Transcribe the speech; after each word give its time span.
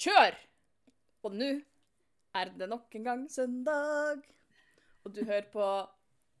Kjør! 0.00 0.36
Og 1.28 1.34
nå 1.36 1.48
er 2.40 2.50
det 2.56 2.68
nok 2.70 2.94
en 2.96 3.04
gang 3.04 3.24
søndag, 3.28 4.22
og 5.04 5.12
du 5.12 5.18
hører 5.28 5.50
på 5.52 5.66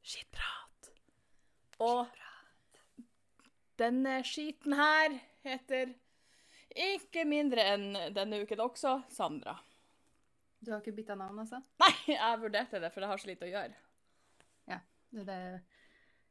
Skittprat. 0.00 0.88
Og 1.84 2.08
denne 3.80 4.14
skiten 4.24 4.72
her 4.78 5.18
heter 5.44 5.92
ikke 6.72 7.26
mindre 7.28 7.66
enn 7.74 7.90
denne 8.16 8.40
uken 8.46 8.64
også 8.64 8.94
Sandra. 9.12 9.58
Du 10.60 10.72
har 10.72 10.80
ikke 10.80 10.96
bytta 10.96 11.18
navn, 11.20 11.42
altså? 11.44 11.60
Nei, 11.84 11.92
jeg 12.14 12.40
vurderte 12.40 12.80
det, 12.80 12.92
for 12.94 13.04
det 13.04 13.12
har 13.12 13.20
så 13.20 13.28
lite 13.28 13.44
å 13.44 13.52
gjøre. 13.52 13.76
Ja. 14.72 14.80
Det, 15.12 15.26
det 15.28 15.38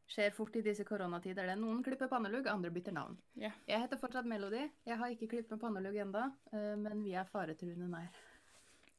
skjer 0.09 0.33
fort 0.33 0.55
i 0.57 0.63
disse 0.65 0.83
koronatider. 0.87 1.45
Det 1.45 1.53
er 1.53 1.61
Noen 1.61 1.83
klipper 1.85 2.09
pannelugg, 2.11 2.47
andre 2.49 2.71
bytter 2.73 2.95
navn. 2.95 3.17
Yeah. 3.37 3.53
Jeg 3.69 3.83
heter 3.83 4.01
fortsatt 4.01 4.27
Melody. 4.29 4.65
Jeg 4.89 4.97
har 4.97 5.13
ikke 5.13 5.29
klippet 5.35 5.61
pannelugg 5.61 5.99
ennå, 6.01 6.25
men 6.81 7.03
vi 7.05 7.13
er 7.13 7.29
faretruende 7.29 7.89
nær. 7.91 8.09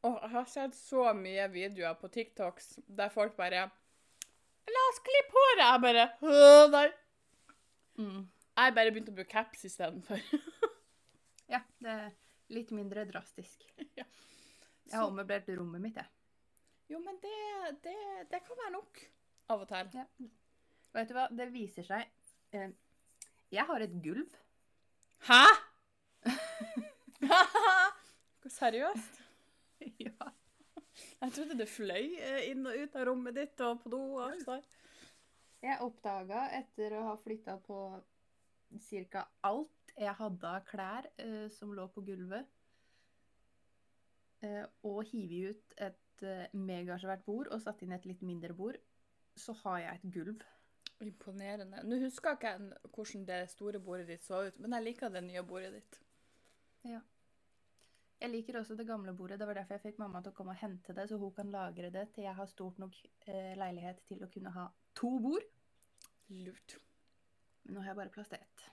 Og 0.07 0.17
jeg 0.23 0.33
har 0.33 0.47
sett 0.49 0.77
så 0.79 1.11
mye 1.17 1.45
videoer 1.53 1.99
på 2.01 2.09
TikToks 2.15 2.79
der 2.89 3.11
folk 3.13 3.35
bare 3.37 3.67
La 4.71 4.83
oss 4.91 5.01
klippe 5.05 5.35
håret! 5.35 5.65
Jeg 5.67 5.83
bare 5.83 6.05
«Åh, 6.23 6.71
Nei. 6.71 6.87
Mm. 7.99 8.21
Jeg 8.61 8.75
bare 8.77 8.93
begynte 8.95 9.13
å 9.13 9.17
bruke 9.19 9.33
caps 9.33 9.67
istedenfor. 9.69 10.23
Ja, 11.51 11.59
det 11.83 11.91
er 11.91 12.11
litt 12.55 12.69
mindre 12.71 13.03
drastisk. 13.09 13.65
Ja. 13.99 14.05
Jeg 14.91 14.99
har 14.99 15.07
ommøblert 15.07 15.49
rommet 15.55 15.83
mitt, 15.83 15.99
jeg. 15.99 16.07
Jo, 16.91 16.99
men 17.03 17.19
det, 17.23 17.35
det, 17.85 17.95
det 18.31 18.41
kan 18.47 18.59
være 18.59 18.73
nok 18.75 19.01
av 19.51 19.61
og 19.63 19.69
til. 19.71 19.91
Ja. 19.95 20.31
Vet 20.97 21.11
du 21.11 21.17
hva, 21.17 21.29
det 21.31 21.51
viser 21.55 21.87
seg 21.87 22.07
eh, 22.57 22.73
Jeg 23.55 23.67
har 23.69 23.85
et 23.85 23.97
gulv. 24.03 24.31
Hæ?! 25.29 25.45
Seriøst? 28.51 29.21
ja. 30.07 30.31
Jeg 31.21 31.33
trodde 31.33 31.59
det 31.59 31.69
fløy 31.71 32.17
eh, 32.19 32.51
inn 32.51 32.67
og 32.67 32.77
ut 32.77 32.97
av 32.97 33.07
rommet 33.09 33.37
ditt 33.37 33.61
og 33.65 33.83
på 33.85 33.93
do 33.93 34.01
og 34.19 34.25
alt. 34.27 34.77
Jeg 35.61 35.85
oppdaga 35.85 36.47
etter 36.57 36.97
å 36.97 37.05
ha 37.11 37.17
flytta 37.21 37.59
på 37.67 37.81
ca. 39.13 39.27
alt 39.45 39.93
jeg 40.01 40.17
hadde 40.17 40.49
av 40.49 40.65
klær 40.69 41.09
eh, 41.21 41.49
som 41.53 41.75
lå 41.77 41.85
på 41.93 42.05
gulvet, 42.07 42.49
eh, 44.47 44.65
og 44.87 45.03
hive 45.11 45.51
ut 45.51 45.77
et 45.89 46.25
eh, 46.25 46.47
megasvært 46.57 47.27
bord 47.27 47.51
og 47.53 47.61
satt 47.63 47.83
inn 47.85 47.93
et 47.97 48.07
litt 48.09 48.23
mindre 48.25 48.57
bord, 48.57 48.79
så 49.37 49.53
har 49.65 49.83
jeg 49.85 50.01
et 50.01 50.09
gulv. 50.15 50.47
Imponerende. 51.01 51.81
Nå 51.89 51.97
husker 52.03 52.37
ikke 52.37 52.51
jeg 52.53 52.91
hvordan 52.95 53.25
det 53.29 53.39
store 53.55 53.81
bordet 53.81 54.09
ditt 54.11 54.25
så 54.27 54.43
ut, 54.47 54.59
men 54.61 54.75
jeg 54.77 54.85
liker 54.91 55.13
det 55.15 55.23
nye 55.25 55.43
bordet 55.49 55.73
ditt. 55.79 56.01
Ja. 56.91 57.01
Jeg 58.21 58.31
liker 58.35 58.59
også 58.61 58.77
det 58.77 58.85
gamle 58.89 59.15
bordet. 59.17 59.39
Det 59.41 59.47
var 59.49 59.57
derfor 59.57 59.79
jeg 59.79 59.85
fikk 59.87 60.01
mamma 60.03 60.21
til 60.21 60.35
å 60.35 60.37
komme 60.37 60.53
og 60.53 60.61
hente 60.61 60.93
det, 60.97 61.07
så 61.09 61.17
hun 61.17 61.33
kan 61.33 61.49
lagre 61.55 61.89
det 61.95 62.11
til 62.13 62.27
jeg 62.27 62.37
har 62.37 62.51
stort 62.51 62.77
nok 62.83 62.99
eh, 63.25 63.55
leilighet 63.57 64.03
til 64.11 64.21
å 64.27 64.29
kunne 64.33 64.53
ha 64.53 64.67
to 64.99 65.15
bord. 65.25 65.47
Lurt. 66.37 66.77
Men 67.65 67.79
nå 67.79 67.81
har 67.85 67.95
jeg 67.95 68.01
bare 68.03 68.13
plass 68.13 68.29
til 68.29 68.43
ett. 68.43 68.67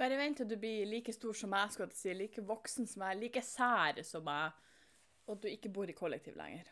Bare 0.00 0.16
vent 0.18 0.40
til 0.40 0.48
du 0.50 0.56
blir 0.58 0.88
like 0.90 1.12
stor 1.14 1.36
som 1.38 1.54
jeg, 1.54 1.70
skal 1.76 1.86
jeg 1.86 1.98
si, 2.00 2.16
like 2.16 2.42
voksen 2.50 2.88
som 2.88 3.06
jeg, 3.06 3.20
like 3.20 3.42
sær 3.46 4.02
som 4.06 4.26
jeg, 4.32 4.52
og 5.28 5.36
at 5.36 5.42
du 5.44 5.48
ikke 5.52 5.70
bor 5.70 5.90
i 5.90 5.94
kollektiv 5.94 6.34
lenger. 6.40 6.70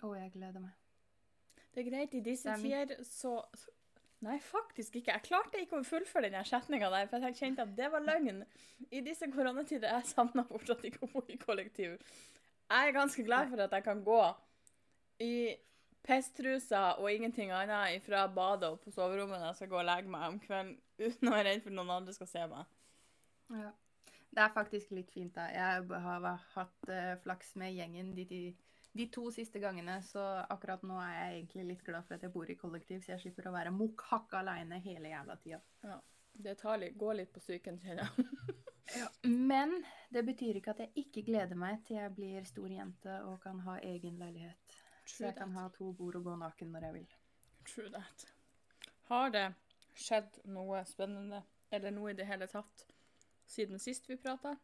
Å, 0.00 0.14
jeg 0.16 0.32
gleder 0.36 0.64
meg. 0.64 0.72
Det 1.74 1.82
er 1.82 1.88
greit, 1.90 2.14
i 2.14 2.22
disse 2.24 2.48
er 2.48 2.60
tider 2.62 3.02
så 3.04 3.40
så- 3.58 3.72
Nei, 4.24 4.38
faktisk 4.40 4.96
ikke. 4.96 5.12
Jeg 5.12 5.26
klarte 5.26 5.60
ikke 5.60 5.80
å 5.80 5.84
fullføre 5.86 6.30
den 6.32 6.46
setninga 6.48 6.88
der, 6.92 7.08
for 7.10 7.24
jeg 7.28 7.36
kjente 7.36 7.66
at 7.66 7.74
det 7.76 7.90
var 7.92 8.04
løgn. 8.04 8.40
I 8.88 9.02
disse 9.04 9.28
koronatider 9.32 9.90
jeg 9.90 10.08
savner 10.14 10.46
fortsatt 10.48 10.86
ikke 10.88 11.04
å 11.04 11.10
bo 11.12 11.24
i 11.28 11.36
kollektiv. 11.40 11.98
Jeg 12.64 12.88
er 12.88 12.96
ganske 12.96 13.24
glad 13.26 13.50
for 13.50 13.60
at 13.66 13.76
jeg 13.76 13.84
kan 13.84 14.00
gå 14.06 14.22
i 15.24 15.34
pisstrusa 16.04 16.82
og 17.00 17.08
ingenting 17.12 17.52
annet 17.54 18.04
fra 18.04 18.26
badet 18.28 18.70
og 18.72 18.80
på 18.84 18.92
soverommet 18.92 19.40
når 19.40 19.50
jeg 19.50 19.60
skal 19.60 19.70
gå 19.72 19.78
og 19.80 19.88
legge 19.88 20.12
meg 20.12 20.26
om 20.28 20.40
kvelden 20.40 20.74
uten 21.00 21.30
å 21.30 21.34
være 21.34 21.46
redd 21.48 21.64
for 21.64 21.76
noen 21.76 21.94
andre 21.98 22.16
skal 22.16 22.30
se 22.30 22.44
meg. 22.50 22.74
Ja. 23.52 23.70
Det 24.34 24.42
er 24.42 24.54
faktisk 24.54 24.90
litt 24.96 25.12
fint, 25.14 25.36
da. 25.36 25.46
Jeg 25.54 25.84
har 26.04 26.24
hatt 26.56 26.88
eh, 26.90 27.12
flaks 27.22 27.52
med 27.60 27.76
gjengen 27.76 28.10
de, 28.16 28.24
de, 28.26 28.40
de 28.94 29.06
to 29.10 29.30
siste 29.34 29.58
gangene, 29.58 29.96
så 30.06 30.22
akkurat 30.48 30.82
nå 30.86 30.94
er 31.02 31.14
jeg 31.14 31.38
egentlig 31.38 31.64
litt 31.72 31.80
glad 31.82 32.04
for 32.06 32.14
at 32.14 32.22
jeg 32.22 32.30
bor 32.30 32.50
i 32.50 32.54
kollektiv, 32.54 33.00
så 33.02 33.14
jeg 33.14 33.24
slipper 33.24 33.48
å 33.50 33.54
være 33.56 33.72
mokk 33.74 34.04
hakka 34.06 34.38
aleine 34.38 34.78
hele 34.84 35.10
jævla 35.10 35.34
tida. 35.42 35.58
Ja. 35.82 35.96
Det 36.46 36.54
tar 36.60 36.78
litt, 36.78 36.94
går 36.98 37.18
litt 37.18 37.32
på 37.34 37.42
psyken, 37.42 37.80
kjenner 37.82 38.06
jeg. 38.06 38.54
Men 39.50 39.74
det 40.14 40.22
betyr 40.28 40.60
ikke 40.60 40.76
at 40.76 40.84
jeg 40.84 41.04
ikke 41.04 41.26
gleder 41.26 41.58
meg 41.58 41.82
til 41.88 41.98
jeg 41.98 42.14
blir 42.14 42.46
stor 42.46 42.70
jente 42.70 43.18
og 43.26 43.40
kan 43.42 43.58
ha 43.66 43.76
egen 43.82 44.22
leilighet. 44.22 44.78
Så 45.04 45.24
jeg 45.24 45.32
jeg 45.32 45.38
kan 45.42 45.58
ha 45.58 45.68
to 45.74 45.90
bord 45.92 46.20
og 46.20 46.30
gå 46.30 46.38
naken 46.38 46.70
når 46.74 46.86
jeg 46.88 46.98
vil. 47.00 47.20
True 47.66 47.90
that. 47.98 48.26
Har 49.10 49.34
det 49.34 49.46
skjedd 49.98 50.38
noe 50.54 50.84
spennende, 50.86 51.42
eller 51.74 51.94
noe 51.94 52.14
i 52.14 52.18
det 52.18 52.30
hele 52.30 52.46
tatt, 52.46 52.86
siden 53.46 53.82
sist 53.82 54.06
vi 54.06 54.22
prata? 54.22 54.54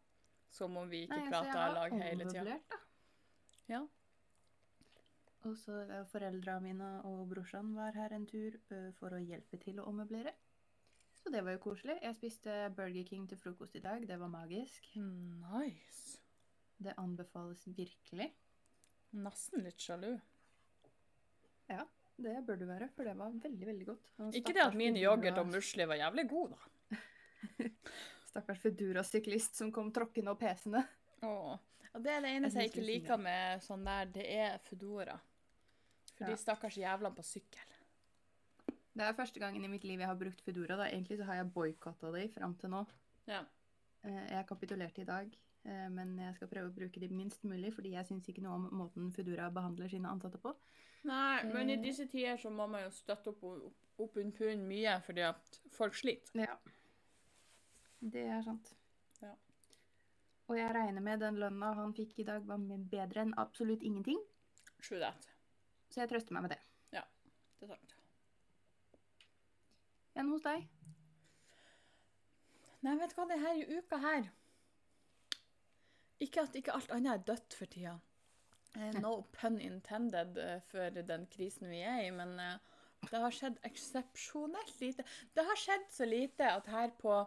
Som 0.51 0.79
om 0.79 0.87
vi 0.91 1.05
ikke 1.07 1.25
prata 1.31 1.57
har 1.59 1.75
lag 1.75 1.99
hele 1.99 2.31
tida. 2.31 2.61
Ja. 3.71 3.87
Og 5.49 5.57
så 5.57 5.81
foreldra 6.11 6.59
mine 6.61 6.89
og 7.09 7.23
brorsan 7.31 7.73
var 7.77 7.97
her 7.97 8.13
en 8.13 8.27
tur 8.29 8.59
eh, 8.75 8.91
for 8.99 9.17
å 9.17 9.21
hjelpe 9.23 9.57
til 9.63 9.81
å 9.81 9.87
ommøblere. 9.89 10.35
Så 11.21 11.33
det 11.33 11.43
var 11.45 11.57
jo 11.57 11.63
koselig. 11.65 11.97
Jeg 12.03 12.17
spiste 12.17 12.57
Burger 12.77 13.07
King 13.09 13.27
til 13.29 13.41
frokost 13.41 13.77
i 13.77 13.83
dag. 13.85 14.05
Det 14.09 14.17
var 14.21 14.29
magisk. 14.33 14.87
Nice. 14.97 16.21
Det 16.81 16.97
anbefales 17.01 17.67
virkelig. 17.77 18.31
Nesten 19.21 19.65
litt 19.65 19.81
sjalu. 19.81 20.15
Ja, 21.71 21.85
det 22.21 22.37
bør 22.47 22.61
du 22.61 22.67
være, 22.69 22.89
for 22.95 23.09
det 23.09 23.17
var 23.19 23.33
veldig, 23.43 23.67
veldig 23.67 23.89
godt. 23.89 24.13
Ikke 24.37 24.55
det 24.57 24.65
at 24.65 24.77
min 24.77 24.97
yoghurt 24.97 25.41
og 25.41 25.51
musli 25.51 25.87
var 25.89 26.01
jævlig 26.01 26.27
god, 26.31 26.55
da. 26.57 27.01
Stakkars 28.31 28.61
Foodora-syklist 28.63 29.59
som 29.61 29.73
kom 29.75 29.91
tråkkende 29.95 30.33
opp 30.33 30.41
pesende. 30.45 30.85
Åh. 31.27 31.59
Og 31.91 32.05
det 32.05 32.13
er 32.15 32.23
det 32.23 32.33
eneste 32.39 32.63
jeg 32.63 32.69
Jeg 32.69 32.73
ikke 32.73 32.83
er 32.83 32.89
liker 32.89 33.21
med 33.21 33.65
sånn 33.65 33.85
der, 33.87 34.11
det 34.15 34.27
er 34.31 34.59
Foodora. 34.69 35.17
For 36.21 36.29
Ja. 36.29 36.35
de 36.37 36.37
stakkars 36.43 36.77
jævlene 36.77 37.15
på 37.17 37.23
sykkel. 37.25 37.77
Det 38.93 39.07
er 39.07 39.13
første 39.17 39.41
gangen 39.41 39.65
i 39.65 39.69
mitt 39.73 39.85
liv 39.85 39.99
jeg 40.03 40.09
har 40.09 40.15
brukt 40.19 40.43
Foodora. 40.45 40.77
Da. 40.77 40.85
Egentlig 40.91 41.17
så 41.19 41.25
har 41.25 41.35
jeg 41.39 41.53
boikotta 41.55 42.11
de 42.13 42.27
fram 42.29 42.55
til 42.61 42.69
nå. 42.71 42.83
Ja. 43.27 43.45
Eh, 44.05 44.27
Jeg 44.31 44.47
kapitulerte 44.47 45.01
i 45.01 45.05
dag, 45.05 45.31
eh, 45.65 45.89
men 45.89 46.19
jeg 46.19 46.35
skal 46.35 46.49
prøve 46.49 46.69
å 46.71 46.75
bruke 46.75 47.01
de 47.01 47.09
minst 47.09 47.43
mulig, 47.45 47.73
fordi 47.73 47.93
jeg 47.93 48.05
syns 48.07 48.29
ikke 48.29 48.43
noe 48.43 48.55
om 48.55 48.69
måten 48.73 49.11
Foodora 49.13 49.49
behandler 49.51 49.89
sine 49.89 50.09
ansatte 50.09 50.39
på. 50.39 50.55
Nei, 51.05 51.43
men 51.45 51.71
i 51.71 51.75
Eh. 51.75 51.83
disse 51.83 52.07
tider 52.07 52.37
så 52.37 52.51
må 52.51 52.69
man 52.69 52.83
jo 52.83 52.91
støtte 52.91 53.29
opp, 53.29 53.43
opp, 53.45 53.73
opp 53.99 54.17
under 54.17 54.37
pund 54.37 54.69
mye, 54.69 55.01
fordi 55.03 55.21
at 55.23 55.61
folk 55.71 55.95
sliter. 55.95 56.35
Ja. 56.35 56.57
Det 58.03 58.27
er 58.29 58.43
sant. 58.43 58.75
Ja. 59.23 59.33
Og 60.49 60.57
jeg 60.57 60.75
regner 60.75 61.01
med 61.01 61.21
den 61.21 61.37
lønna 61.37 61.75
han 61.75 61.95
fikk 61.95 62.19
i 62.19 62.23
dag, 62.25 62.43
var 62.47 62.59
bedre 62.59 63.23
enn 63.23 63.35
absolutt 63.39 63.83
ingenting. 63.83 64.19
True 64.83 64.99
that. 64.99 65.27
Så 65.91 66.03
jeg 66.03 66.13
trøster 66.13 66.37
meg 66.37 66.47
med 66.47 66.55
det. 66.55 66.61
Det 67.61 67.67
er 67.69 67.75
sant. 67.75 67.97
Enn 70.17 70.31
hos 70.33 70.45
deg? 70.45 70.63
Nei, 72.81 72.95
vet 72.97 73.13
du 73.13 73.19
hva, 73.19 73.27
det 73.29 73.41
her 73.43 73.59
i 73.61 73.67
uka 73.77 73.99
her 74.01 74.31
Ikke 76.25 76.47
at 76.47 76.57
ikke 76.57 76.73
alt 76.73 76.95
annet 76.97 77.13
er 77.13 77.27
dødt 77.29 77.57
for 77.57 77.69
tida. 77.69 77.99
Eh, 78.79 78.97
no 79.03 79.13
pun 79.35 79.59
intended 79.61 80.39
eh, 80.41 80.63
for 80.71 80.95
den 80.95 81.27
krisen 81.33 81.69
vi 81.73 81.83
er 81.85 82.07
i, 82.07 82.11
men 82.15 82.33
eh, 82.41 82.57
det 83.11 83.21
har 83.21 83.35
skjedd 83.35 83.59
eksepsjonelt 83.67 84.81
lite. 84.81 85.05
Det 85.37 85.45
har 85.45 85.61
skjedd 85.61 85.87
så 85.93 86.09
lite 86.09 86.49
at 86.55 86.73
her 86.73 86.97
på 87.01 87.21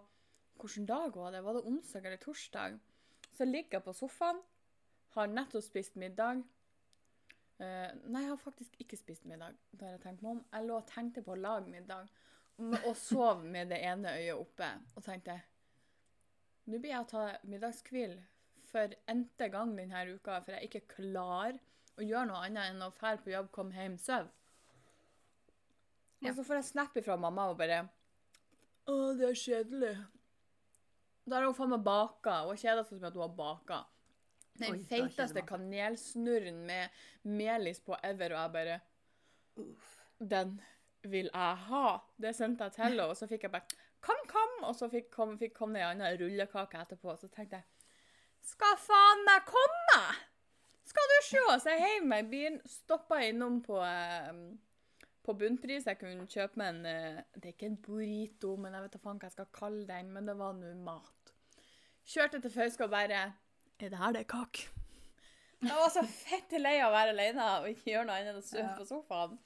Hvilken 0.62 0.86
dag 0.86 1.16
var 1.18 1.32
det? 1.34 1.40
Var 1.44 1.58
det 1.58 1.64
onsdag 1.66 2.06
eller 2.06 2.20
torsdag? 2.22 2.76
Så 3.34 3.46
ligger 3.46 3.80
jeg 3.80 3.84
på 3.84 3.94
sofaen, 3.98 4.38
har 5.16 5.32
nettopp 5.32 5.66
spist 5.66 5.98
middag. 6.00 6.44
Eh, 7.62 7.90
nei, 8.10 8.24
jeg 8.24 8.32
har 8.32 8.42
faktisk 8.42 8.78
ikke 8.82 8.98
spist 8.98 9.26
middag. 9.30 9.58
Da 9.72 9.88
har 9.88 9.98
jeg 9.98 10.04
tenkt 10.06 10.24
meg 10.26 10.38
om. 10.38 10.44
Jeg 10.54 10.68
lå 10.68 10.78
og 10.80 10.88
tenkte 10.90 11.24
på 11.26 11.36
å 11.36 11.40
lage 11.40 11.72
middag, 11.72 12.10
og 12.84 12.94
sov 12.98 13.44
med 13.46 13.72
det 13.74 13.82
ene 13.86 14.16
øyet 14.18 14.40
oppe. 14.40 14.70
Og 14.96 15.06
tenkte 15.06 15.42
nå 16.64 16.80
blir 16.80 16.94
jeg 16.94 17.04
å 17.04 17.10
ta 17.10 17.24
middagskvil 17.44 18.14
for 18.70 18.94
n-te 19.12 19.50
gang 19.52 19.74
denne 19.76 20.04
uka, 20.16 20.40
for 20.40 20.54
jeg 20.54 20.62
er 20.62 20.70
ikke 20.70 20.96
klar 20.96 21.58
å 22.00 22.06
gjøre 22.06 22.30
noe 22.30 22.46
annet 22.48 22.72
enn 22.72 22.86
å 22.86 22.92
dra 22.96 23.12
på 23.20 23.34
jobb, 23.34 23.50
komme 23.54 23.76
hjem, 23.76 23.98
sove. 24.02 24.32
Ja. 26.24 26.32
Og 26.32 26.38
så 26.38 26.46
får 26.48 26.62
jeg 26.62 26.70
snap 26.70 26.96
fra 27.04 27.18
mamma 27.20 27.50
og 27.52 27.58
bare 27.60 27.84
Å, 28.88 28.94
det 29.20 29.28
er 29.28 29.38
kjedelig. 29.40 29.94
Da 31.28 31.38
har 31.38 31.46
hun 31.48 31.56
faen 31.56 31.72
meg 31.72 31.84
baka, 31.84 32.42
og 32.48 32.60
kjeda 32.60 32.84
seg 32.84 32.98
som 32.98 33.08
at 33.08 33.16
hun 33.16 33.26
har 33.26 33.36
baka. 33.36 33.78
Den 34.60 34.76
Oi, 34.76 34.84
feiteste 34.86 35.42
kanelsnurren 35.50 36.60
med 36.68 36.90
melis 37.26 37.80
på 37.82 37.98
ever, 38.04 38.36
og 38.36 38.42
jeg 38.42 38.52
bare 38.54 38.80
Den 40.20 40.60
vil 41.04 41.30
jeg 41.34 41.56
ha. 41.68 41.88
Det 42.22 42.36
sendte 42.36 42.68
jeg 42.68 42.76
til 42.76 42.84
henne, 42.84 43.08
og 43.10 43.18
så 43.18 43.28
fikk 43.28 43.48
jeg 43.48 43.56
bare 43.56 43.82
Kom, 44.04 44.20
kom! 44.28 44.58
Og 44.68 44.76
så 44.76 44.90
fikk 44.92 45.10
kom, 45.16 45.38
fikk 45.40 45.56
kom 45.56 45.76
det 45.76 45.80
ei 45.82 45.88
anna 45.88 46.12
rullekake 46.20 46.82
etterpå. 46.82 47.14
og 47.14 47.20
Så 47.22 47.30
tenkte 47.32 47.62
jeg 47.62 47.66
Skal 48.44 48.78
faen 48.84 49.24
meg 49.28 49.46
komme 49.48 50.00
Skal 50.90 51.10
du 51.12 51.18
se! 51.30 51.44
så 51.64 51.74
jeg 51.74 51.84
heiv 51.84 52.08
meg 52.12 52.26
i 52.26 52.30
bilen, 52.34 52.60
stoppa 52.68 53.22
innom 53.24 53.62
på, 53.64 53.80
eh, 53.80 54.34
på 55.24 55.36
bunnpris. 55.40 55.88
Jeg 55.88 56.00
kunne 56.02 56.28
kjøpe 56.28 56.60
meg 56.60 56.74
en 56.74 56.90
eh, 56.90 57.22
Det 57.34 57.48
er 57.48 57.56
ikke 57.56 57.72
en 57.72 57.80
burrito, 57.88 58.58
men 58.60 58.76
jeg 58.76 58.86
vet 58.86 58.98
da 58.98 59.02
faen 59.06 59.22
hva 59.22 59.30
jeg 59.32 59.38
skal 59.38 59.54
kalle 59.56 59.88
den. 59.88 60.12
Men 60.12 60.28
det 60.28 60.36
var 60.38 60.58
nå 60.58 60.74
mat. 60.84 61.34
Kjørte 62.04 62.44
til 62.44 62.52
Fauske 62.52 62.84
og 62.84 62.92
bare 62.92 63.24
Er 63.80 63.90
det 63.90 64.00
her 64.00 64.12
det 64.16 64.22
er 64.24 64.30
kake? 64.30 64.68
Jeg 65.64 65.72
var 65.80 65.90
så 65.94 66.04
fett 66.08 66.52
lei 66.60 66.76
av 66.84 66.92
å 66.92 66.96
være 66.96 67.14
alene 67.16 67.46
og 67.62 67.70
ikke 67.72 67.94
gjøre 67.94 68.06
noe 68.10 68.16
annet 68.20 68.34
enn 68.34 68.42
å 68.42 68.46
sove 68.46 68.64
Ja. 68.66 68.76
på 68.78 68.86
sofaen. 68.88 69.38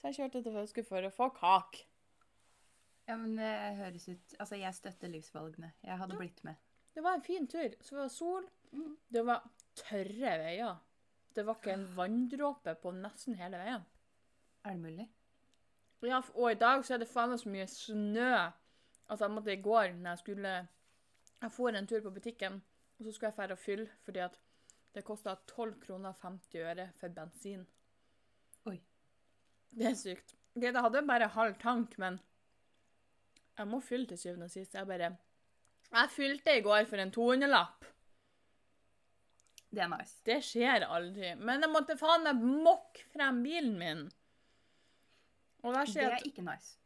Så 0.00 0.08
jeg 0.10 0.16
kjørte 0.18 0.42
til 0.42 0.52
Fauske 0.56 0.84
for 0.84 1.06
å 1.06 1.10
få 1.14 1.28
kake. 1.36 1.84
Ja, 3.08 3.16
men 3.16 3.36
det 3.36 3.52
høres 3.78 4.08
ut 4.08 4.34
Altså, 4.40 4.56
jeg 4.58 4.74
støtter 4.74 5.08
livsvalgene. 5.08 5.72
Jeg 5.84 5.98
hadde 5.98 6.16
blitt 6.18 6.42
med. 6.44 6.56
Det 6.94 7.02
var 7.02 7.14
en 7.14 7.22
fin 7.22 7.46
tur. 7.48 7.74
Så 7.80 7.94
det 7.94 8.00
var 8.02 8.08
sol. 8.08 8.48
Mm. 8.72 8.96
Det 9.12 9.22
var 9.26 9.42
tørre 9.74 10.34
veier. 10.42 10.76
Det 11.34 11.46
var 11.46 11.54
ikke 11.54 11.72
en 11.72 11.86
vanndråpe 11.96 12.74
på 12.82 12.92
nesten 12.92 13.34
hele 13.38 13.56
veien. 13.62 13.84
Er 14.64 14.70
det 14.76 14.80
mulig? 14.82 15.08
Ja, 16.02 16.20
og 16.34 16.50
i 16.50 16.58
dag 16.58 16.82
så 16.84 16.94
er 16.94 16.98
det 16.98 17.08
faen 17.08 17.30
meg 17.30 17.38
så 17.40 17.48
mye 17.48 17.66
snø. 17.70 18.52
Altså, 19.08 19.24
jeg 19.26 19.34
måtte 19.36 19.52
i 19.54 19.62
går 19.62 19.94
når 19.94 20.10
jeg 20.10 20.18
skulle 20.18 20.68
Jeg 21.42 21.50
for 21.50 21.68
en 21.74 21.86
tur 21.86 22.00
på 22.02 22.10
butikken, 22.14 22.62
og 23.02 23.06
så 23.08 23.12
skulle 23.16 23.32
jeg 23.32 23.34
fære 23.34 23.56
og 23.56 23.58
fylle 23.58 23.88
fordi 24.06 24.20
at 24.22 24.36
det 24.94 25.02
kosta 25.04 25.34
12 25.48 25.80
kroner 25.82 26.12
og 26.12 26.20
50 26.22 26.60
øre 26.62 26.84
for 27.00 27.08
bensin. 27.16 27.64
Oi. 28.70 28.76
Det 29.72 29.88
er 29.88 29.96
sykt. 29.98 30.36
Ok, 30.54 30.62
Det 30.62 30.82
hadde 30.84 31.02
bare 31.08 31.28
halv 31.34 31.56
tank, 31.58 31.96
men 31.98 32.20
jeg 33.58 33.68
må 33.68 33.80
fylle 33.80 34.06
til 34.06 34.18
syvende 34.18 34.44
og 34.46 34.50
sist. 34.50 34.74
Jeg 34.74 34.86
bare 34.86 35.16
Jeg 35.92 36.10
fylte 36.10 36.56
i 36.58 36.62
går 36.62 36.84
for 36.84 36.96
en 36.96 37.10
200-lapp. 37.10 37.84
Det 39.72 39.82
er 39.82 39.88
nice. 39.88 40.20
Det 40.24 40.38
skjer 40.44 40.86
aldri. 40.86 41.34
Men 41.34 41.64
jeg 41.64 41.72
måtte 41.72 41.96
faen 41.96 42.22
meg 42.28 42.36
mokke 42.36 43.02
frem 43.12 43.42
bilen 43.42 43.78
min. 43.80 44.06
Og 45.62 45.74
der 45.74 45.84
Det 45.84 46.02
er 46.04 46.16
at 46.16 46.26
ikke 46.26 46.44
nice. 46.44 46.78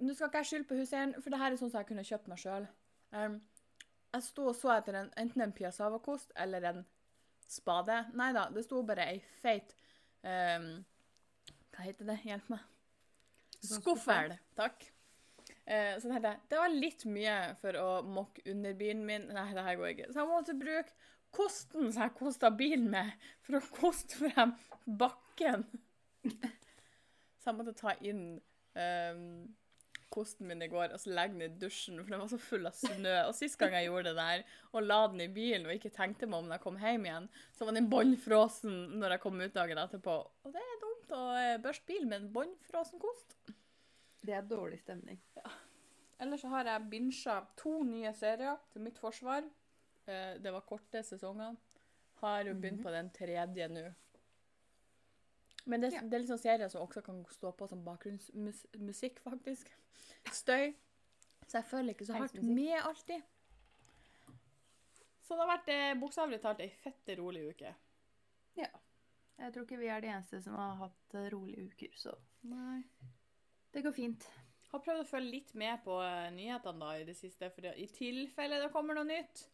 Nå 0.00 0.14
skal 0.14 0.26
ikke 0.26 0.38
jeg 0.38 0.46
skylde 0.46 0.68
på 0.68 0.74
huseieren, 0.74 1.14
for 1.22 1.30
det 1.30 1.38
her 1.38 1.52
er 1.52 1.56
sånn 1.56 1.70
som 1.70 1.78
jeg 1.80 1.86
kunne 1.86 2.04
kjøpt 2.04 2.28
meg 2.28 2.38
sjøl. 2.38 2.66
Jeg 4.14 4.26
sto 4.28 4.48
og 4.50 4.56
så 4.58 4.74
etter 4.76 4.98
en, 5.00 5.12
enten 5.20 5.44
en 5.44 5.54
piazzavakost 5.54 6.34
eller 6.40 6.68
en 6.70 6.82
spade. 7.50 8.00
Nei 8.16 8.30
da, 8.36 8.48
det 8.54 8.64
sto 8.66 8.82
bare 8.86 9.08
ei 9.12 9.20
feit 9.42 9.74
um, 10.22 10.68
Hva 11.74 11.86
heter 11.86 12.08
det? 12.12 12.20
Hjelp 12.24 12.50
meg. 12.54 12.66
Skuffel. 13.64 14.36
Takk. 14.58 14.84
Eh, 15.64 15.94
så 15.96 16.10
tenkte 16.10 16.30
jeg 16.30 16.40
det 16.50 16.60
var 16.60 16.72
litt 16.72 17.04
mye 17.08 17.36
for 17.60 17.76
å 17.80 17.88
mokke 18.06 18.44
underbilen 18.52 19.04
min. 19.08 19.26
Nei, 19.32 19.48
det 19.56 19.64
her 19.66 19.78
går 19.80 19.92
ikke. 19.94 20.10
Så 20.12 20.20
jeg 20.20 20.30
måtte 20.30 20.56
bruke 20.60 20.94
kosten 21.34 21.90
som 21.90 22.04
jeg 22.04 22.14
kosta 22.18 22.50
bilen 22.54 22.90
med, 22.92 23.14
for 23.44 23.58
å 23.58 23.64
koste 23.74 24.20
frem 24.20 24.54
bakken. 24.84 25.66
Så 27.40 27.50
jeg 27.50 27.58
måtte 27.58 27.74
ta 27.76 27.92
inn 28.00 28.22
ehm, 28.78 29.54
kosten 30.14 30.46
min 30.48 30.62
i 30.62 30.68
går 30.70 30.92
og 30.94 31.00
så 31.02 31.10
legge 31.14 31.34
den 31.34 31.42
i 31.48 31.58
dusjen, 31.60 31.98
for 32.00 32.14
den 32.14 32.20
var 32.22 32.30
så 32.30 32.38
full 32.40 32.66
av 32.70 32.76
snø. 32.78 33.14
Og 33.28 33.34
sist 33.34 33.58
gang 33.60 33.74
jeg 33.76 33.88
gjorde 33.90 34.12
det 34.12 34.16
der, 34.20 34.44
og 34.72 34.86
la 34.86 35.00
den 35.10 35.20
i 35.24 35.28
bilen 35.34 35.66
og 35.66 35.74
ikke 35.74 35.90
tenkte 35.96 36.28
meg 36.30 36.38
om 36.38 36.48
når 36.48 36.58
jeg 36.58 36.64
kom 36.68 36.78
hjem 36.82 37.04
igjen, 37.08 37.28
så 37.52 37.66
var 37.68 37.76
den 37.78 37.90
bånnfrosen 37.92 38.78
når 39.00 39.16
jeg 39.16 39.20
kom 39.26 39.40
ut 39.42 39.54
dagen 39.58 39.82
etterpå. 39.82 40.16
Og 40.46 40.54
det 40.54 40.62
er 40.62 40.80
dumt 40.86 41.14
å 41.18 41.22
eh, 41.40 41.58
børste 41.66 41.86
bilen 41.90 42.08
med 42.14 42.22
en 42.22 42.32
bånnfrosen 42.38 43.02
kost. 43.02 43.36
Det 44.24 44.32
er 44.38 44.46
dårlig 44.48 44.78
stemning. 44.80 45.18
Ellers 46.22 46.40
så 46.40 46.48
har 46.54 46.64
jeg 46.70 46.88
binsja 46.92 47.40
to 47.60 47.82
nye 47.84 48.12
serier 48.16 48.56
til 48.72 48.80
mitt 48.86 48.96
forsvar. 49.02 49.42
Eh, 50.06 50.38
Det 50.40 50.52
var 50.54 50.62
korte 50.68 51.02
sesonger. 51.04 51.56
Har 52.22 52.44
jo 52.46 52.54
begynt 52.54 52.78
Mhm. 52.78 52.84
på 52.86 52.90
den 52.94 53.10
tredje 53.10 53.68
nå. 53.68 53.82
Men 55.66 55.80
det, 55.80 55.92
Ja. 55.94 56.00
det 56.02 56.18
er 56.20 56.26
sånn 56.28 56.38
serier 56.42 56.68
som 56.68 56.82
også 56.86 57.02
kan 57.04 57.22
stå 57.32 57.52
på 57.56 57.68
som 57.68 57.84
bakgrunnsmusikk, 57.84 59.20
faktisk. 59.24 59.70
Støy. 60.32 60.74
Så 61.46 61.58
jeg 61.60 61.64
føler 61.64 61.94
ikke 61.94 62.06
så 62.06 62.18
hardt 62.18 62.42
med 62.42 62.74
alltid. 62.82 63.22
Så 65.24 65.34
det 65.36 65.40
har 65.40 65.52
vært 65.58 65.68
eh, 65.72 65.94
bokstavelig 66.00 66.40
talt 66.42 66.60
ei 66.60 66.68
fette 66.82 67.16
rolig 67.16 67.46
uke. 67.54 67.70
Ja. 68.58 68.68
Jeg 69.40 69.52
tror 69.54 69.64
ikke 69.66 69.78
vi 69.80 69.88
er 69.90 70.00
de 70.04 70.10
eneste 70.12 70.40
som 70.44 70.54
har 70.58 70.74
hatt 70.82 71.14
eh, 71.16 71.30
rolige 71.32 71.64
uker, 71.72 71.94
så 71.98 72.12
Nei. 72.46 72.82
det 73.72 73.82
går 73.86 73.92
fint. 73.96 74.26
Har 74.70 74.82
prøvd 74.84 75.00
å 75.04 75.08
følge 75.08 75.30
litt 75.32 75.54
med 75.58 75.80
på 75.86 75.96
eh, 76.04 76.28
nyhetene 76.34 76.78
da 76.84 76.92
i 77.00 77.06
det 77.08 77.16
siste, 77.16 77.48
for 77.54 77.66
i 77.72 77.86
tilfelle 77.94 78.60
det 78.62 78.70
kommer 78.74 78.94
noe 78.98 79.08
nytt. 79.08 79.46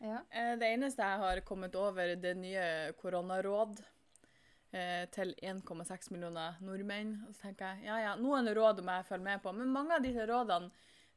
Ja. 0.00 0.20
Eh, 0.30 0.52
Det 0.60 0.68
eneste 0.68 1.02
jeg 1.02 1.18
har 1.24 1.40
kommet 1.48 1.74
over, 1.80 2.14
det 2.16 2.36
nye 2.36 2.92
koronaråd 3.00 3.80
eh, 4.72 5.04
til 5.14 5.34
1,6 5.42 6.10
millioner 6.14 6.58
nordmenn. 6.64 7.16
Og 7.26 7.34
så 7.34 7.48
tenker 7.48 7.76
jeg 7.78 7.90
ja, 7.90 7.98
ja, 8.04 8.14
noen 8.20 8.50
råd 8.56 8.82
må 8.86 8.98
jeg 8.98 9.08
følge 9.10 9.26
med 9.26 9.42
på. 9.44 9.52
Men 9.56 9.74
mange 9.74 9.96
av 9.96 10.04
disse 10.04 10.26
rådene 10.28 10.70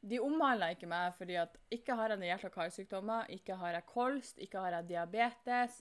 de 0.04 0.20
omhandler 0.20 0.74
ikke 0.74 0.88
meg, 0.90 1.14
fordi 1.16 1.38
at 1.40 1.54
ikke 1.72 1.96
har 1.96 2.12
jeg 2.12 2.20
noen 2.20 2.28
hjerte- 2.28 2.50
og 2.50 2.56
karsykdommer, 2.58 3.30
ikke 3.32 3.56
har 3.56 3.78
jeg 3.78 3.86
kolst, 3.88 4.42
ikke 4.44 4.60
har 4.60 4.76
jeg 4.76 4.90
diabetes, 4.90 5.78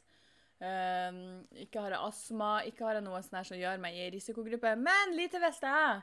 eh, 0.63 1.19
ikke 1.65 1.83
har 1.83 1.97
jeg 1.97 2.07
astma, 2.07 2.53
ikke 2.69 2.87
har 2.87 3.01
jeg 3.01 3.07
noe 3.09 3.19
sånt 3.25 3.51
som 3.51 3.59
gjør 3.59 3.83
meg 3.83 3.99
i 3.99 4.07
risikogruppe. 4.15 4.77
Men 4.79 5.17
lite 5.19 5.43
visste 5.43 5.75
jeg, 5.75 6.01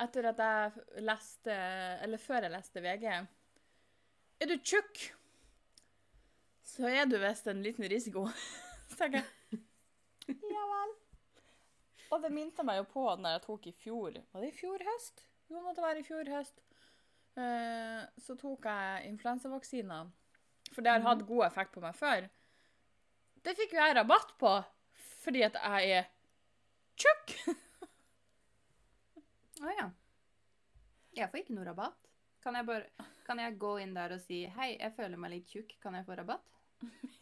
etter 0.00 0.30
at 0.32 0.40
jeg 0.40 1.04
leste, 1.04 1.60
eller 2.00 2.22
før 2.22 2.48
jeg 2.48 2.56
leste 2.56 2.84
VG, 2.86 3.08
er 4.40 4.48
du 4.48 4.56
tjukk? 4.56 5.10
så 6.70 6.88
er 6.88 7.06
du 7.10 7.18
visst 7.20 7.48
en 7.50 7.62
liten 7.64 7.88
risiko. 7.90 8.26
Så 8.88 8.96
tenker 9.00 9.24
jeg 9.24 9.60
Ja 10.30 10.66
vel. 10.70 10.99
Og 12.10 12.22
det 12.22 12.32
minte 12.34 12.64
meg 12.66 12.80
jo 12.80 12.88
på 12.90 13.04
når 13.16 13.36
jeg 13.36 13.44
tok 13.46 13.68
i 13.70 13.76
fjor 13.84 14.18
Var 14.18 14.42
det 14.42 14.50
i 14.50 14.56
fjor 14.56 14.82
høst? 14.88 15.22
Jo, 15.46 15.56
det 15.56 15.64
måtte 15.66 15.84
være 15.84 16.02
i 16.02 16.06
fjor 16.06 16.30
høst. 16.30 16.60
Eh, 17.38 18.02
så 18.22 18.36
tok 18.38 18.66
jeg 18.66 19.10
influensavaksiner. 19.10 20.10
For 20.70 20.86
det 20.86 20.92
har 20.92 21.06
hatt 21.06 21.26
god 21.26 21.46
effekt 21.46 21.74
på 21.74 21.82
meg 21.82 21.96
før. 21.98 22.28
Det 23.42 23.56
fikk 23.58 23.74
jo 23.74 23.82
jeg 23.82 23.96
rabatt 23.98 24.36
på 24.38 24.52
fordi 25.20 25.42
at 25.44 25.58
jeg 25.58 25.98
er 25.98 26.06
tjukk. 27.00 27.34
Å 29.66 29.74
ja. 29.74 29.88
Jeg 31.18 31.28
får 31.32 31.42
ikke 31.42 31.58
noe 31.58 31.66
rabatt. 31.66 32.06
Kan 32.40 32.56
jeg, 32.56 32.64
bare, 32.64 33.08
kan 33.26 33.42
jeg 33.42 33.58
gå 33.60 33.74
inn 33.82 33.90
der 33.92 34.14
og 34.16 34.22
si 34.22 34.44
hei, 34.54 34.70
jeg 34.78 34.94
føler 34.96 35.20
meg 35.20 35.34
litt 35.34 35.50
tjukk, 35.50 35.74
kan 35.82 35.98
jeg 35.98 36.06
få 36.06 36.16
rabatt? 36.16 36.46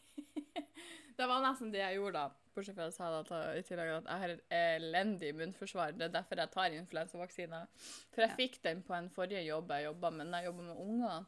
Det 1.19 1.27
var 1.27 1.41
nesten 1.43 1.73
det 1.75 1.81
jeg 1.81 1.97
gjorde, 1.97 2.21
da. 2.21 2.48
Bortsett 2.59 2.75
fra 2.75 2.89
at 2.91 2.93
jeg 2.93 3.27
sa 3.29 3.41
i 3.55 3.63
tillegg 3.69 3.91
at 3.97 4.09
jeg 4.11 4.23
har 4.25 4.33
et 4.35 4.55
elendig 4.59 5.29
immunforsvar. 5.33 5.93
Det 5.97 6.09
er 6.09 6.15
derfor 6.19 6.41
jeg 6.43 6.51
tar 6.55 6.75
influensavaksiner. 6.75 7.67
For 8.13 8.23
jeg 8.25 8.31
Ja. 8.31 8.37
fikk 8.41 8.61
den 8.63 8.83
på 8.83 8.95
en 8.99 9.09
forrige 9.15 9.45
jobb 9.47 9.71
jeg 9.71 9.85
jobba 9.87 10.11
med. 10.11 10.27
Når 10.27 10.39
jeg 10.43 10.45
jobba 10.51 10.63
med 10.63 10.77
unger, 10.77 11.27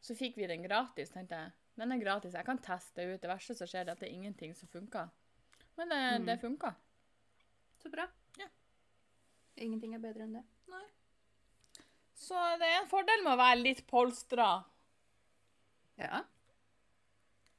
så 0.00 0.14
fikk 0.16 0.36
vi 0.36 0.46
den 0.46 0.62
gratis. 0.62 1.10
tenkte 1.10 1.34
jeg. 1.34 1.52
Den 1.76 1.92
er 1.92 1.98
gratis, 2.04 2.32
jeg 2.34 2.44
kan 2.44 2.58
teste 2.58 3.02
ut. 3.14 3.20
Det 3.20 3.28
verste 3.30 3.54
som 3.56 3.66
skjer, 3.66 3.86
er 3.88 3.92
at 3.92 3.98
det 4.00 4.08
er 4.10 4.14
ingenting 4.14 4.54
som 4.54 4.68
funker. 4.68 5.10
Men 5.76 5.88
det, 5.88 6.20
Mm. 6.20 6.26
det 6.26 6.40
funka. 6.40 6.74
Så 7.82 7.90
bra. 7.90 8.06
Ja. 8.38 8.46
Ingenting 9.56 9.94
er 9.94 9.98
bedre 9.98 10.22
enn 10.22 10.32
det. 10.34 10.44
Så 12.14 12.34
det 12.58 12.66
er 12.68 12.82
en 12.82 12.88
fordel 12.88 13.22
med 13.24 13.32
å 13.32 13.36
være 13.40 13.62
litt 13.62 13.86
polstra. 13.88 14.64
Ja. 15.98 16.22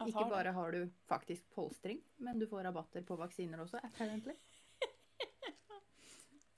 Ikke 0.08 0.27
bare 0.31 0.53
har 0.55 0.72
du 0.72 0.86
faktisk 1.10 1.46
polstring, 1.55 2.01
men 2.17 2.39
du 2.39 2.48
får 2.50 2.63
rabatter 2.70 3.05
på 3.05 3.17
vaksiner 3.20 3.62
også, 3.65 3.84
apparently. 3.84 4.38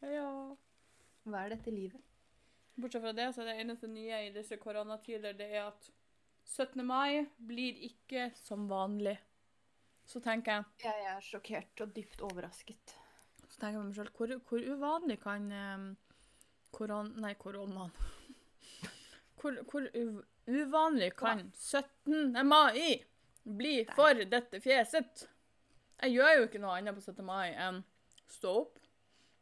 Ja. 0.03 0.29
Hva 1.23 1.45
er 1.45 1.53
dette 1.53 1.71
livet? 1.71 2.01
Bortsett 2.75 3.03
fra 3.05 3.13
det, 3.15 3.29
så 3.31 3.43
er 3.43 3.53
det 3.53 3.59
eneste 3.61 3.87
nye 3.87 4.17
i 4.25 4.31
disse 4.35 4.57
koronatider, 4.59 5.35
det 5.37 5.47
er 5.53 5.69
at 5.69 5.87
17. 6.43 6.83
mai 6.85 7.23
blir 7.37 7.77
ikke 7.87 8.31
som 8.35 8.65
vanlig. 8.67 9.15
Så 10.05 10.19
tenker 10.19 10.57
jeg 10.57 10.83
Jeg 10.83 11.05
er 11.13 11.23
sjokkert 11.23 11.85
og 11.85 11.93
dypt 11.95 12.23
overrasket. 12.25 12.95
Så 13.47 13.61
tenker 13.61 13.79
jeg 13.79 13.85
meg 13.85 13.95
selv, 13.95 14.11
hvor, 14.17 14.33
hvor 14.49 14.67
uvanlig 14.73 15.19
kan 15.23 15.47
um, 15.53 15.87
koron... 16.75 17.13
Nei, 17.23 17.33
koronaen. 17.39 17.93
Hvor, 19.43 19.57
hvor 19.67 19.83
uv, 19.99 20.19
uvanlig 20.47 21.09
kan 21.19 21.49
17. 21.51 22.37
mai 22.47 23.01
bli 23.43 23.83
for 23.91 24.23
dette 24.29 24.59
fjeset? 24.63 25.27
Jeg 26.03 26.15
gjør 26.15 26.37
jo 26.37 26.47
ikke 26.47 26.61
noe 26.63 26.77
annet 26.77 26.97
på 26.97 27.03
17. 27.03 27.23
mai 27.27 27.51
enn 27.51 27.83
stå 28.31 28.55
opp, 28.63 28.79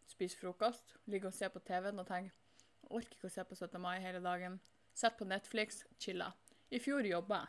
spise 0.10 0.38
frokost, 0.38 0.96
ligge 1.10 1.30
og 1.30 1.36
se 1.36 1.50
på 1.50 1.62
TV-en 1.66 2.02
og 2.02 2.08
tenke 2.10 2.34
jeg 2.82 2.98
orker 2.98 3.16
ikke 3.16 3.30
å 3.30 3.32
se 3.32 3.44
på 3.48 3.56
17. 3.56 3.80
mai 3.80 4.02
hele 4.04 4.20
dagen. 4.20 4.58
Sett 4.94 5.16
på 5.18 5.24
Netflix, 5.24 5.86
chilla. 6.02 6.34
I 6.72 6.80
fjor 6.84 7.08
jobba 7.08 7.46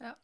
jeg. 0.00 0.14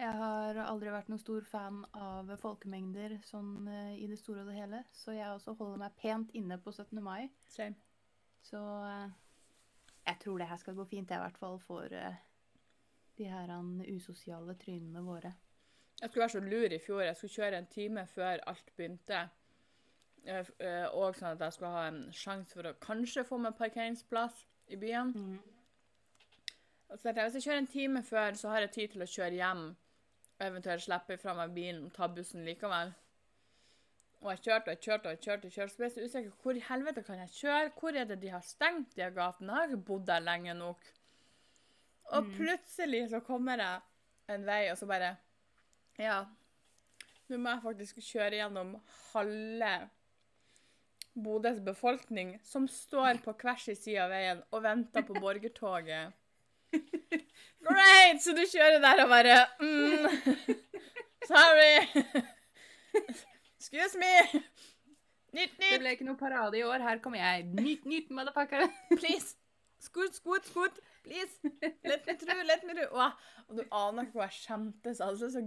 Jeg 0.00 0.16
har 0.16 0.56
aldri 0.64 0.92
vært 0.94 1.10
noen 1.12 1.20
stor 1.20 1.44
fan 1.44 1.82
av 1.92 2.30
folkemengder 2.40 3.18
sånn 3.28 3.66
eh, 3.68 3.98
i 4.00 4.06
det 4.08 4.16
store 4.16 4.46
og 4.46 4.48
det 4.48 4.56
hele, 4.56 4.80
så 4.96 5.12
jeg 5.12 5.28
også 5.28 5.52
holder 5.58 5.82
meg 5.82 5.98
pent 6.00 6.32
inne 6.36 6.56
på 6.56 6.72
17. 6.72 7.02
mai. 7.04 7.28
Same. 7.52 7.76
Så 8.40 8.60
eh, 8.88 9.12
jeg 10.06 10.22
tror 10.22 10.40
det 10.40 10.48
her 10.48 10.60
skal 10.62 10.78
gå 10.78 10.86
fint, 10.88 11.12
jeg, 11.12 11.20
i 11.20 11.26
hvert 11.26 11.40
fall 11.42 11.60
for 11.66 11.92
eh, 11.92 12.16
de 13.20 13.28
her 13.28 13.52
usosiale 13.92 14.56
trynene 14.58 15.04
våre. 15.04 15.34
Jeg 16.00 16.08
skulle 16.08 16.22
være 16.22 16.32
så 16.32 16.40
lur 16.40 16.72
i 16.72 16.78
fjor. 16.80 17.02
Jeg 17.04 17.16
skulle 17.16 17.34
kjøre 17.34 17.58
en 17.58 17.66
time 17.66 18.06
før 18.08 18.44
alt 18.48 18.72
begynte. 18.76 19.28
Eh, 20.24 20.46
eh, 20.60 20.86
Og 20.92 21.16
sånn 21.16 21.34
at 21.34 21.40
jeg 21.44 21.52
skulle 21.56 21.72
ha 21.74 21.88
en 21.88 22.00
sjanse 22.12 22.56
for 22.56 22.68
å 22.68 22.78
kanskje 22.80 23.24
få 23.28 23.38
meg 23.40 23.56
parkeringsplass 23.58 24.46
i 24.68 24.76
byen. 24.80 25.12
Mm. 25.14 25.38
så 26.96 27.08
jeg, 27.08 27.14
Hvis 27.14 27.34
jeg 27.34 27.42
kjører 27.42 27.58
en 27.58 27.66
time 27.66 28.02
før, 28.02 28.34
så 28.34 28.48
har 28.48 28.60
jeg 28.60 28.70
tid 28.70 28.88
til 28.88 29.02
å 29.02 29.12
kjøre 29.16 29.36
hjem. 29.36 29.64
Og 30.40 30.46
eventuelt 30.46 30.82
slippe 30.82 31.18
fra 31.20 31.34
meg 31.36 31.54
bilen 31.54 31.84
og 31.86 31.92
ta 31.92 32.08
bussen 32.08 32.44
likevel. 32.44 32.94
Og 34.20 34.30
jeg 34.30 34.42
kjørte 34.44 34.68
og 34.68 34.74
jeg 34.74 34.80
kjørte 34.84 35.08
og 35.08 35.12
jeg 35.12 35.20
kjørte. 35.24 35.46
og 35.46 35.52
kjørte. 35.52 35.72
Så 35.72 35.76
ble 35.76 35.86
jeg 35.86 35.92
så 35.92 36.04
usikker. 36.04 36.32
Hvor 36.42 36.56
i 36.56 36.64
helvete 36.68 37.02
kan 37.02 37.18
jeg 37.18 37.36
kjøre? 37.36 37.72
Hvor 37.80 37.96
er 37.96 38.04
det 38.04 38.22
de 38.22 38.28
har 38.28 38.40
stengt 38.44 38.96
de 38.96 39.10
gatene? 39.16 39.52
Jeg 39.52 39.60
har 39.60 39.68
ikke 39.68 39.84
bodd 39.84 40.06
der 40.06 40.24
lenge 40.24 40.54
nok. 40.54 40.90
Og 42.16 42.26
plutselig 42.34 43.04
så 43.12 43.20
kommer 43.24 43.60
jeg 43.62 44.34
en 44.34 44.46
vei, 44.46 44.64
og 44.72 44.78
så 44.78 44.88
bare 44.90 45.14
Ja. 45.98 46.24
Nå 47.30 47.38
må 47.38 47.52
jeg 47.54 47.62
faktisk 47.62 48.00
kjøre 48.02 48.40
gjennom 48.40 48.74
halve 49.12 49.74
Bodøs 51.14 51.60
befolkning, 51.62 52.36
som 52.46 52.66
står 52.70 53.20
på 53.24 53.34
hver 53.38 53.58
sin 53.58 53.76
side 53.78 54.02
av 54.02 54.10
veien 54.10 54.42
og 54.50 54.62
venter 54.62 55.02
på 55.06 55.14
borgertoget. 55.18 56.14
Great! 57.66 58.22
Så 58.22 58.34
du 58.34 58.42
kjører 58.46 58.78
der 58.82 59.02
og 59.04 59.10
bare 59.10 59.36
mm, 59.60 60.06
Sorry. 61.30 62.04
Excuse 63.58 63.98
me. 63.98 64.14
Nytt, 65.34 65.58
nytt! 65.58 65.66
Det 65.66 65.82
ble 65.82 65.94
ikke 65.94 66.06
noe 66.08 66.18
parade 66.18 66.58
i 66.58 66.64
år. 66.66 66.82
Her 66.82 67.02
kommer 67.02 67.20
jeg. 67.22 67.46
Nytt, 67.58 67.84
nytt, 67.90 68.10
motherfucker. 68.14 68.66
Please. 68.96 69.36
Scoot, 69.80 70.14
scoot, 70.14 70.46
scoot. 70.46 70.80
Please. 71.02 71.38
Let 71.90 72.06
me 72.06 72.14
through, 72.20 72.42
let 72.44 72.64
me 72.68 72.74
through. 72.76 72.92
Åh, 72.92 73.12
og 73.48 73.56
du 73.56 73.62
aner 73.72 74.04
ikke 74.04 74.18
hvor 74.18 74.26
jeg 74.26 74.36
skjemtes. 74.36 75.00
Altså, 75.00 75.30
så, 75.32 75.44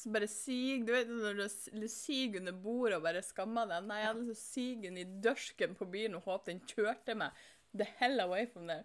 så 0.00 0.12
bare 0.14 0.28
sig. 0.30 0.84
Du 0.86 0.94
vet 0.94 1.10
når 1.10 1.42
du, 1.42 1.48
du 1.82 1.88
siger 1.92 2.40
under 2.40 2.56
bordet 2.64 2.96
og 2.96 3.04
bare 3.04 3.22
skammer 3.22 3.68
deg. 3.68 3.84
Nei, 3.88 4.00
jeg 4.00 4.10
hadde 4.12 4.28
så 4.30 4.38
sigen 4.40 4.96
i 5.00 5.04
dørsken 5.26 5.76
på 5.76 5.88
bilen 5.92 6.16
og 6.16 6.24
håpet 6.30 6.54
den 6.54 6.64
kjørte 6.70 7.18
meg 7.18 7.44
the 7.74 7.84
hell 7.98 8.20
away 8.20 8.46
from 8.52 8.66
there. 8.66 8.84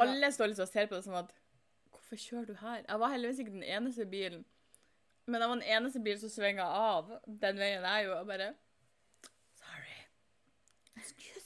Alle 0.00 0.32
står 0.32 0.46
liksom 0.46 0.62
og 0.62 0.68
ser 0.68 0.86
på 0.86 0.94
det 0.94 1.04
som 1.04 1.14
at 1.14 1.32
Hvorfor 1.92 2.16
kjører 2.16 2.44
du 2.44 2.54
her? 2.60 2.80
Jeg 2.88 3.00
var 3.00 3.12
heldigvis 3.12 3.38
ikke 3.38 3.52
den 3.52 3.62
eneste 3.62 4.06
bilen. 4.06 4.44
Men 5.26 5.40
jeg 5.40 5.48
var 5.48 5.54
den 5.54 5.76
eneste 5.76 6.00
bilen 6.00 6.20
som 6.20 6.32
svinga 6.32 6.64
av 6.64 7.12
den 7.26 7.60
veien 7.60 7.84
jeg 7.84 8.06
jo, 8.08 8.16
og 8.18 8.26
bare 8.26 8.54
Sorry. 9.60 9.98
Excuse. 10.96 11.41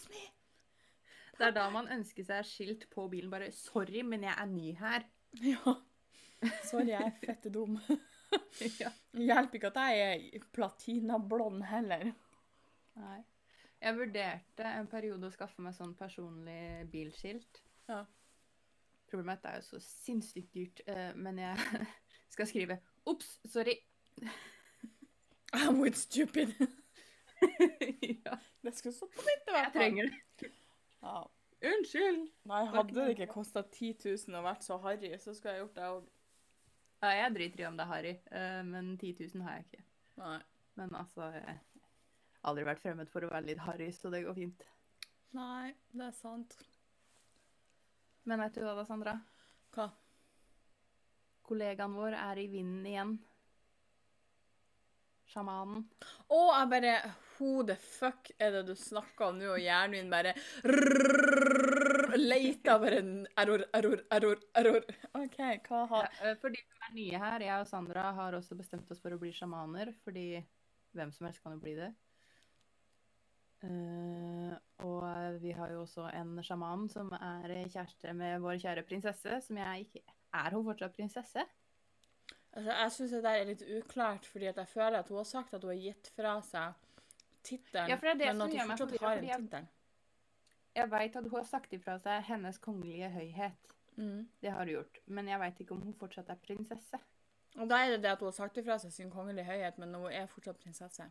Det 1.37 1.47
er 1.51 1.55
da 1.57 1.67
man 1.73 1.89
ønsker 1.93 2.25
seg 2.25 2.47
skilt 2.49 2.87
på 2.93 3.07
bilen. 3.13 3.31
Bare 3.31 3.51
'sorry, 3.53 4.03
men 4.03 4.25
jeg 4.25 4.35
er 4.37 4.47
ny 4.51 4.73
her'. 4.81 5.07
Ja. 5.53 5.75
Sorry, 6.69 6.91
jeg 6.93 7.01
er 7.03 7.15
fette 7.21 7.51
dum. 7.51 7.79
ja. 8.83 8.91
Hjelper 9.13 9.59
ikke 9.59 9.71
at 9.73 9.79
jeg 9.97 10.31
er 10.37 10.45
platinablond 10.53 11.65
heller. 11.65 12.11
Nei. 12.97 13.23
Jeg 13.81 13.97
vurderte 13.97 14.69
en 14.79 14.89
periode 14.89 15.29
å 15.29 15.33
skaffe 15.33 15.63
meg 15.65 15.75
sånn 15.77 15.95
personlig 15.97 16.87
bilskilt. 16.93 17.61
Ja. 17.89 18.03
Problemet 19.11 19.33
er 19.33 19.37
at 19.37 19.43
det 19.43 19.53
er 19.53 19.61
jo 19.61 19.67
så 19.69 19.81
sinnssykt 19.85 20.55
dyrt, 20.57 20.83
eh, 20.87 21.13
men 21.15 21.39
jeg 21.39 21.57
skal 22.35 22.49
skrive 22.53 22.79
'ops, 23.07 23.39
sorry'. 23.45 23.81
I'm 25.57 25.81
with 25.81 25.97
stupid. 25.97 26.55
ja, 28.25 28.39
Det 28.63 28.73
skulle 28.77 28.95
stått 28.95 29.15
på 29.15 29.25
mitt 29.25 29.49
i 29.49 29.53
hvert 29.53 29.65
jeg 29.65 29.73
trenger 29.77 30.11
det. 30.11 30.53
Ja. 31.07 31.25
Unnskyld. 31.67 32.27
Nei, 32.51 32.65
hadde 32.69 32.95
det 32.95 33.15
ikke 33.15 33.31
kosta 33.33 33.63
10 33.65 33.95
000 34.05 34.37
og 34.39 34.45
vært 34.45 34.67
så 34.67 34.77
harry, 34.83 35.13
så 35.23 35.33
skulle 35.35 35.55
jeg 35.55 35.65
gjort 35.65 35.79
det 35.79 35.87
òg. 35.95 36.09
Ja, 37.05 37.13
jeg 37.13 37.33
driter 37.37 37.63
i 37.63 37.67
om 37.69 37.79
det 37.79 37.85
er 37.85 37.93
harry, 37.93 38.13
eh, 38.35 38.61
men 38.67 38.93
10 38.99 39.13
000 39.35 39.45
har 39.47 39.59
jeg 39.59 39.67
ikke. 39.69 39.85
Nei. 40.21 40.39
Men 40.77 40.93
altså 40.93 41.31
Jeg 41.33 41.45
har 41.45 42.51
aldri 42.51 42.65
vært 42.69 42.83
fremmed 42.83 43.09
for 43.09 43.25
å 43.25 43.31
være 43.33 43.49
litt 43.49 43.63
harry, 43.65 43.89
så 43.97 44.13
det 44.13 44.25
går 44.27 44.37
fint. 44.37 44.67
Nei, 45.37 45.73
det 45.97 46.11
er 46.11 46.17
sant. 46.17 46.59
Men 48.29 48.43
vet 48.45 48.59
du 48.59 48.65
hva 48.67 48.75
da, 48.77 48.85
Sandra? 48.89 49.17
Hva? 49.77 49.89
Kollegaen 51.47 51.97
vår 51.97 52.17
er 52.19 52.43
i 52.43 52.49
vinden 52.51 52.87
igjen. 52.91 53.17
Sjamanen. 55.31 55.87
Å, 56.29 56.41
jeg 56.59 56.71
bare 56.73 56.95
The 57.39 57.77
fuck 57.77 58.31
er 58.39 58.55
det 58.55 58.63
du 58.71 58.75
snakker 58.79 59.29
om 59.29 59.41
nå? 59.41 59.51
Og 59.55 59.61
hjernen 59.61 59.93
min 59.93 60.13
bare 60.13 60.33
Leter 62.17 62.79
bare 62.81 63.01
error, 63.37 63.65
error, 63.77 64.03
error, 64.11 64.41
error. 64.57 64.87
OK, 65.19 65.39
hva 65.69 65.83
har 65.91 66.07
ja, 66.07 66.33
for 66.41 66.55
de 66.55 66.63
er 66.63 66.95
nye 66.97 67.21
her, 67.21 67.45
jeg 67.45 67.61
og 67.61 67.69
Sandra 67.69 68.09
har 68.17 68.37
også 68.39 68.57
bestemt 68.57 68.91
oss 68.93 69.03
for 69.03 69.13
å 69.13 69.21
bli 69.21 69.33
sjamaner, 69.37 69.93
fordi 70.05 70.41
hvem 70.97 71.13
som 71.13 71.29
helst 71.29 71.43
kan 71.45 71.57
jo 71.57 71.61
bli 71.61 71.77
det. 71.77 71.91
Uh, 73.67 74.53
og 74.87 75.39
vi 75.43 75.53
har 75.57 75.73
jo 75.73 75.83
også 75.83 76.07
en 76.15 76.37
sjaman 76.45 76.87
som 76.93 77.09
er 77.17 77.55
kjæreste 77.73 78.13
med 78.17 78.41
vår 78.45 78.61
kjære 78.63 78.85
prinsesse, 78.87 79.41
som 79.49 79.61
jeg 79.63 79.87
ikke 79.87 80.05
Er 80.37 80.53
hun 80.53 80.67
fortsatt 80.67 80.93
prinsesse? 80.93 81.43
Altså, 82.53 82.73
jeg 82.73 82.93
syns 82.93 83.15
det 83.15 83.23
der 83.25 83.39
er 83.39 83.49
litt 83.49 83.63
uklart, 83.79 84.27
fordi 84.29 84.49
at 84.51 84.59
jeg 84.61 84.69
føler 84.69 84.99
at 84.99 85.09
hun 85.09 85.21
har 85.21 85.29
sagt 85.29 85.55
at 85.55 85.65
hun 85.65 85.73
har 85.73 85.81
gitt 85.81 86.11
fra 86.17 86.35
seg 86.45 86.86
tittelen, 87.47 87.89
Ja, 87.91 87.97
men 88.03 88.43
at 88.43 88.53
hun 88.53 88.77
fortsatt 88.77 89.01
har 89.01 89.17
en 89.17 89.25
jeg- 89.25 89.41
tittel. 89.47 89.69
Jeg 90.77 90.91
veit 90.93 91.17
at 91.17 91.25
hun 91.25 91.39
har 91.39 91.45
sagt 91.49 91.73
ifra 91.73 91.99
seg 91.99 92.25
'Hennes 92.25 92.59
kongelige 92.59 93.09
høyhet'. 93.11 93.75
Mm. 93.97 94.29
Det 94.43 94.51
har 94.53 94.59
hun 94.65 94.69
gjort. 94.75 94.99
Men 95.07 95.29
jeg 95.29 95.41
veit 95.41 95.61
ikke 95.61 95.73
om 95.73 95.81
hun 95.83 95.95
fortsatt 95.95 96.29
er 96.29 96.35
prinsesse. 96.37 96.99
Og 97.57 97.69
da 97.69 97.77
er 97.77 97.91
det 97.95 98.03
det 98.03 98.11
at 98.11 98.19
hun 98.19 98.27
har 98.27 98.33
sagt 98.37 98.57
ifra 98.59 98.77
seg 98.79 98.93
sin 98.93 99.11
kongelige 99.11 99.45
høyhet, 99.47 99.79
men 99.79 99.95
hun 99.95 100.13
er 100.13 100.27
fortsatt 100.27 100.59
prinsesse. 100.61 101.11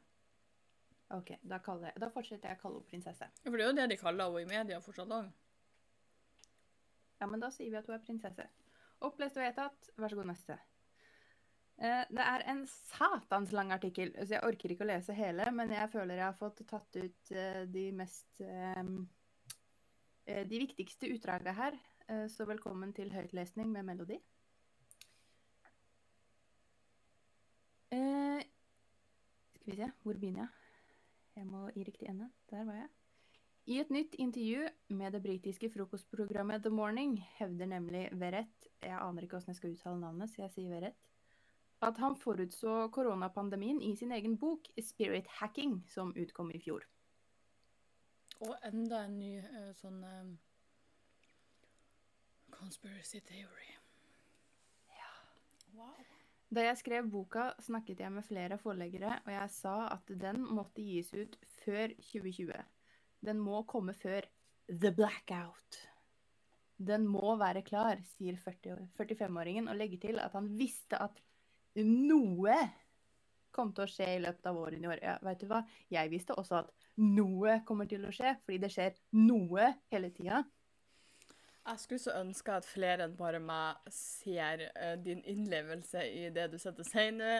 Ok, 1.09 1.31
da, 1.47 1.59
jeg, 1.65 1.93
da 2.01 2.09
fortsetter 2.09 2.49
jeg 2.49 2.57
å 2.57 2.61
kalle 2.61 2.75
henne 2.79 2.89
prinsesse. 2.89 3.27
Ja, 3.45 3.49
For 3.49 3.57
det 3.57 3.65
er 3.65 3.69
jo 3.71 3.75
det 3.75 3.89
de 3.89 3.97
kaller 3.97 4.25
henne 4.25 4.41
i 4.41 4.45
media 4.57 4.79
fortsatt 4.79 5.07
òg. 5.07 5.31
Ja, 7.21 7.25
men 7.25 7.39
da 7.39 7.49
sier 7.49 7.69
vi 7.71 7.77
at 7.77 7.85
hun 7.87 7.95
er 7.95 7.99
prinsesse. 8.05 8.47
Opplest 9.01 9.37
og 9.37 9.43
vedtatt. 9.43 9.89
Vær 9.97 10.09
så 10.09 10.15
god, 10.15 10.25
neste. 10.25 10.57
Eh, 11.77 12.05
Det 12.09 12.23
er 12.23 12.43
en 12.47 12.67
satans 12.67 13.51
lang 13.51 13.71
artikkel, 13.75 14.13
så 14.15 14.37
jeg 14.37 14.43
orker 14.47 14.71
ikke 14.71 14.85
å 14.85 14.91
lese 14.93 15.15
hele, 15.15 15.49
men 15.51 15.73
jeg 15.75 15.91
føler 15.91 16.15
jeg 16.15 16.25
har 16.25 16.37
fått 16.39 16.63
tatt 16.69 16.95
ut 16.95 17.31
eh, 17.31 17.65
de 17.67 17.91
mest 17.91 18.41
eh, 18.41 18.83
eh, 20.25 20.45
De 20.47 20.61
viktigste 20.61 21.11
utdragene 21.11 21.55
her. 21.55 21.81
Så 22.29 22.45
velkommen 22.45 22.91
til 22.93 23.09
høytlesning 23.09 23.71
med 23.73 23.81
melodi. 23.87 24.19
Skal 29.55 29.71
vi 29.71 29.77
se, 29.79 29.87
hvor 30.03 30.13
begynner 30.21 30.43
jeg? 30.43 30.51
Jeg 31.39 31.47
må 31.49 31.63
i 31.73 31.81
riktig 31.87 32.11
ende. 32.11 32.27
Der 32.51 32.61
var 32.67 32.77
jeg. 32.77 32.91
I 33.73 33.79
et 33.81 33.89
nytt 33.89 34.13
intervju 34.21 34.67
med 34.93 35.17
det 35.17 35.23
britiske 35.23 35.71
frokostprogrammet 35.73 36.61
The 36.61 36.69
Morning 36.69 37.17
hevder 37.39 37.65
nemlig 37.73 38.03
Verrett 38.13 38.69
Jeg 38.83 38.99
aner 38.99 39.25
ikke 39.25 39.39
hvordan 39.39 39.55
jeg 39.55 39.57
skal 39.63 39.73
uttale 39.73 40.03
navnet, 40.03 40.29
så 40.29 40.43
jeg 40.43 40.53
sier 40.59 40.69
Verrett. 40.69 41.14
At 41.85 41.99
han 42.01 42.17
forutså 42.17 42.87
koronapandemien 42.95 43.81
i 43.81 43.93
sin 43.95 44.11
egen 44.11 44.37
bok 44.41 44.67
'Spirit 44.81 45.27
Hacking', 45.39 45.83
som 45.87 46.15
utkom 46.17 46.51
i 46.51 46.59
fjor. 46.59 46.87
Og 48.41 48.55
enda 48.67 49.05
en 49.05 49.19
ny 49.19 49.37
eh, 49.37 49.71
sånn 49.77 50.01
um, 50.03 50.31
conspiracy 52.51 53.21
theory. 53.21 53.69
Ja. 54.97 55.13
Wow. 55.77 56.01
Da 56.55 56.65
jeg 56.67 56.79
skrev 56.79 57.07
boka, 57.11 57.49
snakket 57.63 58.01
jeg 58.03 58.13
med 58.15 58.25
flere 58.27 58.57
forleggere, 58.61 59.19
og 59.25 59.31
jeg 59.33 59.51
sa 59.55 59.75
at 59.95 60.11
den 60.21 60.43
måtte 60.45 60.83
gis 60.83 61.13
ut 61.13 61.37
før 61.63 61.93
2020. 61.99 62.63
Den 63.25 63.41
må 63.41 63.63
komme 63.69 63.95
før 63.97 64.27
The 64.69 64.91
Blackout. 64.95 65.79
Den 66.77 67.07
må 67.07 67.37
være 67.39 67.63
klar, 67.63 68.01
sier 68.15 68.37
45-åringen, 68.41 69.69
og 69.71 69.79
legger 69.79 70.01
til 70.09 70.19
at 70.19 70.35
han 70.35 70.51
visste 70.59 70.99
at 71.01 71.21
noe 71.83 72.57
kom 73.55 73.71
til 73.75 73.85
å 73.85 73.89
skje 73.89 74.07
i 74.17 74.21
løpet 74.23 74.49
av 74.49 74.59
årene 74.59 74.87
i 74.87 74.91
år. 74.91 75.01
Ja, 75.03 75.15
vet 75.23 75.41
du 75.43 75.47
hva? 75.49 75.61
Jeg 75.91 76.11
visste 76.11 76.35
også 76.35 76.59
at 76.63 76.73
noe 76.99 77.61
kommer 77.67 77.87
til 77.89 78.05
å 78.07 78.13
skje, 78.15 78.35
fordi 78.43 78.59
det 78.63 78.71
skjer 78.73 78.95
noe 79.15 79.71
hele 79.93 80.11
tida. 80.15 80.43
Jeg 81.65 81.81
skulle 81.81 82.03
så 82.03 82.17
ønske 82.19 82.53
at 82.53 82.67
flere 82.67 83.07
enn 83.07 83.15
bare 83.17 83.39
meg 83.41 83.79
ser 83.93 84.67
uh, 84.75 84.93
din 85.01 85.23
innlevelse 85.25 86.03
i 86.05 86.27
det 86.33 86.51
du 86.51 86.59
setter 86.61 86.85
seg 86.85 87.13
inn 87.13 87.23
i. 87.25 87.37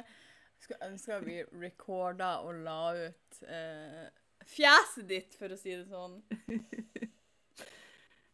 Jeg 0.56 0.66
skulle 0.66 0.88
ønske 0.90 1.18
at 1.18 1.28
vi 1.28 1.38
recorda 1.62 2.32
og 2.48 2.64
la 2.66 2.80
ut 2.98 3.42
uh, 3.46 4.06
fjeset 4.50 5.06
ditt, 5.12 5.38
for 5.38 5.54
å 5.54 5.60
si 5.60 5.76
det 5.76 5.86
sånn. 5.92 6.18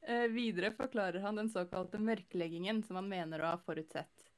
uh, 0.07 0.27
videre 0.37 0.71
forklarer 0.77 1.25
han 1.25 1.41
den 1.41 1.51
såkalte 1.51 1.99
mørkleggingen 1.99 2.85
som 2.87 3.01
han 3.01 3.11
mener 3.11 3.43
å 3.43 3.51
ha 3.51 3.59
forutsett. 3.65 4.30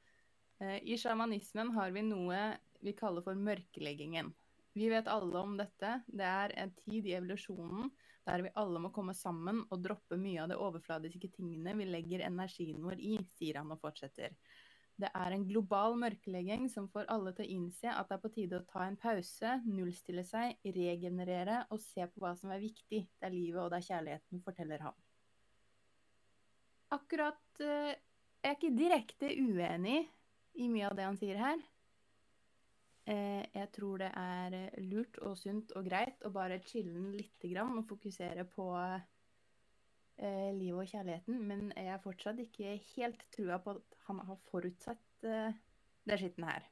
Eh, 0.62 0.78
I 0.82 0.98
sjamanismen 0.98 1.72
har 1.74 1.90
vi 1.94 2.04
noe 2.06 2.40
vi 2.84 2.94
kaller 2.96 3.24
for 3.24 3.38
mørkeleggingen. 3.38 4.32
Vi 4.74 4.88
vet 4.90 5.08
alle 5.08 5.38
om 5.38 5.56
dette. 5.58 6.00
Det 6.06 6.26
er 6.26 6.54
en 6.62 6.74
tid 6.84 7.06
i 7.06 7.14
evolusjonen 7.18 7.90
der 8.24 8.42
vi 8.46 8.52
alle 8.56 8.80
må 8.80 8.88
komme 8.92 9.12
sammen 9.16 9.60
og 9.68 9.82
droppe 9.84 10.16
mye 10.16 10.40
av 10.42 10.48
de 10.48 10.56
overfladiske 10.56 11.28
tingene 11.34 11.74
vi 11.76 11.86
legger 11.88 12.24
energien 12.24 12.80
vår 12.80 13.02
i, 13.02 13.18
sier 13.36 13.60
han 13.60 13.72
og 13.74 13.82
fortsetter. 13.82 14.32
Det 14.96 15.10
er 15.10 15.34
en 15.34 15.44
global 15.48 15.96
mørkelegging 15.98 16.68
som 16.70 16.86
får 16.92 17.08
alle 17.12 17.34
til 17.34 17.44
å 17.44 17.54
innse 17.56 17.90
at 17.90 18.08
det 18.08 18.16
er 18.16 18.22
på 18.22 18.30
tide 18.32 18.60
å 18.60 18.66
ta 18.70 18.86
en 18.86 18.96
pause, 19.00 19.56
nullstille 19.66 20.22
seg, 20.24 20.54
regenerere 20.64 21.64
og 21.74 21.82
se 21.82 22.06
på 22.06 22.22
hva 22.22 22.32
som 22.38 22.54
er 22.54 22.62
viktig. 22.62 23.02
Det 23.10 23.28
er 23.28 23.34
livet 23.34 23.60
og 23.60 23.72
det 23.74 23.80
er 23.82 23.88
kjærligheten, 23.90 24.42
forteller 24.46 24.86
han. 24.86 24.98
Akkurat 26.94 27.64
eh, 27.64 27.96
Jeg 28.44 28.52
er 28.52 28.58
ikke 28.58 28.76
direkte 28.78 29.32
uenig 29.34 30.04
i 30.54 30.68
mye 30.70 30.88
av 30.90 30.98
det 30.98 31.06
han 31.08 31.18
sier 31.18 31.40
her. 31.40 31.62
Eh, 33.10 33.42
jeg 33.52 33.68
tror 33.76 34.00
det 34.00 34.10
er 34.16 34.54
eh, 34.56 34.78
lurt 34.86 35.18
og 35.26 35.36
sunt 35.36 35.74
og 35.76 35.84
greit 35.84 36.22
å 36.24 36.32
bare 36.32 36.62
chille 36.64 37.02
lite 37.12 37.50
grann 37.50 37.76
og 37.76 37.88
fokusere 37.90 38.46
på 38.48 38.68
eh, 38.80 40.52
livet 40.56 40.86
og 40.86 40.88
kjærligheten, 40.88 41.42
men 41.50 41.66
jeg 41.76 41.92
er 41.92 42.00
fortsatt 42.04 42.40
ikke 42.40 42.78
helt 42.94 43.26
trua 43.34 43.60
på 43.60 43.76
at 43.76 43.98
han 44.06 44.22
har 44.24 44.40
forutsett 44.48 45.28
eh, 45.28 45.60
det 46.08 46.20
skitten 46.20 46.48
her. 46.48 46.64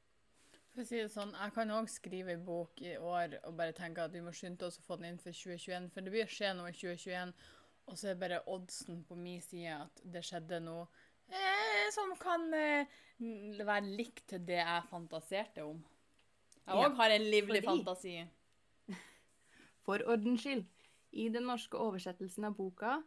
For 0.73 0.85
å 0.85 0.89
si 0.89 1.03
det 1.03 1.11
sånn, 1.13 1.35
Jeg 1.37 1.53
kan 1.53 1.73
òg 1.77 1.89
skrive 1.93 2.33
en 2.33 2.45
bok 2.47 2.81
i 2.81 2.95
år 2.97 3.37
og 3.43 3.57
bare 3.59 3.77
tenke 3.77 4.07
at 4.07 4.15
vi 4.15 4.23
må 4.25 4.33
skynde 4.33 4.65
oss 4.65 4.81
å 4.81 4.87
få 4.87 4.97
den 4.97 5.11
inn 5.11 5.21
for 5.21 5.37
2021. 5.37 5.91
For 5.93 6.01
det 6.01 6.13
blir 6.15 6.25
å 6.25 6.33
skje 6.33 6.55
noe 6.57 6.71
i 6.73 6.79
2021, 6.79 7.35
og 7.93 7.99
så 8.01 8.09
er 8.09 8.21
bare 8.23 8.41
oddsen 8.49 9.03
på 9.05 9.19
min 9.21 9.43
side 9.45 9.75
at 9.83 10.01
det 10.15 10.25
skjedde 10.25 10.63
noe 10.65 10.87
eh, 11.29 11.62
som 11.95 12.13
kan 12.21 12.47
eh, 12.55 12.87
være 13.67 13.91
likt 13.99 14.37
det 14.47 14.61
jeg 14.61 14.85
fantaserte 14.91 15.65
om. 15.67 15.81
Jeg 16.63 16.77
òg 16.77 16.83
Ja, 16.85 16.95
har 17.01 17.11
en 17.17 17.27
livlig 17.31 17.63
fordi- 17.63 17.85
fantasi. 17.85 18.29
For 19.87 20.05
ordens 20.07 20.45
skyld, 20.45 20.65
i 21.13 21.29
den 21.29 21.45
norske 21.51 21.77
oversettelsen 21.77 22.45
av 22.49 22.55
boka 22.57 23.03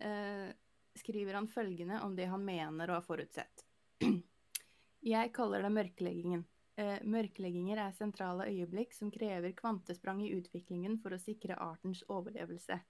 eh, 0.00 0.50
skriver 0.98 1.34
han 1.38 1.46
følgende 1.48 2.00
om 2.02 2.16
det 2.16 2.26
han 2.28 2.44
mener 2.44 2.90
å 2.90 2.98
ha 2.98 3.04
forutsett. 3.06 3.64
Jeg 5.14 5.32
kaller 5.32 5.62
det 5.62 5.70
mørkleggingen. 5.72 6.42
Eh, 6.78 6.98
mørklegginger 7.06 7.78
er 7.86 7.94
sentrale 7.96 8.48
øyeblikk 8.50 8.92
som 8.94 9.10
krever 9.14 9.54
kvantesprang 9.56 10.20
i 10.26 10.32
utviklingen 10.36 10.98
for 11.02 11.14
å 11.14 11.18
sikre 11.22 11.56
artens 11.58 12.02
overlevelse. 12.08 12.80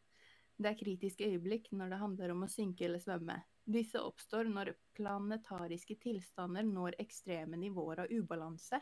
Det 0.59 0.73
er 0.73 0.81
kritiske 0.81 1.29
øyeblikk 1.29 1.71
når 1.73 1.93
det 1.93 2.01
handler 2.01 2.33
om 2.35 2.43
å 2.45 2.51
synke 2.51 2.85
eller 2.89 2.99
svømme. 3.05 3.37
Disse 3.69 4.01
oppstår 4.01 4.49
når 4.49 4.73
planetariske 4.97 5.99
tilstander 6.01 6.65
når 6.65 6.97
ekstreme 7.03 7.59
nivåer 7.61 8.07
av 8.07 8.13
ubalanse, 8.13 8.81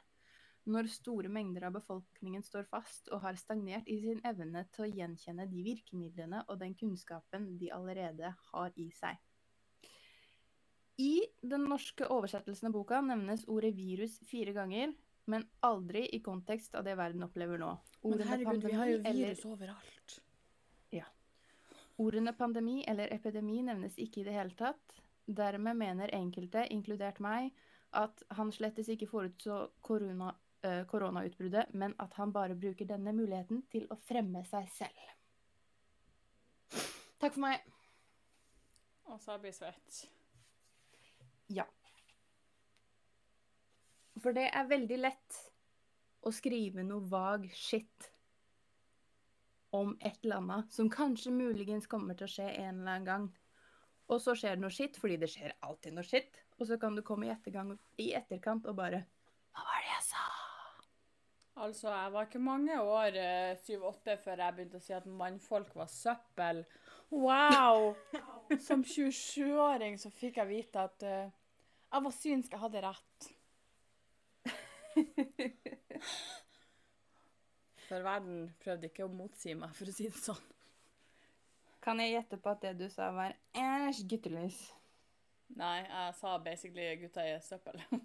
når 0.70 0.88
store 0.90 1.30
mengder 1.30 1.66
av 1.68 1.74
befolkningen 1.76 2.42
står 2.42 2.66
fast 2.70 3.10
og 3.14 3.22
har 3.22 3.38
stagnert 3.38 3.86
i 3.90 3.98
sin 4.02 4.20
evne 4.26 4.64
til 4.74 4.86
å 4.86 4.90
gjenkjenne 4.90 5.46
de 5.50 5.62
virkemidlene 5.66 6.42
og 6.46 6.58
den 6.62 6.74
kunnskapen 6.78 7.52
de 7.58 7.70
allerede 7.74 8.32
har 8.50 8.78
i 8.78 8.88
seg. 8.94 9.18
I 11.02 11.26
den 11.42 11.66
norske 11.68 12.06
oversettelsen 12.08 12.70
av 12.70 12.76
boka 12.78 13.02
nevnes 13.04 13.44
ordet 13.52 13.74
virus 13.76 14.16
fire 14.26 14.54
ganger, 14.56 14.94
men 15.26 15.44
aldri 15.66 16.06
i 16.14 16.22
kontekst 16.24 16.78
av 16.78 16.86
det 16.86 16.94
verden 16.96 17.26
opplever 17.26 17.60
nå. 17.60 17.74
Men 18.02 18.12
Ordene 18.12 18.30
herregud, 18.30 18.64
vi 18.64 18.78
har 18.78 18.92
jo 18.92 19.02
virus 19.02 19.10
eller- 19.10 19.52
overalt. 19.52 20.20
Ordene 21.98 22.32
pandemi 22.36 22.82
eller 22.88 23.12
epidemi 23.14 23.62
nevnes 23.64 23.96
ikke 23.98 24.20
i 24.20 24.26
det 24.26 24.34
hele 24.36 24.56
tatt. 24.58 24.98
Dermed 25.26 25.78
mener 25.80 26.12
enkelte, 26.14 26.66
inkludert 26.70 27.18
meg, 27.24 27.54
at 27.96 28.22
han 28.36 28.52
slettes 28.52 28.90
ikke 28.92 29.08
forutså 29.10 29.62
korona, 29.82 30.32
uh, 30.66 30.82
koronautbruddet, 30.90 31.72
men 31.74 31.94
at 32.02 32.12
han 32.20 32.34
bare 32.34 32.54
bruker 32.58 32.88
denne 32.88 33.14
muligheten 33.16 33.64
til 33.72 33.88
å 33.90 33.98
fremme 34.08 34.44
seg 34.46 34.68
selv. 34.76 35.14
Takk 37.16 37.32
for 37.32 37.46
meg. 37.46 37.64
Og 39.06 39.20
så 39.22 39.38
blir 39.40 39.54
svett. 39.56 40.02
Ja. 41.48 41.64
For 44.20 44.36
det 44.36 44.50
er 44.50 44.68
veldig 44.68 44.98
lett 45.00 45.40
å 46.26 46.32
skrive 46.34 46.84
noe 46.84 47.06
vag 47.08 47.46
shit 47.54 48.10
om 49.74 49.96
et 50.00 50.18
eller 50.24 50.40
annet 50.40 50.72
som 50.72 50.90
kanskje 50.90 51.34
muligens 51.34 51.88
kommer 51.90 52.16
til 52.18 52.28
å 52.28 52.32
skje 52.36 52.46
en 52.52 52.80
eller 52.80 52.92
annen 52.92 53.08
gang. 53.08 53.28
Og 54.06 54.20
så 54.22 54.36
skjer 54.38 54.56
det 54.56 54.62
noe 54.62 54.74
skitt, 54.74 54.98
fordi 55.00 55.18
det 55.18 55.30
skjer 55.32 55.56
alltid 55.66 55.96
noe 55.96 56.06
skitt. 56.06 56.42
Og 56.60 56.68
så 56.68 56.78
kan 56.80 56.94
du 56.96 57.02
komme 57.06 57.28
i, 57.28 57.36
i 58.02 58.12
etterkant 58.16 58.68
og 58.70 58.78
bare 58.78 59.02
Hva 59.56 59.64
var 59.66 59.82
det 59.82 59.90
jeg 59.90 60.04
sa? 60.10 60.24
Altså, 61.56 61.88
jeg 61.88 62.12
var 62.12 62.26
ikke 62.26 62.38
mange 62.44 62.74
år, 62.82 63.16
eh, 63.16 63.56
syv-åtte, 63.64 64.18
før 64.20 64.42
jeg 64.44 64.54
begynte 64.54 64.76
å 64.76 64.84
si 64.84 64.92
at 64.92 65.06
mannfolk 65.08 65.72
var 65.78 65.88
søppel. 65.88 66.60
Wow! 67.10 67.94
Som 68.66 68.84
27-åring 68.84 69.96
så 69.98 70.10
fikk 70.12 70.36
jeg 70.42 70.50
vite 70.50 70.82
at 70.84 71.06
uh, 71.06 71.32
jeg 71.92 72.04
var 72.04 72.14
synsk, 72.18 72.52
jeg 72.52 72.60
hadde 72.60 72.82
rett. 72.84 73.30
For 77.86 78.02
verden 78.02 78.48
prøvde 78.62 78.90
ikke 78.90 79.06
å 79.06 79.12
motsi 79.12 79.54
meg, 79.58 79.74
for 79.78 79.90
å 79.90 79.94
si 79.94 80.08
det 80.10 80.18
sånn. 80.18 80.42
Kan 81.84 82.02
jeg 82.02 82.16
gjette 82.16 82.38
på 82.42 82.50
at 82.50 82.64
det 82.64 82.72
du 82.80 82.88
sa, 82.90 83.12
var 83.14 83.36
æsj, 83.54 84.02
guttelys? 84.10 84.58
Nei, 85.54 85.84
jeg 85.84 86.14
sa 86.18 86.34
basically 86.42 86.88
gutta 87.04 87.26
i 87.26 87.38
søppel. 87.44 87.82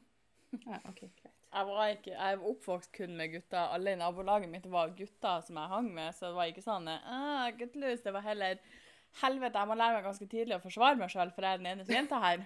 Ja, 0.52 0.82
OK, 0.89 0.98
greit. 1.15 1.36
Jeg 1.52 1.67
var 1.67 1.89
ikke, 1.94 2.12
jeg 2.12 2.38
var 2.41 2.48
oppvokst 2.50 2.91
kun 2.96 3.13
med 3.15 3.30
gutter. 3.32 3.70
Alle 3.72 3.94
i 3.96 4.00
nabolaget 4.00 4.52
mitt 4.52 4.65
var 4.72 4.91
gutter 4.98 5.46
som 5.48 5.60
jeg 5.60 5.72
hang 5.72 5.88
med, 5.96 6.12
så 6.15 6.28
det 6.28 6.36
var 6.36 6.52
ikke 6.52 6.63
sånn 6.65 6.89
ah, 6.91 7.48
guttelus. 7.56 8.04
Det 8.04 8.12
var 8.12 8.26
heller 8.26 8.60
helvete, 9.22 9.60
jeg 9.60 9.70
må 9.72 9.78
lære 9.80 9.98
meg 9.98 10.08
ganske 10.10 10.28
tidlig 10.32 10.58
å 10.58 10.63
forsvare 10.63 11.00
meg 11.00 11.12
sjøl, 11.12 11.32
for 11.36 11.48
jeg 11.48 11.56
er 11.56 11.63
den 11.63 11.72
eneste 11.72 11.96
jenta 11.96 12.20
her. 12.24 12.44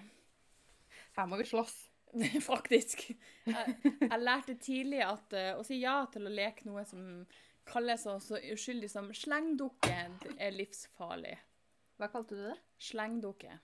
Her 1.18 1.26
må 1.30 1.38
vi 1.42 1.46
slåss. 1.50 1.74
Faktisk. 2.50 3.08
Jeg, 3.46 3.76
jeg 4.00 4.20
lærte 4.22 4.54
tidlig 4.62 5.02
at 5.04 5.34
uh, 5.36 5.50
å 5.60 5.64
si 5.66 5.80
ja 5.82 5.98
til 6.12 6.26
å 6.28 6.32
leke 6.32 6.64
noe 6.68 6.84
som 6.88 7.26
kalles 7.66 8.04
så, 8.06 8.16
så 8.22 8.38
uskyldig 8.54 8.88
som 8.90 9.08
slengdukke, 9.14 9.94
er 10.38 10.52
livsfarlig. 10.54 11.34
Hva 11.98 12.08
kalte 12.12 12.36
du 12.38 12.44
det? 12.46 12.58
Slengdukke. 12.78 13.56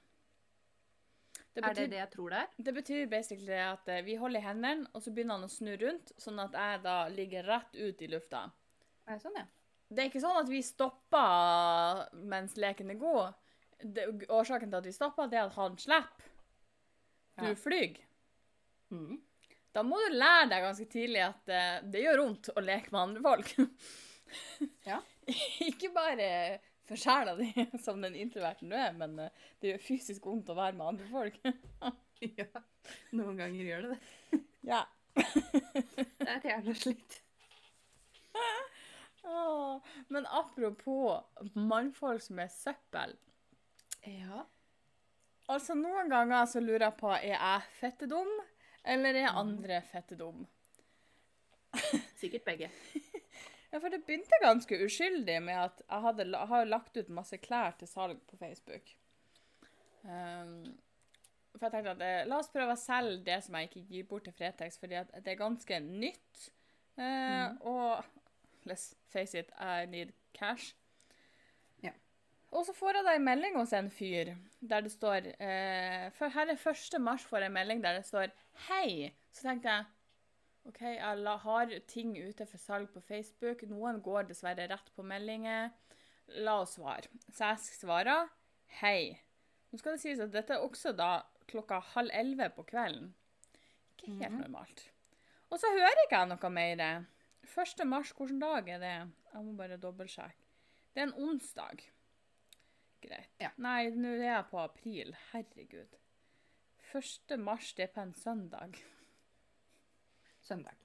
Det 1.52 1.60
Er 1.68 1.74
det 1.76 1.90
det 1.92 1.98
jeg 2.00 2.10
tror 2.14 2.32
det 2.32 2.38
er? 2.40 2.52
det 2.64 2.72
betyr 2.74 3.08
basically 3.12 3.58
at 3.60 3.88
eh, 3.92 4.00
vi 4.06 4.14
holder 4.16 4.40
i 4.40 4.44
hendene, 4.46 4.86
og 4.96 5.02
så 5.04 5.12
begynner 5.12 5.36
han 5.36 5.44
å 5.44 5.52
snu 5.52 5.74
rundt, 5.76 6.12
sånn 6.20 6.40
at 6.40 6.54
jeg 6.56 6.78
da 6.86 6.94
ligger 7.12 7.44
rett 7.44 7.76
ut 7.76 8.00
i 8.02 8.08
lufta. 8.08 8.46
Er 9.06 9.18
det 9.18 9.24
sånn, 9.26 9.36
ja? 9.36 9.44
Det 9.92 10.00
er 10.00 10.08
ikke 10.08 10.22
sånn 10.24 10.38
at 10.40 10.48
vi 10.48 10.62
stopper 10.64 12.06
mens 12.32 12.56
leken 12.56 12.94
er 12.94 13.00
god. 13.02 13.34
Det, 13.84 14.06
årsaken 14.32 14.70
til 14.72 14.78
at 14.80 14.88
vi 14.88 14.94
stopper, 14.96 15.28
det 15.28 15.38
er 15.42 15.50
at 15.50 15.58
han 15.58 15.76
slipper. 15.78 16.30
Du 17.42 17.50
Ja. 17.50 17.54
flyr. 17.54 18.00
Mhm. 18.92 19.20
Da 19.72 19.80
må 19.86 19.96
du 20.02 20.12
lære 20.12 20.50
deg 20.50 20.66
ganske 20.66 20.84
tidlig 20.92 21.22
at 21.24 21.48
eh, 21.48 21.78
det 21.88 22.02
gjør 22.04 22.20
vondt 22.26 22.50
å 22.52 22.64
leke 22.64 22.92
med 22.92 23.04
andre 23.06 23.24
folk. 23.28 23.54
Ja. 24.86 24.96
ikke 25.60 25.90
bare 25.92 26.26
for 26.88 26.96
sjela 26.96 27.34
di, 27.36 27.50
som 27.84 27.98
den 28.00 28.14
introverten 28.16 28.70
du 28.72 28.76
er, 28.78 28.94
men 28.96 29.18
eh, 29.20 29.42
det 29.60 29.74
gjør 29.74 29.82
fysisk 29.84 30.28
vondt 30.28 30.48
å 30.52 30.56
være 30.56 30.76
med 30.78 30.94
andre 30.94 31.08
folk. 31.10 31.36
ja. 32.40 32.62
Noen 33.12 33.42
ganger 33.42 33.68
gjør 33.68 33.84
det 33.84 33.90
det. 33.92 34.40
ja. 34.70 34.80
Det 35.12 36.24
er 36.24 36.38
et 36.38 36.48
jævla 36.48 36.76
slitt. 36.80 37.18
Men 40.12 40.26
apropos 40.26 41.20
mannfolk 41.54 42.24
som 42.24 42.40
er 42.40 42.48
søppel. 42.52 43.12
Ja. 44.08 44.46
Altså, 45.52 45.76
noen 45.76 46.08
ganger 46.10 46.48
så 46.48 46.62
lurer 46.62 46.88
jeg 46.88 46.98
på 47.00 47.12
er 47.12 47.34
jeg 47.34 47.68
fettedum, 47.78 48.30
eller 48.84 49.14
er 49.22 49.36
andre 49.38 49.80
fettedum? 49.92 50.46
Sikkert 52.20 52.44
begge. 52.44 52.70
Ja, 53.72 53.78
for 53.80 53.88
det 53.88 54.02
begynte 54.04 54.38
ganske 54.42 54.76
uskyldig 54.84 55.38
med 55.42 55.56
at 55.56 55.78
jeg 55.88 56.02
hadde 56.06 56.26
la- 56.28 56.44
har 56.50 56.66
lagt 56.68 56.96
ut 57.00 57.08
masse 57.08 57.38
klær 57.40 57.72
til 57.80 57.88
salg 57.88 58.18
på 58.28 58.36
Facebook. 58.36 58.90
Um, 60.04 60.74
for 61.56 61.68
jeg 61.68 61.72
tenkte 61.76 61.94
at 61.94 62.02
eh, 62.04 62.26
la 62.28 62.38
oss 62.42 62.50
prøve 62.52 62.74
å 62.74 62.80
selge 62.80 63.22
det 63.28 63.38
som 63.44 63.56
jeg 63.56 63.68
ikke 63.70 63.84
gir 63.92 64.06
bort 64.10 64.24
til 64.28 64.34
Fretex, 64.36 64.76
fordi 64.80 64.96
at 65.00 65.10
det 65.24 65.32
er 65.34 65.40
ganske 65.40 65.78
nytt. 65.84 66.46
Eh, 67.00 67.56
Og 67.68 68.04
let's 68.68 68.90
face 69.12 69.38
it, 69.38 69.50
I 69.60 69.86
need 69.88 70.12
cash. 70.36 70.74
Ja. 71.84 71.92
Og 72.52 72.66
så 72.68 72.72
får 72.76 72.98
jeg 72.98 73.06
da 73.08 73.14
en 73.16 73.24
melding 73.26 73.56
hos 73.56 73.72
en 73.76 73.88
fyr 73.92 74.34
der 74.60 74.84
det 74.84 74.92
står 74.92 75.28
eh, 75.40 76.08
for 76.16 76.28
Her 76.32 76.52
er 76.52 76.60
1. 76.60 77.00
mars 77.00 77.24
får 77.28 77.44
jeg 77.46 77.52
en 77.52 77.56
melding 77.56 77.80
der 77.84 78.00
det 78.00 78.04
står 78.08 78.32
'Hei'. 78.54 79.12
Så 79.32 79.42
tenkte 79.42 79.68
jeg 79.68 79.84
OK, 80.66 80.80
jeg 80.80 81.38
har 81.42 81.72
ting 81.88 82.16
ute 82.28 82.46
for 82.46 82.58
salg 82.58 82.88
på 82.94 83.00
Facebook. 83.00 83.62
Noen 83.62 84.00
går 84.02 84.22
dessverre 84.28 84.68
rett 84.70 84.92
på 84.94 85.02
meldinger. 85.02 85.70
La 86.28 86.60
oss 86.60 86.74
svare. 86.76 87.08
Så 87.32 87.44
jeg 87.48 87.58
svarer 87.58 88.28
'Hei'. 88.80 89.18
Nå 89.72 89.78
skal 89.78 89.92
det 89.92 90.00
sies 90.00 90.20
at 90.20 90.30
dette 90.32 90.54
er 90.54 90.60
også 90.68 90.92
da 90.96 91.22
klokka 91.48 91.80
halv 91.80 92.10
elleve 92.12 92.50
på 92.54 92.62
kvelden. 92.64 93.14
Ikke 93.98 94.12
helt 94.18 94.32
Mhm. 94.32 94.40
normalt. 94.40 94.90
Og 95.50 95.58
så 95.58 95.66
hører 95.72 96.04
ikke 96.06 96.18
jeg 96.18 96.28
noe 96.28 96.50
mer. 96.50 97.06
1. 97.42 97.84
mars, 97.86 98.12
hvilken 98.12 98.38
dag 98.40 98.68
er 98.68 98.78
det? 98.78 99.12
Jeg 99.34 99.44
må 99.44 99.56
bare 99.56 99.76
dobbeltsjekke. 99.76 100.34
Det 100.94 101.00
er 101.02 101.06
en 101.06 101.14
onsdag. 101.14 101.80
Greit. 103.02 103.28
Ja. 103.40 103.50
Nei, 103.56 103.90
nå 103.90 104.08
er 104.08 104.22
jeg 104.36 104.44
på 104.50 104.58
april. 104.62 105.16
Herregud. 105.32 105.96
1. 106.94 107.38
mars, 107.38 107.72
det 107.74 107.88
er 107.88 107.94
på 107.94 108.00
en 108.00 108.14
søndag. 108.14 108.76
Søndag. 110.40 110.76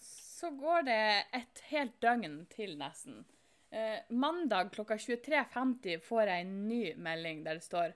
Så 0.00 0.50
går 0.56 0.86
det 0.88 1.02
et 1.36 1.60
helt 1.68 2.00
døgn 2.00 2.46
til, 2.52 2.78
nesten. 2.80 3.24
Eh, 3.70 3.98
mandag 4.08 4.72
klokka 4.74 4.96
23.50 4.96 6.00
får 6.02 6.30
jeg 6.32 6.44
en 6.46 6.54
ny 6.68 6.94
melding 6.98 7.44
der 7.44 7.60
det 7.60 7.64
står 7.64 7.92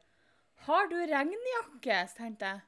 'Har 0.66 0.86
du 0.86 0.96
regnjakke?' 0.96 2.08
Tenkte 2.16 2.46
jeg. 2.46 2.60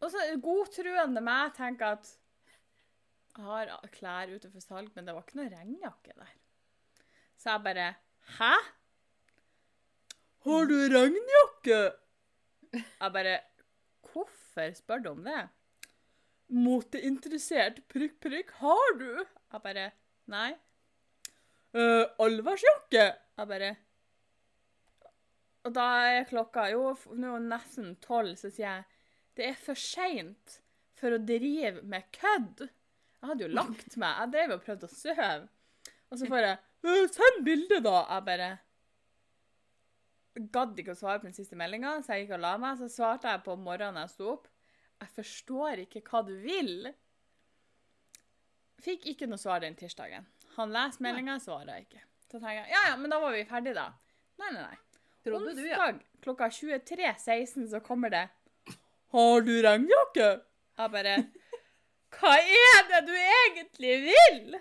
Og 0.00 0.10
så 0.10 0.18
godtruende 0.42 1.20
meg 1.20 1.54
tenker 1.54 1.86
at 1.86 2.18
jeg 3.36 3.44
har 3.44 3.88
klær 3.92 4.34
ute 4.34 4.50
for 4.50 4.60
salg, 4.60 4.90
men 4.94 5.06
det 5.06 5.14
var 5.14 5.22
ikke 5.22 5.40
noe 5.40 5.50
regnjakke 5.50 6.12
der. 6.16 6.32
Så 7.36 7.50
jeg 7.50 7.64
bare 7.64 7.94
'Hæ?' 8.38 8.72
'Har 10.44 10.64
du 10.66 10.78
regnjakke?' 10.98 12.01
Jeg 12.72 13.12
bare 13.12 13.40
'Hvorfor 14.02 14.74
spør 14.76 15.02
du 15.02 15.10
om 15.10 15.24
det?' 15.24 15.48
Moteinteressert, 16.52 17.80
prikk, 17.88 18.18
prikk, 18.20 18.50
har 18.60 18.98
du? 18.98 19.24
Jeg 19.52 19.62
bare 19.64 19.90
Nei. 20.32 20.52
Uh, 21.72 22.04
allværsjakke? 22.20 23.04
Jeg 23.38 23.48
bare 23.48 23.76
Og 25.64 25.72
da 25.74 25.86
er 26.10 26.26
klokka 26.28 26.66
jo 26.72 26.92
nå 27.16 27.38
nesten 27.38 27.96
tolv, 28.04 28.34
så 28.36 28.50
sier 28.50 28.68
jeg 28.68 28.84
det 29.38 29.46
er 29.48 29.56
for 29.56 29.78
seint 29.78 30.58
for 31.00 31.14
å 31.16 31.22
drive 31.24 31.80
med 31.88 32.04
kødd. 32.12 32.66
Jeg 32.66 33.30
hadde 33.30 33.46
jo 33.46 33.54
lagt 33.54 33.96
meg. 33.96 34.18
Jeg 34.18 34.32
drev 34.34 34.54
og 34.56 34.64
prøvde 34.66 34.90
å 34.90 34.92
sove. 34.92 35.28
Og 36.10 36.18
så 36.20 36.28
får 36.28 36.44
jeg 36.44 36.58
«Øh, 36.84 37.06
Send 37.14 37.44
bilde, 37.46 37.78
da! 37.80 38.02
Jeg 38.10 38.26
bare 38.26 38.48
gadd 40.34 40.78
ikke 40.80 40.94
å 40.94 40.98
svare 40.98 41.20
på 41.20 41.28
den 41.28 41.36
siste 41.36 41.58
meldinga, 41.58 41.98
så 42.02 42.16
jeg 42.16 42.26
gikk 42.26 42.36
og 42.38 42.44
la 42.44 42.52
meg. 42.60 42.78
Så 42.80 42.88
svarte 42.92 43.30
jeg 43.30 43.44
på 43.46 43.56
morgenen 43.60 44.00
jeg 44.04 44.12
sto 44.14 44.30
opp. 44.36 44.48
Jeg 45.02 45.10
forstår 45.16 45.82
ikke 45.84 46.04
hva 46.06 46.22
du 46.26 46.32
vil. 46.44 46.92
Fikk 48.82 49.08
ikke 49.12 49.28
noe 49.30 49.40
svar 49.40 49.62
den 49.62 49.76
tirsdagen. 49.78 50.26
Han 50.56 50.72
leser 50.74 51.04
meldinga, 51.04 51.38
svarer 51.42 51.76
jeg 51.76 51.88
ikke. 51.88 52.06
Så 52.28 52.38
tenker 52.38 52.62
jeg 52.62 52.72
ja, 52.72 52.86
ja, 52.90 52.96
men 53.00 53.12
da 53.12 53.18
var 53.22 53.34
vi 53.34 53.44
ferdige, 53.48 53.76
da. 53.76 53.90
Nei, 54.40 54.50
nei, 54.54 54.64
nei. 54.64 54.80
Trodde 55.22 55.52
du, 55.54 55.62
ja. 55.68 55.92
Klokka 56.22 56.48
23.16 56.50 57.68
så 57.70 57.80
kommer 57.84 58.10
det 58.10 58.24
Har 59.14 59.44
du 59.46 59.52
regnjakke? 59.62 60.30
Jeg 60.78 60.92
bare 60.96 61.16
Hva 62.16 62.32
er 62.40 62.88
det 62.90 63.02
du 63.06 63.14
egentlig 63.18 63.94
vil? 64.08 64.56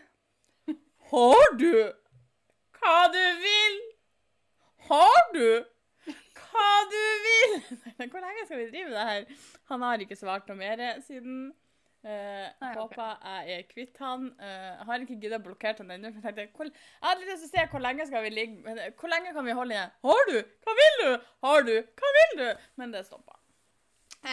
Har 1.12 1.58
du? 1.58 1.74
Hva 2.78 3.00
du 3.14 3.24
vil? 3.42 3.82
Har 4.92 5.34
du? 5.34 5.64
Hva 6.36 6.70
du 6.92 7.02
vil? 7.26 7.58
Hvor 8.12 8.20
lenge 8.20 8.46
skal 8.46 8.60
vi 8.60 8.70
drive 8.74 8.92
det 8.92 9.04
her? 9.08 9.28
Han 9.72 9.84
har 9.88 10.04
ikke 10.04 10.18
svart 10.20 10.50
noe 10.52 10.60
mer 10.60 10.82
siden. 11.06 11.52
Uh, 12.02 12.48
Nei, 12.58 12.72
håper 12.74 12.98
okay. 12.98 13.44
jeg 13.46 13.60
er 13.60 13.68
kvitt 13.70 14.00
han. 14.02 14.26
Uh, 14.42 14.82
har 14.88 15.04
ikke 15.04 15.20
giddet 15.22 15.38
å 15.38 15.46
blokkere 15.46 15.84
han 15.84 15.94
ennå. 15.96 16.12
Jeg 16.12 16.24
tenkte, 16.26 16.48
hvor, 16.58 16.72
jeg 16.74 17.06
hadde 17.06 17.28
lyst 17.30 17.46
til 17.46 17.52
å 17.52 17.54
se 17.54 17.66
hvor 17.72 17.86
lenge 17.86 18.08
skal 18.10 18.26
vi 18.26 18.32
ligge 18.34 18.66
men, 18.66 18.82
eh, 18.82 18.96
Hvor 18.98 19.14
lenge 19.14 19.36
kan 19.38 19.48
vi 19.48 19.56
holde 19.56 19.78
igjen? 19.78 19.94
Har 20.10 20.24
du? 20.32 20.38
Hva 20.66 20.76
vil 20.82 20.98
du? 21.04 21.12
Har 21.46 21.68
du? 21.70 21.74
Hva 22.02 22.14
vil 22.18 22.36
du? 22.42 22.48
Men 22.82 22.96
det 22.96 23.06
stoppa. 23.08 23.38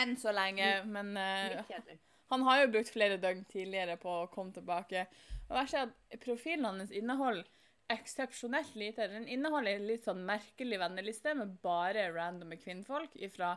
Enn 0.01 0.17
så 0.19 0.35
lenge. 0.35 0.73
Men 0.89 1.13
uh, 1.15 1.93
han 2.33 2.49
har 2.49 2.65
jo 2.65 2.73
brukt 2.73 2.91
flere 2.97 3.21
døgn 3.21 3.45
tidligere 3.53 3.95
på 4.01 4.17
å 4.25 4.27
komme 4.33 4.57
tilbake. 4.57 5.07
Og 5.53 5.61
jeg 5.61 5.79
er 5.79 5.87
at 5.93 6.25
profilen 6.25 6.67
hans 6.67 6.91
inneholder 6.91 7.47
eksepsjonelt 7.93 8.75
lite. 8.79 9.09
Den 9.09 9.29
inneholder 9.29 9.79
en 9.79 9.87
litt 9.89 10.05
sånn 10.09 10.25
merkelig 10.29 10.81
venneliste 10.81 11.35
med 11.39 11.57
bare 11.65 12.09
randome 12.15 12.59
kvinnfolk 12.61 13.17
fra 13.35 13.55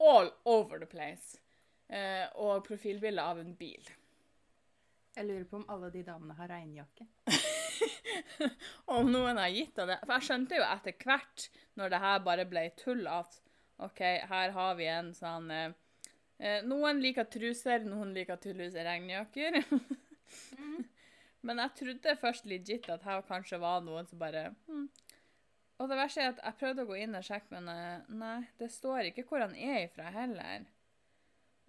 all 0.00 0.30
over 0.48 0.80
the 0.82 0.88
place. 0.88 1.40
Eh, 1.90 2.26
og 2.38 2.64
profilbilde 2.66 3.22
av 3.24 3.40
en 3.42 3.54
bil. 3.58 3.88
Jeg 5.16 5.26
lurer 5.26 5.46
på 5.50 5.58
om 5.58 5.66
alle 5.72 5.90
de 5.90 6.04
damene 6.06 6.36
har 6.38 6.52
regnjakke. 6.52 7.08
Om 8.94 9.10
noen 9.10 9.38
har 9.40 9.50
gitt 9.52 9.78
av 9.82 9.90
det. 9.90 9.96
For 10.04 10.14
jeg 10.16 10.26
skjønte 10.28 10.58
jo 10.58 10.64
etter 10.66 10.94
hvert, 11.02 11.46
når 11.80 11.92
det 11.92 12.00
her 12.02 12.22
bare 12.24 12.46
ble 12.48 12.62
tull, 12.78 13.02
at 13.10 13.40
OK, 13.82 14.00
her 14.30 14.54
har 14.54 14.76
vi 14.78 14.86
en 14.92 15.10
sånn 15.16 15.50
eh, 15.54 15.72
eh, 16.38 16.60
Noen 16.68 17.00
liker 17.02 17.26
truser, 17.32 17.84
noen 17.88 18.14
liker 18.16 18.38
tydeligvis 18.40 18.78
regnjakker. 18.86 19.60
Men 21.46 21.62
jeg 21.62 21.76
trodde 21.78 22.16
først 22.20 22.48
legit 22.48 22.88
at 22.92 23.04
her 23.06 23.22
kanskje 23.28 23.60
var 23.62 23.80
noen 23.84 24.08
som 24.08 24.20
bare 24.20 24.50
hm. 24.66 24.88
Og 25.80 25.88
det 25.88 25.96
verste 25.96 26.20
er 26.20 26.34
at 26.34 26.40
jeg 26.44 26.58
prøvde 26.60 26.84
å 26.84 26.88
gå 26.90 26.96
inn 27.00 27.16
og 27.16 27.24
sjekke, 27.24 27.54
men 27.54 27.68
eh, 27.72 28.08
nei, 28.12 28.42
det 28.60 28.66
står 28.68 29.06
ikke 29.08 29.24
hvor 29.30 29.40
han 29.40 29.54
er 29.56 29.86
ifra 29.86 30.10
heller. 30.12 30.66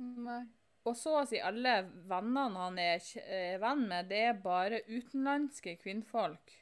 Nei. 0.04 0.42
Og 0.84 0.98
så 0.98 1.14
å 1.22 1.26
si 1.30 1.40
alle 1.40 1.78
vennene 2.10 2.60
han 2.66 2.80
er 2.82 3.00
eh, 3.22 3.56
venn 3.62 3.86
med, 3.88 4.10
det 4.12 4.20
er 4.32 4.42
bare 4.44 4.82
utenlandske 4.90 5.78
kvinnfolk. 5.80 6.56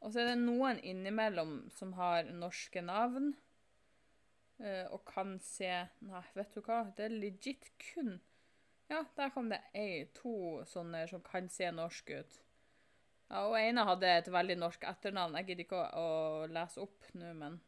Og 0.00 0.12
så 0.14 0.22
er 0.22 0.30
det 0.30 0.40
noen 0.40 0.80
innimellom 0.80 1.66
som 1.76 1.92
har 1.98 2.30
norske 2.32 2.80
navn. 2.84 3.34
eh, 4.62 4.86
og 4.88 5.04
kan 5.04 5.36
se 5.42 5.68
Nei, 6.06 6.24
vet 6.32 6.54
du 6.54 6.62
hva? 6.62 6.84
Det 6.96 7.10
er 7.10 7.18
legit 7.18 7.72
kun 7.90 8.20
Ja, 8.92 9.04
der 9.16 9.30
kom 9.32 9.48
det 9.48 9.60
ei, 9.72 10.04
to 10.16 10.62
sånne 10.68 11.06
som 11.08 11.22
kan 11.24 11.48
se 11.52 11.70
norsk 11.72 12.10
ut. 12.10 12.40
Ja, 13.30 13.46
og 13.48 13.56
ene 13.58 13.86
hadde 13.88 14.10
et 14.18 14.28
veldig 14.32 14.56
norsk 14.60 14.84
etternavn. 14.88 15.38
Jeg 15.40 15.48
gidder 15.48 15.66
ikke 15.66 15.78
å, 15.80 16.02
å 16.02 16.50
lese 16.52 16.82
opp 16.84 17.08
nå, 17.16 17.32
men 17.38 17.62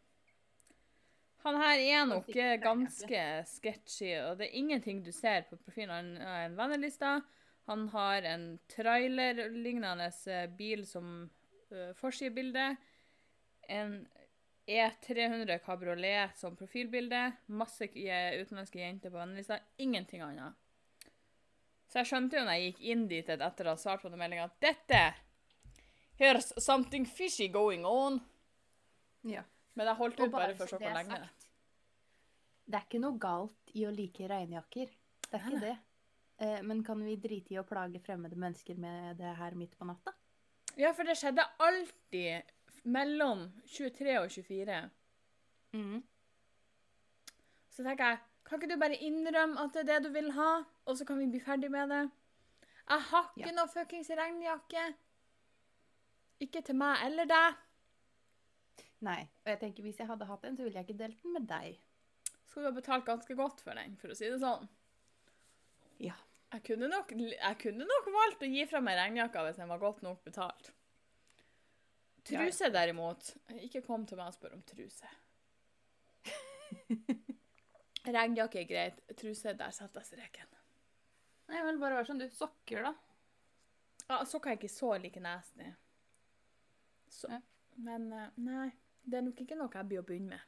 Han 1.46 1.56
her 1.62 1.78
er 1.78 2.04
nok 2.10 2.28
ganske 2.58 3.22
sketchy, 3.46 4.10
og 4.18 4.40
det 4.40 4.48
er 4.48 4.58
ingenting 4.58 5.02
du 5.06 5.12
ser 5.14 5.46
på 5.48 5.56
profilen. 5.62 6.16
Han 6.18 6.26
har 6.26 6.44
en 6.48 6.58
venneliste. 6.58 7.12
Han 7.66 7.88
har 7.90 8.26
en 8.26 8.44
trailerlignende 8.70 10.10
eh, 10.30 10.44
bil 10.58 10.84
som 10.86 11.30
uh, 11.72 11.92
forsidebilde. 11.98 12.66
En 13.70 13.96
E300 14.66 15.58
kabriolet 15.64 16.36
som 16.38 16.58
profilbilde. 16.58 17.32
Masse 17.46 17.88
eh, 17.94 18.36
utenlandske 18.42 18.82
jenter 18.82 19.10
på 19.10 19.18
vennelista. 19.18 19.58
Ingenting 19.82 20.22
annet. 20.26 20.54
Så 21.96 22.02
jeg 22.02 22.08
skjønte 22.10 22.36
jo 22.36 22.40
når 22.44 22.56
jeg 22.58 22.64
gikk 22.66 22.80
inn 22.92 23.02
dit 23.08 23.28
etter 23.32 23.68
å 23.70 23.72
ha 23.72 23.80
svart 23.80 24.02
på 24.04 24.10
den 24.12 24.20
meldinga, 24.20 24.50
at 24.50 24.56
dette 24.60 24.98
Here's 26.20 26.50
something 26.60 27.06
fishy 27.08 27.46
going 27.48 27.86
on. 27.88 28.18
Ja. 29.24 29.46
Men 29.72 29.88
jeg 29.88 29.96
holdt 29.96 30.20
ut 30.20 30.26
bare 30.26 30.50
bare 30.50 30.58
for 30.58 30.68
så 30.68 30.76
se 30.76 30.84
hvor 30.84 30.92
lenge. 30.92 31.16
sagt. 31.24 31.46
Det 32.66 32.76
er 32.76 32.84
ikke 32.84 33.00
noe 33.00 33.16
galt 33.20 33.72
i 33.72 33.86
å 33.88 33.94
like 33.96 34.28
regnjakker. 34.28 34.92
Det 35.24 35.40
er 35.40 35.48
ikke 35.48 35.62
det. 35.64 35.72
Eh, 36.36 36.60
men 36.68 36.84
kan 36.84 37.00
vi 37.00 37.16
drite 37.16 37.56
i 37.56 37.58
å 37.62 37.64
plage 37.64 38.04
fremmede 38.04 38.36
mennesker 38.44 38.76
med 38.76 39.16
det 39.16 39.32
her 39.40 39.56
midt 39.56 39.72
på 39.80 39.88
natta? 39.88 40.12
Ja, 40.76 40.92
for 40.92 41.08
det 41.08 41.16
skjedde 41.16 41.48
alltid 41.64 42.84
mellom 42.92 43.48
23 43.72 44.18
og 44.20 44.28
24. 44.36 44.82
Mm. 45.80 46.02
Så 47.72 47.88
tenker 47.88 48.12
jeg, 48.12 48.24
kan 48.46 48.60
ikke 48.60 48.70
du 48.72 48.78
bare 48.80 48.96
innrømme 49.02 49.58
at 49.64 49.74
det 49.74 49.82
er 49.82 49.88
det 49.90 50.06
du 50.06 50.12
vil 50.14 50.30
ha, 50.36 50.50
og 50.86 50.96
så 50.98 51.06
kan 51.08 51.18
vi 51.18 51.26
bli 51.32 51.40
ferdig 51.42 51.70
med 51.74 51.90
det? 51.90 52.02
Jeg 52.86 53.02
har 53.10 53.32
ikke 53.34 53.48
Ja. 53.50 53.54
noe 53.56 53.68
fuckings 53.72 54.10
regnjakke. 54.10 54.84
Ikke 56.40 56.62
til 56.62 56.76
meg 56.78 57.02
eller 57.06 57.26
deg. 57.26 57.56
Nei. 59.06 59.20
Og 59.44 59.50
jeg 59.50 59.58
tenker 59.60 59.82
hvis 59.82 59.98
jeg 59.98 60.06
hadde 60.06 60.26
hatt 60.28 60.44
en, 60.44 60.56
så 60.56 60.62
ville 60.62 60.78
jeg 60.78 60.86
ikke 60.88 60.98
delt 61.00 61.22
den 61.22 61.32
med 61.32 61.48
deg. 61.50 61.78
Skal 62.46 62.62
du 62.62 62.68
ha 62.70 62.74
betalt 62.76 63.04
ganske 63.08 63.34
godt 63.36 63.60
for 63.64 63.74
den, 63.74 63.96
for 64.00 64.08
å 64.08 64.16
si 64.16 64.28
det 64.30 64.38
sånn. 64.40 64.68
Ja. 65.98 66.14
Jeg 66.52 66.62
kunne 66.68 66.88
nok, 66.88 67.10
jeg 67.10 67.58
kunne 67.58 67.84
nok 67.84 68.06
valgt 68.14 68.42
å 68.46 68.48
gi 68.48 68.64
fra 68.70 68.80
meg 68.80 68.96
regnjakka 69.00 69.42
hvis 69.44 69.56
den 69.58 69.68
var 69.68 69.78
godt 69.82 70.02
nok 70.06 70.22
betalt. 70.24 70.70
Ja, 72.30 72.40
ja. 72.40 72.46
Truse 72.46 72.70
derimot, 72.70 73.34
ikke 73.62 73.82
kom 73.86 74.06
til 74.06 74.16
meg 74.18 74.30
og 74.30 74.34
spør 74.38 74.54
om 74.54 74.62
truse. 74.62 75.10
Regnjakke 78.06 78.60
er 78.62 78.68
greit, 78.70 79.00
truse, 79.18 79.54
der 79.58 79.74
satte 79.74 80.00
jeg 80.02 80.06
streken. 80.12 80.52
Nei, 81.50 81.60
vel, 81.66 81.78
bare 81.82 81.98
vær 81.98 82.08
som 82.08 82.18
du. 82.20 82.26
Sokker, 82.34 82.86
da. 82.86 82.94
Ja, 84.06 84.20
sokker 84.26 84.52
er 84.52 84.58
ikke 84.60 84.70
så 84.70 84.92
like 85.02 85.20
nasty. 85.22 85.66
Så, 87.10 87.30
Ja. 87.30 87.40
Men 87.76 88.06
eh, 88.12 88.28
nei, 88.40 88.70
det 89.04 89.18
er 89.18 89.24
nok 89.26 89.40
ikke 89.42 89.56
noe 89.58 89.68
jeg 89.68 89.88
blir 89.90 90.00
å 90.00 90.06
begynne 90.08 90.38
med. 90.38 90.40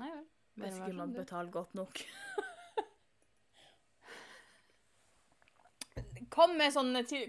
Nei 0.00 0.08
vel. 0.10 0.24
Hvis 0.58 0.78
ikke 0.80 0.96
man 0.98 1.12
du. 1.12 1.20
betaler 1.20 1.50
godt 1.54 1.74
nok. 1.78 2.00
Kom 6.34 6.56
med, 6.58 6.74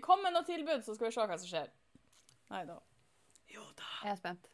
kom 0.02 0.24
med 0.24 0.34
noe 0.34 0.42
tilbud, 0.48 0.82
så 0.82 0.96
skal 0.96 1.08
vi 1.08 1.14
se 1.14 1.26
hva 1.30 1.38
som 1.38 1.50
skjer. 1.50 1.68
Nei 2.50 2.64
da. 2.66 2.80
Jo 3.54 3.62
da. 3.78 3.90
Jeg 4.02 4.16
er 4.16 4.18
spent. 4.18 4.48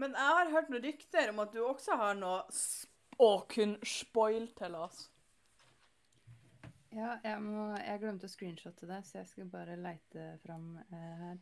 Men 0.00 0.16
jeg 0.16 0.36
har 0.38 0.52
hørt 0.54 0.70
noen 0.72 0.84
rykter 0.86 1.32
om 1.32 1.42
at 1.44 1.52
du 1.52 1.60
også 1.64 1.96
har 2.00 2.14
noe 2.18 2.42
å 3.20 3.30
kunne 3.50 3.78
spoil 3.86 4.46
til 4.56 4.76
oss. 4.78 5.08
Ja, 6.90 7.14
jeg, 7.22 7.36
må, 7.44 7.68
jeg 7.78 8.00
glemte 8.02 8.26
å 8.26 8.32
screenshotte 8.32 8.88
det, 8.88 9.02
så 9.06 9.20
jeg 9.20 9.28
skal 9.30 9.50
bare 9.52 9.76
leite 9.78 10.32
fram 10.42 10.72
uh, 10.80 10.94
her. 11.24 11.36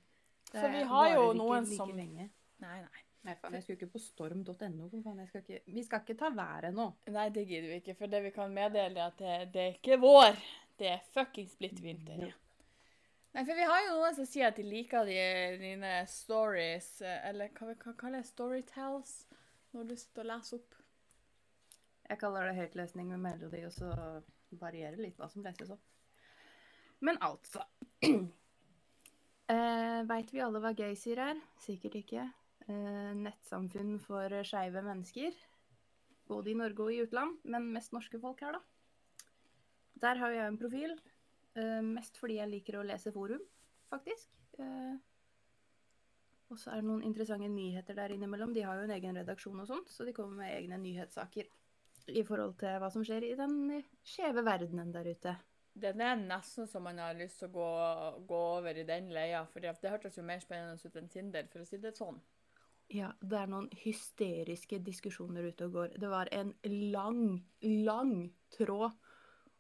Det 0.49 0.59
For 0.59 0.75
vi 0.75 0.83
har 0.91 1.13
jo 1.15 1.29
noen 1.39 1.65
like 1.65 1.79
som- 1.79 1.95
Lenge. 1.97 2.29
Nei, 2.65 2.81
nei. 2.83 3.05
Nei, 3.27 3.35
faen, 3.35 3.55
jeg 3.57 3.65
skulle 3.65 3.79
ikke 3.81 3.93
på 3.97 4.01
storm.no. 4.01 4.89
Vi 5.67 5.83
skal 5.85 6.03
ikke 6.05 6.17
ta 6.19 6.31
været 6.33 6.75
nå. 6.75 6.87
Nei, 7.13 7.27
det 7.35 7.45
gidder 7.49 7.73
vi 7.73 7.81
ikke, 7.83 7.97
for 7.99 8.13
det 8.13 8.21
vi 8.25 8.31
kan 8.35 8.53
meddele, 8.55 9.01
er 9.01 9.11
at 9.11 9.19
det, 9.19 9.39
det 9.55 9.63
er 9.65 9.75
ikke 9.75 9.99
vår. 10.01 10.39
Det 10.79 10.93
er 10.95 11.03
fuckings 11.15 11.57
blitt 11.59 11.83
vinter. 11.83 12.31
Nei, 13.39 13.45
for 13.47 13.55
vi 13.55 13.67
har 13.71 13.85
jo 13.85 13.91
noen 13.95 14.15
som 14.17 14.27
sier 14.27 14.49
at 14.51 14.57
de 14.59 14.65
liker 14.67 15.05
de, 15.07 15.19
dine 15.61 15.93
stories, 16.11 16.87
eh, 17.07 17.21
eller 17.29 17.53
hva 17.55 17.69
hva 17.71 17.93
kaller 17.95 18.19
jeg 18.19 18.33
storytells, 18.33 19.13
når 19.77 19.85
du 19.87 19.93
sitter 19.95 20.25
og 20.25 20.27
leser 20.33 20.57
opp. 20.59 20.73
Jeg 22.09 22.19
kaller 22.19 22.49
det 22.49 22.57
høytlesning 22.57 23.13
med 23.13 23.21
melodi, 23.23 23.61
og 23.63 23.71
så 23.77 23.93
varierer 24.59 24.99
litt 24.99 25.15
hva 25.23 25.29
som 25.31 25.47
leses 25.47 25.71
opp. 25.71 25.85
Men 26.99 27.21
altså 27.23 27.63
eh, 29.55 30.01
Veit 30.11 30.33
vi 30.35 30.43
alle 30.43 30.63
hva 30.65 30.73
Gaysir 30.81 31.23
er? 31.23 31.39
Sikkert 31.63 31.95
ikke. 32.01 32.25
Eh, 32.67 33.13
nettsamfunn 33.21 34.01
for 34.03 34.35
skeive 34.51 34.83
mennesker. 34.83 35.39
Både 36.27 36.51
i 36.51 36.57
Norge 36.59 36.89
og 36.89 36.91
i 36.91 36.99
utland, 37.07 37.39
men 37.47 37.71
mest 37.77 37.95
norske 37.95 38.19
folk 38.19 38.43
her, 38.43 38.59
da. 38.59 39.23
Der 40.09 40.25
har 40.25 40.35
jeg 40.35 40.51
en 40.51 40.59
profil. 40.59 40.99
Eh, 41.59 41.83
mest 41.83 42.19
fordi 42.21 42.39
jeg 42.39 42.53
liker 42.53 42.79
å 42.79 42.87
lese 42.87 43.13
forum, 43.15 43.43
faktisk. 43.91 44.31
Uh, 44.59 44.97
og 46.49 46.59
så 46.59 46.73
er 46.73 46.81
det 46.81 46.89
noen 46.89 47.05
interessante 47.07 47.49
nyheter 47.53 47.97
der 47.99 48.15
innimellom. 48.15 48.55
De 48.57 48.65
har 48.65 48.79
jo 48.79 48.87
en 48.87 48.95
egen 48.95 49.19
redaksjon 49.21 49.63
og 49.63 49.69
sånt, 49.69 49.91
så 49.93 50.07
de 50.07 50.15
kommer 50.17 50.45
med 50.45 50.55
egne 50.55 50.79
nyhetssaker 50.81 51.51
i 52.09 52.25
forhold 52.25 52.57
til 52.61 52.79
hva 52.81 52.89
som 52.93 53.05
skjer 53.05 53.27
i 53.27 53.37
den 53.37 53.83
skjeve 54.07 54.45
verdenen 54.47 54.95
der 54.95 55.11
ute. 55.11 55.35
Den 55.79 56.01
er 56.03 56.17
nesten 56.19 56.67
så 56.67 56.81
man 56.83 56.99
har 56.99 57.19
lyst 57.19 57.43
til 57.43 57.51
å 57.51 57.55
gå, 57.55 57.69
gå 58.27 58.39
over 58.57 58.81
i 58.81 58.87
den 58.89 59.13
leia, 59.15 59.45
for 59.53 59.63
det 59.63 59.93
hørtes 59.93 60.17
jo 60.19 60.25
mer 60.27 60.41
spennende 60.43 60.81
ut 60.81 60.97
enn 60.99 61.11
Tinder, 61.13 61.47
for 61.53 61.63
å 61.63 61.69
si 61.69 61.79
det 61.83 61.95
sånn. 61.99 62.19
Ja, 62.89 63.13
det 63.21 63.37
er 63.37 63.51
noen 63.53 63.69
hysteriske 63.83 64.81
diskusjoner 64.81 65.51
ute 65.51 65.69
og 65.69 65.77
går. 65.77 65.99
Det 66.01 66.09
var 66.09 66.31
en 66.33 66.55
lang, 66.65 67.45
lang 67.61 68.15
tråd 68.57 68.97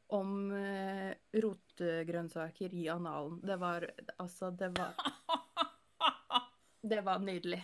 om 0.08 0.52
eh, 0.56 1.12
rotgrønnsaker 1.42 2.74
i 2.74 2.86
analen. 2.88 3.40
Det 3.44 3.56
var 3.60 3.86
altså 4.16 4.50
Det 4.50 4.70
var 4.78 4.96
Det 6.88 7.00
var 7.04 7.18
nydelig. 7.18 7.60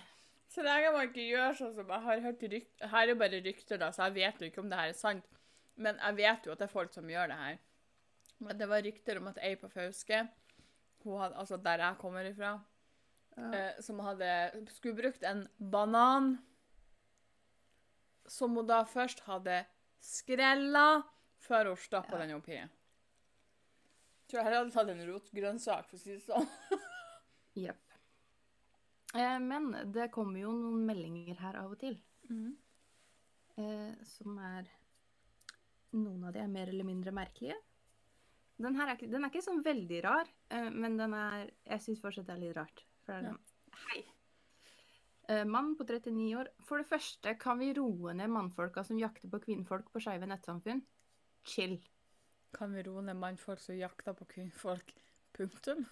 Så 0.55 0.63
lenge 0.63 0.91
man 0.95 1.09
ikke 1.09 1.25
gjør 1.25 1.57
sånn 1.59 1.73
som 1.75 1.89
jeg 1.91 2.05
har 2.05 2.21
hørt 2.23 2.43
rykter 2.53 2.91
Her 2.93 3.11
er 3.11 3.19
bare 3.19 3.41
rykter, 3.43 3.81
da, 3.81 3.91
så 3.95 4.09
jeg 4.09 4.17
vet 4.21 4.43
jo 4.43 4.51
ikke 4.51 4.63
om 4.63 4.69
det 4.71 4.79
her 4.79 4.93
er 4.93 4.99
sant. 4.99 5.27
Men 5.75 5.99
jeg 5.99 6.19
vet 6.21 6.47
jo 6.47 6.53
at 6.55 6.61
det 6.61 6.69
er 6.69 6.75
folk 6.75 6.93
som 6.95 7.09
gjør 7.11 7.33
det 7.33 7.39
her. 7.41 7.57
Men 8.45 8.59
det 8.61 8.69
var 8.71 8.85
rykter 8.85 9.19
om 9.19 9.31
at 9.31 9.41
ei 9.43 9.55
på 9.59 9.71
Fauske, 9.73 10.21
hadde, 11.05 11.37
altså 11.37 11.59
der 11.61 11.83
jeg 11.83 11.99
kommer 12.01 12.27
ifra, 12.29 12.53
eh, 13.37 13.81
som 13.85 13.99
hadde 14.01 14.29
skulle 14.73 14.97
brukt 14.97 15.27
en 15.29 15.43
banan 15.59 16.37
som 18.31 18.55
hun 18.57 18.69
da 18.69 18.83
først 18.89 19.21
hadde 19.27 19.59
skrella 20.01 21.03
før 21.45 21.71
hun 21.73 21.77
stappa 21.81 22.17
Ja. 22.19 22.25
den 22.27 22.37
oppi. 22.39 22.59
Tror 24.29 24.41
jeg 24.41 24.45
heller 24.47 24.63
hadde 24.63 24.73
tatt 24.75 24.89
en 24.95 25.07
rotgrønnsak, 25.11 25.89
for 25.91 25.97
å 25.97 26.01
si 26.01 26.15
det 26.15 26.23
sånn. 26.25 26.47
Jepp. 27.65 27.81
Eh, 29.15 29.39
men 29.39 29.69
det 29.95 30.09
kommer 30.15 30.41
jo 30.41 30.53
noen 30.57 30.87
meldinger 30.89 31.37
her 31.45 31.59
av 31.61 31.75
og 31.77 31.79
til. 31.85 31.99
eh, 33.59 33.93
som 34.05 34.39
er 34.39 34.65
Noen 35.95 36.25
av 36.27 36.33
de 36.35 36.41
er 36.43 36.49
mer 36.51 36.67
eller 36.73 36.83
mindre 36.89 37.13
merkelige. 37.15 37.55
Den 38.59 38.75
her 38.75 38.89
er 38.91 38.97
ikke, 38.97 39.07
den 39.13 39.23
er 39.23 39.31
ikke 39.31 39.45
sånn 39.45 39.61
veldig 39.63 40.01
rar, 40.03 40.27
eh, 40.51 40.71
men 40.71 40.97
den 40.99 41.13
er 41.15 41.51
Jeg 41.69 41.81
syns 41.85 42.01
fortsatt 42.03 42.27
det 42.27 42.35
er 42.35 42.41
litt 42.43 42.57
rart. 42.57 42.83
For 43.05 43.13
det 43.13 43.29
er 43.29 43.31
Ja. 43.31 43.37
Hei. 43.93 44.03
Eh, 45.29 45.45
mann 45.45 45.77
på 45.77 45.87
39 45.87 46.35
år. 46.37 46.49
For 46.67 46.79
det 46.83 46.89
første 46.91 47.39
kan 47.39 47.59
vi 47.61 47.73
roe 47.75 48.13
ned 48.13 48.29
mannfolka 48.31 48.85
som 48.85 48.99
jakter 48.99 49.31
på 49.31 49.39
kvinnfolk 49.45 49.93
på 49.93 50.03
skeive 50.03 50.27
nettsamfunn. 50.27 50.83
Chill. 51.45 51.79
Kan 52.55 52.75
vi 52.75 52.87
roe 52.87 53.03
ned 53.03 53.19
mannfolk 53.19 53.61
som 53.61 53.77
jakter 53.77 54.17
på 54.17 54.27
kvinnfolk? 54.31 54.95
Punktum. 55.35 55.87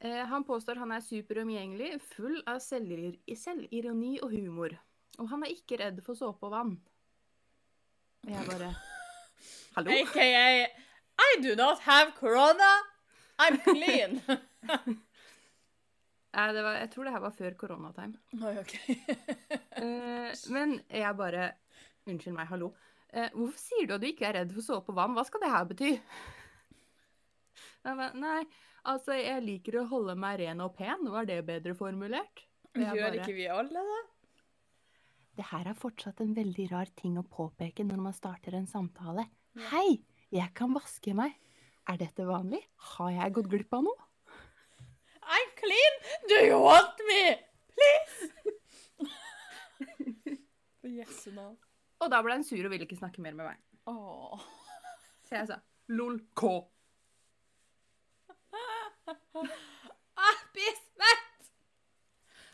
Eh, 0.00 0.26
han 0.26 0.44
påstår 0.44 0.78
han 0.78 0.92
er 0.94 1.02
superomgjengelig, 1.02 1.96
full 2.14 2.38
av 2.46 2.60
selvironi 2.62 4.18
og 4.22 4.30
humor. 4.30 4.76
Og 5.18 5.26
han 5.32 5.42
er 5.42 5.54
ikke 5.56 5.80
redd 5.80 5.98
for 6.06 6.18
såpe 6.18 6.46
og 6.46 6.54
vann. 6.54 6.76
Og 8.26 8.30
jeg 8.30 8.46
bare 8.46 8.70
Hallo? 9.74 9.90
AKA 10.02 10.68
I 11.18 11.40
do 11.42 11.56
not 11.58 11.82
have 11.82 12.14
corona. 12.14 12.70
I'm 13.42 13.58
clean. 13.64 14.20
Nei, 16.38 16.46
det 16.54 16.62
var, 16.62 16.78
jeg 16.78 16.90
tror 16.92 17.08
det 17.08 17.12
her 17.16 17.24
var 17.24 17.34
før 17.34 17.54
koronatime. 17.58 18.18
Oi, 18.38 18.54
OK. 18.60 18.74
Eh, 19.78 20.30
men 20.54 20.76
jeg 20.90 21.16
bare 21.18 21.50
Unnskyld 22.08 22.36
meg, 22.36 22.48
hallo. 22.48 22.72
Eh, 23.12 23.30
hvorfor 23.34 23.60
sier 23.60 23.88
du 23.88 23.94
at 23.96 24.02
du 24.02 24.08
ikke 24.08 24.26
er 24.28 24.38
redd 24.40 24.52
for 24.56 24.64
såpe 24.64 24.92
og 24.92 24.98
vann? 24.98 25.14
Hva 25.16 25.24
skal 25.28 25.42
det 25.44 25.52
her 25.52 25.66
bety? 25.68 25.94
Nei, 27.88 28.42
altså, 28.88 29.14
jeg 29.16 29.44
liker 29.44 29.80
å 29.80 29.88
holde 29.88 30.14
meg 30.18 30.40
ren 30.42 30.60
og 30.64 30.74
pen. 30.76 31.08
Var 31.12 31.28
det 31.28 31.38
bedre 31.48 31.74
formulert? 31.78 32.44
Gjør 32.76 32.98
bare, 33.00 33.20
ikke 33.22 33.36
vi 33.36 33.46
alle 33.52 33.84
det? 33.90 34.00
Det 35.38 35.46
her 35.52 35.70
er 35.70 35.78
fortsatt 35.78 36.20
en 36.24 36.34
veldig 36.36 36.66
rar 36.72 36.90
ting 36.98 37.16
å 37.20 37.24
påpeke 37.24 37.86
når 37.86 38.00
man 38.08 38.16
starter 38.16 38.56
en 38.58 38.68
samtale. 38.68 39.28
Ja. 39.56 39.68
Hei, 39.72 40.00
jeg 40.34 40.50
kan 40.58 40.74
vaske 40.76 41.14
meg. 41.16 41.36
Er 41.88 41.96
dette 42.00 42.26
vanlig? 42.28 42.60
Har 42.96 43.14
jeg 43.14 43.36
gått 43.36 43.48
glipp 43.52 43.72
av 43.78 43.86
noe? 43.86 44.08
I'm 45.28 45.50
clean. 45.60 45.96
Do 46.28 46.42
you 46.44 46.58
want 46.60 47.00
me? 47.08 47.22
Please? 47.72 48.18
For 50.80 50.88
Jesu 50.88 51.30
navn. 51.36 51.56
Og 51.98 52.10
da 52.12 52.20
ble 52.22 52.36
han 52.38 52.46
sur 52.46 52.62
og 52.62 52.70
ville 52.72 52.86
ikke 52.86 52.98
snakke 52.98 53.22
mer 53.24 53.34
med 53.34 53.48
meg. 53.50 53.62
Oh. 53.90 54.38
Så 55.26 55.40
jeg 55.40 55.48
sa 55.50 55.58
lol 55.88 56.18
k. 56.36 56.50
Jeg 59.08 60.40
blir 60.52 60.74
svett! 60.82 61.48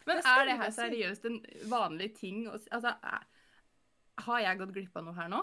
Men 0.06 0.20
er 0.20 0.44
det 0.46 0.56
her 0.60 0.70
seriøst 0.76 1.26
en 1.26 1.38
vanlig 1.70 2.12
ting? 2.18 2.44
Altså, 2.46 2.92
har 4.26 4.44
jeg 4.44 4.60
gått 4.60 4.74
glipp 4.76 5.00
av 5.00 5.06
noe 5.06 5.16
her 5.18 5.30
nå? 5.32 5.40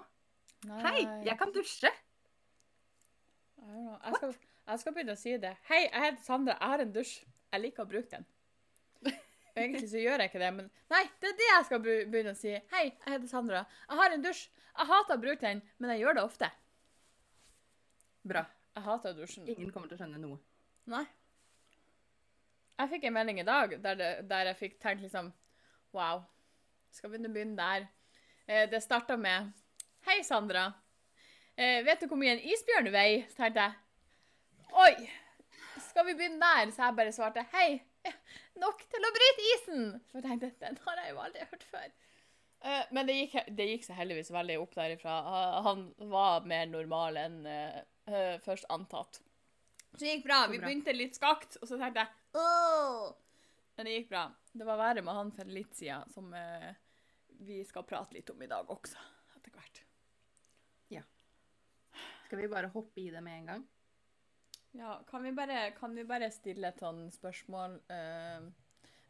Hei, 0.86 1.02
jeg 1.26 1.38
kan 1.40 1.52
dusje! 1.56 1.92
Jeg 3.62 4.14
skal, 4.18 4.36
jeg 4.68 4.82
skal 4.84 4.94
begynne 4.96 5.18
å 5.18 5.20
si 5.20 5.34
det. 5.42 5.56
Hei, 5.70 5.82
jeg 5.88 6.06
heter 6.06 6.24
Sandra. 6.26 6.56
Jeg 6.60 6.74
har 6.74 6.86
en 6.86 6.94
dusj. 6.96 7.16
Jeg 7.52 7.64
liker 7.66 7.84
å 7.84 7.90
bruke 7.90 8.14
den. 8.14 8.28
Egentlig 9.56 9.90
så 9.92 10.00
gjør 10.00 10.24
jeg 10.24 10.32
ikke 10.32 10.42
det, 10.42 10.50
men 10.56 10.68
Nei, 10.92 11.04
det 11.20 11.30
er 11.32 11.38
det 11.40 11.48
jeg 11.50 11.68
skal 11.68 11.82
begynne 11.84 12.34
å 12.36 12.40
si. 12.40 12.54
Hei, 12.72 12.86
jeg 12.88 13.14
heter 13.14 13.28
Sandra. 13.28 13.66
Jeg 13.90 14.00
har 14.00 14.16
en 14.16 14.24
dusj. 14.24 14.46
Jeg 14.72 14.88
hater 14.88 15.18
å 15.18 15.22
bruke 15.22 15.44
den, 15.44 15.62
men 15.82 15.92
jeg 15.92 16.06
gjør 16.06 16.18
det 16.18 16.24
ofte. 16.24 16.48
Bra. 18.32 18.46
Jeg 18.76 18.86
hater 18.86 19.16
dusjen. 19.18 19.50
Ingen 19.52 19.72
kommer 19.74 19.92
til 19.92 19.98
å 19.98 20.02
skjønne 20.04 20.22
noe. 20.22 20.40
Nei. 20.92 21.04
Jeg 22.80 22.90
fikk 22.96 23.10
en 23.10 23.14
melding 23.14 23.42
i 23.42 23.46
dag 23.46 23.76
der, 23.84 23.98
det, 24.00 24.12
der 24.30 24.52
jeg 24.52 24.60
fikk 24.62 24.80
tenkt 24.82 25.04
liksom 25.06 25.34
Wow. 25.92 26.24
Skal 26.96 27.12
vi 27.12 27.20
begynne 27.20 27.58
der? 27.60 27.90
Eh, 28.48 28.64
det 28.72 28.80
starta 28.84 29.18
med 29.20 29.52
Hei, 30.08 30.22
Sandra. 30.24 30.70
Eh, 31.58 31.84
vet 31.86 32.02
du 32.02 32.08
hvor 32.08 32.18
mye 32.18 32.38
en 32.38 32.46
isbjørn 32.48 32.90
veier? 32.94 33.28
Så 33.30 33.44
tenkte 33.44 33.68
jeg 33.68 34.72
Oi! 34.72 35.10
Skal 35.90 36.08
vi 36.08 36.16
begynne 36.16 36.40
der? 36.40 36.72
Så 36.72 36.86
jeg 36.88 36.96
bare 36.98 37.14
svarte 37.16 37.44
Hei. 37.52 37.82
Nok 38.62 38.86
til 38.92 39.08
å 39.08 39.12
bryte 39.16 39.48
isen! 39.56 39.84
For 40.12 40.22
jeg 40.22 40.40
tenkte 40.42 40.66
den 40.66 40.80
har 40.86 41.02
jeg 41.02 41.14
jo 41.14 41.22
aldri 41.26 41.48
hørt 41.50 41.66
før. 41.72 41.90
Uh, 42.62 42.84
men 42.94 43.08
det 43.10 43.18
gikk, 43.18 43.36
det 43.58 43.68
gikk 43.72 43.88
seg 43.88 43.98
heldigvis 43.98 44.30
veldig 44.34 44.60
opp 44.62 44.76
derifra. 44.78 45.16
Han 45.66 45.88
var 46.12 46.46
mer 46.50 46.70
normal 46.70 47.18
enn 47.18 47.40
uh, 47.48 47.82
uh, 48.12 48.36
først 48.46 48.70
antatt. 48.74 49.22
Så 49.92 50.04
det 50.04 50.16
gikk 50.16 50.28
bra. 50.28 50.44
Vi 50.52 50.62
bra. 50.62 50.70
begynte 50.70 50.96
litt 50.96 51.18
skakt, 51.18 51.58
og 51.62 51.68
så 51.68 51.80
tenkte 51.82 52.06
jeg 52.06 52.42
Åh! 52.42 53.10
Men 53.76 53.88
det 53.88 53.98
gikk 53.98 54.12
bra. 54.12 54.28
Det 54.52 54.68
var 54.68 54.80
verre 54.80 55.04
med 55.04 55.16
han 55.16 55.32
for 55.34 55.50
litt 55.50 55.74
siden, 55.76 56.06
som 56.12 56.28
eh, 56.36 56.72
vi 57.48 57.62
skal 57.66 57.88
prate 57.88 58.14
litt 58.14 58.30
om 58.30 58.44
i 58.44 58.50
dag 58.52 58.68
også, 58.70 59.00
etter 59.38 59.56
hvert. 59.56 59.82
Skal 62.32 62.40
vi 62.40 62.48
bare 62.48 62.70
hoppe 62.72 63.02
i 63.02 63.10
det 63.12 63.20
med 63.20 63.42
en 63.42 63.48
gang? 63.50 63.64
Ja, 64.72 65.04
kan 65.08 65.24
vi 65.24 65.32
bare, 65.36 65.72
kan 65.72 65.96
vi 65.96 66.04
bare 66.08 66.32
stille 66.32 66.72
et 66.72 66.80
sånn 66.80 67.06
spørsmål? 67.12 67.78
Uh, 67.92 68.48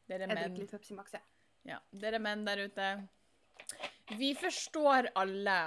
dere 0.09 0.25
Jeg 0.25 0.33
drikker 0.33 0.63
litt 0.63 0.73
Pepsi 0.73 0.97
Max, 0.97 1.13
jeg. 1.13 1.27
Ja, 1.69 1.77
dere 1.93 2.19
menn 2.19 2.45
der 2.47 2.63
ute. 2.65 2.87
Vi 4.17 4.33
forstår 4.35 5.11
alle 5.21 5.57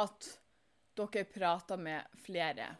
at 0.00 0.28
dere 0.98 1.24
prater 1.28 1.80
med 1.80 2.20
flere. 2.24 2.70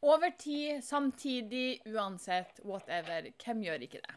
Over 0.00 0.30
tid, 0.38 0.84
samtidig, 0.84 1.82
uansett, 1.90 2.60
whatever. 2.64 3.28
Hvem 3.42 3.62
gjør 3.66 3.84
ikke 3.84 4.00
det? 4.04 4.16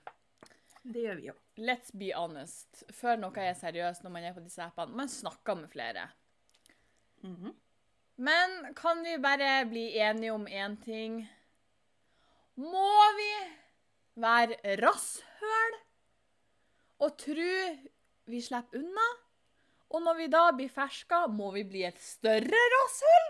Det 0.82 1.04
gjør 1.04 1.18
vi 1.20 1.28
jo. 1.28 1.34
Let's 1.62 1.92
be 1.94 2.12
honest. 2.16 2.84
Før 2.94 3.20
noe 3.22 3.44
er 3.44 3.58
seriøst 3.58 4.06
når 4.06 4.14
man 4.14 4.28
er 4.30 4.36
på 4.38 4.44
disse 4.46 4.64
appene, 4.64 4.96
man 4.98 5.10
snakker 5.12 5.60
med 5.60 5.70
flere. 5.74 6.08
Mhm. 7.26 7.54
Men 8.22 8.74
kan 8.78 9.02
vi 9.04 9.18
bare 9.18 9.66
bli 9.66 9.88
enige 9.98 10.32
om 10.32 10.46
én 10.48 10.76
ting? 10.84 11.22
Må 12.62 12.94
vi 13.18 13.32
være 14.22 14.78
rasshøl 14.84 15.78
og 17.02 17.16
tro 17.18 17.56
vi 18.30 18.42
slipper 18.46 18.78
unna. 18.78 19.08
Og 19.92 20.04
når 20.06 20.20
vi 20.20 20.28
da 20.32 20.44
blir 20.56 20.70
ferska, 20.72 21.26
må 21.28 21.50
vi 21.56 21.64
bli 21.68 21.82
et 21.88 21.98
større 22.02 22.62
rasshøl? 22.76 23.26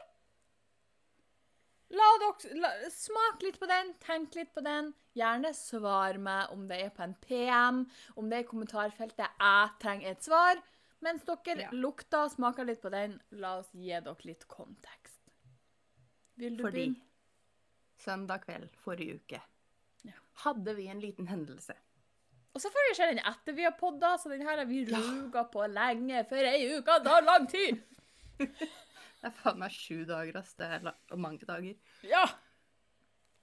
La 1.95 2.09
dere 2.21 2.91
Smak 2.91 3.41
litt 3.43 3.57
på 3.59 3.67
den, 3.71 3.95
tenk 4.03 4.35
litt 4.35 4.51
på 4.55 4.63
den. 4.63 4.91
Gjerne 5.17 5.53
svar 5.55 6.19
meg 6.19 6.51
om 6.53 6.67
det 6.67 6.83
er 6.85 6.93
på 6.95 7.03
en 7.07 7.15
PM, 7.23 7.81
om 8.15 8.29
det 8.29 8.37
er 8.37 8.45
i 8.45 8.51
kommentarfeltet. 8.51 9.39
Jeg 9.39 9.73
trenger 9.81 10.11
et 10.11 10.27
svar. 10.27 10.61
Mens 11.01 11.23
dere 11.25 11.59
Ja. 11.61 11.69
lukter 11.73 12.25
og 12.25 12.31
smaker 12.31 12.65
litt 12.65 12.81
på 12.81 12.91
den, 12.93 13.19
la 13.31 13.55
oss 13.59 13.69
gi 13.73 13.87
dere 13.89 14.15
litt 14.23 14.47
kontekst. 14.47 15.17
Vil 16.37 16.57
du 16.57 16.63
Fordi 16.63 16.87
begynne? 16.89 17.01
søndag 17.97 18.43
kveld 18.45 18.69
forrige 18.83 19.15
uke 19.19 19.41
Ja. 20.05 20.13
hadde 20.43 20.75
vi 20.75 20.87
en 20.87 20.99
liten 21.01 21.27
hendelse. 21.27 21.73
Og 22.53 22.61
selvfølgelig 22.61 22.95
skjer 22.97 23.09
den 23.15 23.19
etter 23.25 23.53
vi 23.55 23.63
har 23.63 23.71
podda, 23.79 24.17
så 24.17 24.29
den 24.29 24.41
her 24.41 24.57
har 24.57 24.65
vi 24.65 24.85
ruga 24.85 25.43
på 25.51 25.65
lenge. 25.71 26.25
For 26.27 26.35
ei 26.35 26.77
uke 26.77 26.97
tar 27.03 27.21
lang 27.21 27.47
tid. 27.47 27.81
Det 29.21 29.27
er 29.29 29.35
faen 29.37 29.59
meg 29.61 29.69
sju 29.71 30.03
dager, 30.09 30.37
ass. 30.39 30.55
Det 30.57 30.65
er 30.65 31.15
mange 31.15 31.45
dager. 31.45 31.75
Ja. 32.01 32.25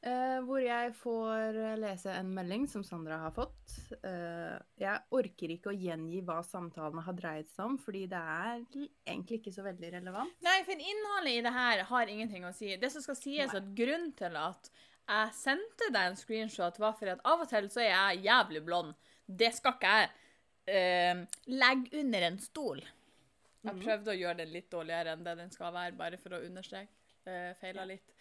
Eh, 0.06 0.36
hvor 0.46 0.60
jeg 0.62 0.92
får 0.94 1.56
eh, 1.58 1.72
lese 1.82 2.12
en 2.14 2.28
melding 2.36 2.68
som 2.70 2.84
Sandra 2.86 3.16
har 3.24 3.32
fått. 3.34 3.72
Eh, 4.06 4.54
jeg 4.78 5.00
orker 5.18 5.50
ikke 5.56 5.72
å 5.72 5.74
gjengi 5.74 6.20
hva 6.22 6.36
samtalene 6.46 7.02
har 7.02 7.16
dreid 7.18 7.48
seg 7.50 7.64
om, 7.66 7.78
fordi 7.82 8.04
det 8.12 8.20
er 8.20 8.60
egentlig 9.10 9.40
ikke 9.40 9.54
så 9.56 9.64
veldig 9.66 9.90
relevant. 9.96 10.36
Nei, 10.46 10.60
for 10.68 10.78
innholdet 10.78 11.32
i 11.32 11.42
det 11.48 11.54
her 11.56 11.82
har 11.90 12.12
ingenting 12.14 12.46
å 12.46 12.52
si. 12.54 12.76
Det 12.78 12.92
som 12.94 13.02
skal 13.02 13.18
sies, 13.18 13.50
Nei. 13.50 13.58
at 13.58 13.74
grunnen 13.80 14.14
til 14.20 14.38
at 14.38 14.70
jeg 15.08 15.34
sendte 15.34 15.90
deg 15.90 16.12
en 16.12 16.20
screenshot, 16.20 16.78
var 16.78 16.94
for 16.94 17.10
at 17.16 17.26
av 17.26 17.42
og 17.42 17.50
til 17.50 17.66
så 17.72 17.82
er 17.82 17.90
jeg 17.90 18.24
jævlig 18.28 18.62
blond. 18.70 18.94
Det 19.26 19.50
skal 19.56 19.74
ikke 19.80 19.92
jeg 19.98 20.10
eh, 20.78 21.26
legge 21.50 21.98
under 22.04 22.28
en 22.30 22.38
stol. 22.44 22.84
Jeg 23.64 23.74
Mhm. 23.74 23.82
prøvde 23.82 24.14
å 24.14 24.18
gjøre 24.20 24.36
den 24.44 24.52
litt 24.54 24.70
dårligere 24.70 25.12
enn 25.16 25.24
det 25.26 25.36
den 25.42 25.50
skal 25.50 25.72
være, 25.74 25.96
bare 25.98 26.16
for 26.22 26.30
å 26.38 26.44
understreke. 26.46 26.94
Uh, 27.26 27.50
Feila 27.58 27.82
litt. 27.84 28.14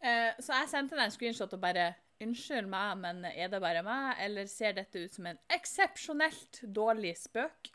Eh, 0.00 0.32
så 0.42 0.58
jeg 0.60 0.70
sendte 0.72 0.96
deg 0.98 1.06
en 1.06 1.14
screenshot 1.14 1.54
og 1.56 1.62
bare 1.62 1.92
Unnskyld 2.22 2.68
meg, 2.70 2.98
men 3.02 3.24
er 3.26 3.48
det 3.50 3.58
bare 3.60 3.82
meg, 3.84 4.20
eller 4.22 4.46
ser 4.48 4.76
dette 4.76 5.02
ut 5.02 5.12
som 5.12 5.26
en 5.26 5.38
eksepsjonelt 5.52 6.60
dårlig 6.72 7.10
spøk? 7.18 7.72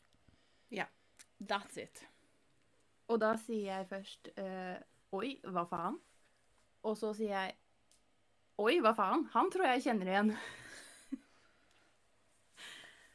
Ja. 0.71 0.85
That's 1.43 1.75
it. 1.81 2.05
Og 3.11 3.19
da 3.21 3.33
sier 3.41 3.67
jeg 3.67 3.89
først 3.89 4.29
uh, 4.39 4.77
Oi, 5.19 5.33
hva 5.43 5.65
faen? 5.69 5.99
Og 6.87 6.95
så 6.99 7.11
sier 7.17 7.33
jeg 7.35 7.57
Oi, 8.63 8.79
hva 8.83 8.93
faen? 8.95 9.27
Han 9.35 9.51
tror 9.53 9.69
jeg 9.69 9.85
kjenner 9.87 10.09
igjen. 10.13 10.33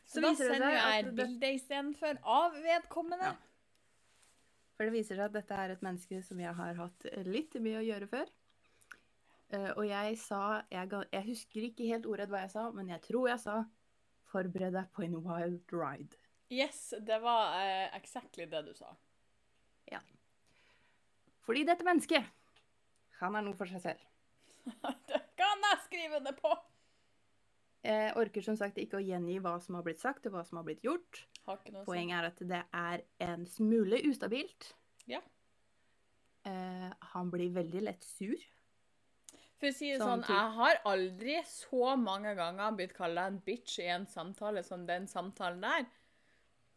Så 0.08 0.20
Så 0.20 0.22
da 0.24 0.30
sender 0.38 0.72
jeg 0.72 1.02
et 1.02 1.10
bilde 1.18 1.50
istedenfor 1.56 2.20
av 2.22 2.54
vedkommende. 2.64 3.32
Ja. 3.32 3.34
For 4.74 4.86
det 4.86 4.94
viser 4.94 5.18
seg 5.18 5.26
at 5.26 5.34
dette 5.36 5.58
er 5.58 5.74
et 5.74 5.84
menneske 5.84 6.20
som 6.24 6.40
jeg 6.40 6.54
har 6.54 6.78
hatt 6.78 7.06
litt 7.26 7.56
mye 7.62 7.80
å 7.82 7.84
gjøre 7.84 8.08
før. 8.10 8.30
Eh, 9.52 9.70
og 9.76 9.84
jeg 9.88 10.18
sa 10.18 10.42
jeg, 10.72 10.90
jeg 11.12 11.26
husker 11.28 11.66
ikke 11.68 11.88
helt 11.90 12.06
ordrett 12.08 12.32
hva 12.32 12.44
jeg 12.44 12.54
sa, 12.54 12.68
men 12.72 12.88
jeg 12.92 13.02
tror 13.04 13.28
jeg 13.28 13.42
sa 13.42 13.64
'forbered 14.30 14.74
deg 14.74 14.90
på 14.92 15.04
en 15.04 15.16
wild 15.22 15.72
ride'. 15.72 16.16
Yes, 16.50 16.94
det 17.00 17.20
var 17.22 17.54
uh, 17.56 17.96
exactly 17.96 18.46
det 18.50 18.64
du 18.66 18.74
sa. 18.74 18.94
Ja. 19.90 20.00
Fordi 21.44 21.64
dette 21.64 21.84
mennesket, 21.84 22.24
han 23.20 23.36
er 23.36 23.44
noe 23.44 23.56
for 23.56 23.70
seg 23.70 23.82
selv. 23.82 24.02
det 25.10 25.20
kan 25.38 25.66
jeg 25.68 25.82
skrive 25.86 26.20
det 26.24 26.34
på! 26.38 26.52
Jeg 27.84 28.14
orker 28.16 28.44
som 28.44 28.56
sagt 28.56 28.78
ikke 28.80 28.96
å 28.96 29.04
gjengi 29.04 29.36
hva 29.44 29.58
som 29.60 29.76
har 29.76 29.84
blitt 29.84 30.00
sagt 30.00 30.24
og 30.28 30.36
hva 30.36 30.44
som 30.48 30.56
har 30.56 30.64
blitt 30.64 30.84
gjort. 30.86 31.20
Har 31.44 31.58
ikke 31.60 31.74
noe. 31.74 31.84
Poenget 31.84 32.16
er 32.16 32.28
at 32.30 32.38
det 32.48 32.60
er 32.80 33.02
en 33.26 33.44
smule 33.50 34.00
ustabilt. 34.08 34.70
Ja. 35.10 35.20
Eh, 36.48 36.90
han 37.12 37.32
blir 37.32 37.52
veldig 37.52 37.82
lett 37.84 38.06
sur. 38.08 38.40
For 39.64 39.72
å 39.72 39.76
si 39.78 39.86
det 39.94 40.00
Sånn 40.02 40.20
sånn, 40.20 40.36
jeg 40.36 40.56
har 40.58 40.78
aldri 40.90 41.34
så 41.48 41.94
mange 41.96 42.34
ganger 42.36 42.74
blitt 42.76 42.90
kalla 42.92 43.22
en 43.30 43.38
bitch 43.46 43.78
i 43.80 43.86
en 43.94 44.04
samtale 44.04 44.60
som 44.66 44.82
den 44.84 45.06
samtalen 45.08 45.62
der. 45.64 45.86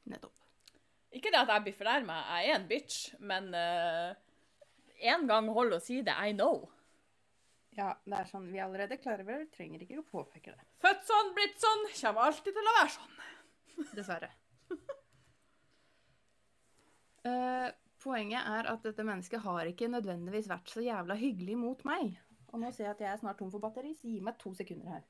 Nettopp. 0.08 0.46
Ikke 1.12 1.34
det 1.34 1.42
at 1.42 1.52
jeg 1.52 1.66
blir 1.66 1.76
fornærma, 1.76 2.16
jeg 2.38 2.48
er 2.48 2.56
en 2.56 2.68
bitch, 2.70 3.00
men 3.20 3.50
én 5.04 5.28
gang 5.28 5.50
hold 5.52 5.76
å 5.76 5.80
si 5.84 6.00
det. 6.06 6.16
I 6.16 6.32
know. 6.32 6.70
Ja, 7.76 7.90
det 8.08 8.22
er 8.22 8.30
sånn 8.30 8.48
vi 8.54 8.62
allerede 8.64 8.98
klarer 9.02 9.28
vel, 9.28 9.44
trenger 9.52 9.84
ikke 9.84 10.00
å 10.00 10.06
påpeke 10.08 10.54
det. 10.56 10.64
Født 10.84 11.04
sånn, 11.10 11.34
blitt 11.36 11.60
sånn, 11.60 11.84
kommer 11.92 12.30
alltid 12.30 12.56
til 12.56 12.70
å 12.72 12.76
være 12.78 12.94
sånn. 12.96 13.18
Dessverre. 13.98 14.32
uh, 17.28 17.68
poenget 18.00 18.48
er 18.48 18.72
at 18.72 18.88
dette 18.88 19.06
mennesket 19.12 19.44
har 19.44 19.68
ikke 19.74 19.92
nødvendigvis 19.92 20.48
vært 20.50 20.72
så 20.72 20.88
jævla 20.88 21.20
hyggelig 21.20 21.60
mot 21.60 21.84
meg. 21.90 22.16
Og 22.54 22.62
nå 22.62 22.72
ser 22.72 22.88
jeg 22.88 22.96
at 22.96 23.04
jeg 23.04 23.12
er 23.12 23.22
snart 23.22 23.40
tom 23.42 23.52
for 23.54 23.64
batteri, 23.64 23.94
så 23.98 24.10
gi 24.10 24.20
meg 24.24 24.38
to 24.42 24.54
sekunder 24.58 24.98
her. 24.98 25.06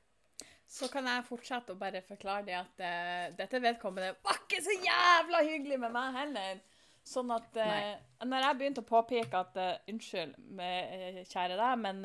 Så 0.68 0.90
kan 0.92 1.06
jeg 1.08 1.24
fortsette 1.24 1.72
å 1.72 1.80
bare 1.80 2.02
forklare 2.04 2.44
det 2.44 2.56
at 2.58 2.82
uh, 2.82 3.36
dette 3.38 3.60
vedkommende 3.64 4.18
var 4.24 4.42
ikke 4.42 4.60
så 4.64 4.74
jævla 4.74 5.40
hyggelig 5.46 5.78
med 5.84 5.94
meg 5.94 6.18
heller. 6.18 6.60
Sånn 7.08 7.30
at 7.32 7.56
uh, 7.56 7.92
når 8.28 8.44
jeg 8.44 8.58
begynte 8.60 8.84
å 8.84 8.88
påpeke 8.90 9.40
at 9.40 9.56
uh, 9.56 9.70
Unnskyld, 9.88 10.34
med, 10.58 11.22
kjære 11.30 11.56
deg, 11.56 11.84
men 11.86 12.02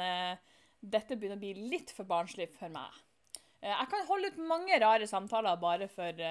dette 0.79 1.17
begynner 1.17 1.39
å 1.39 1.43
bli 1.43 1.71
litt 1.73 1.91
for 1.95 2.07
barnslig 2.07 2.47
for 2.55 2.71
meg. 2.71 3.01
Jeg 3.63 3.87
kan 3.91 4.07
holde 4.09 4.31
ut 4.31 4.39
mange 4.43 4.75
rare 4.79 5.07
samtaler 5.07 5.59
bare 5.59 5.87
for 5.91 6.23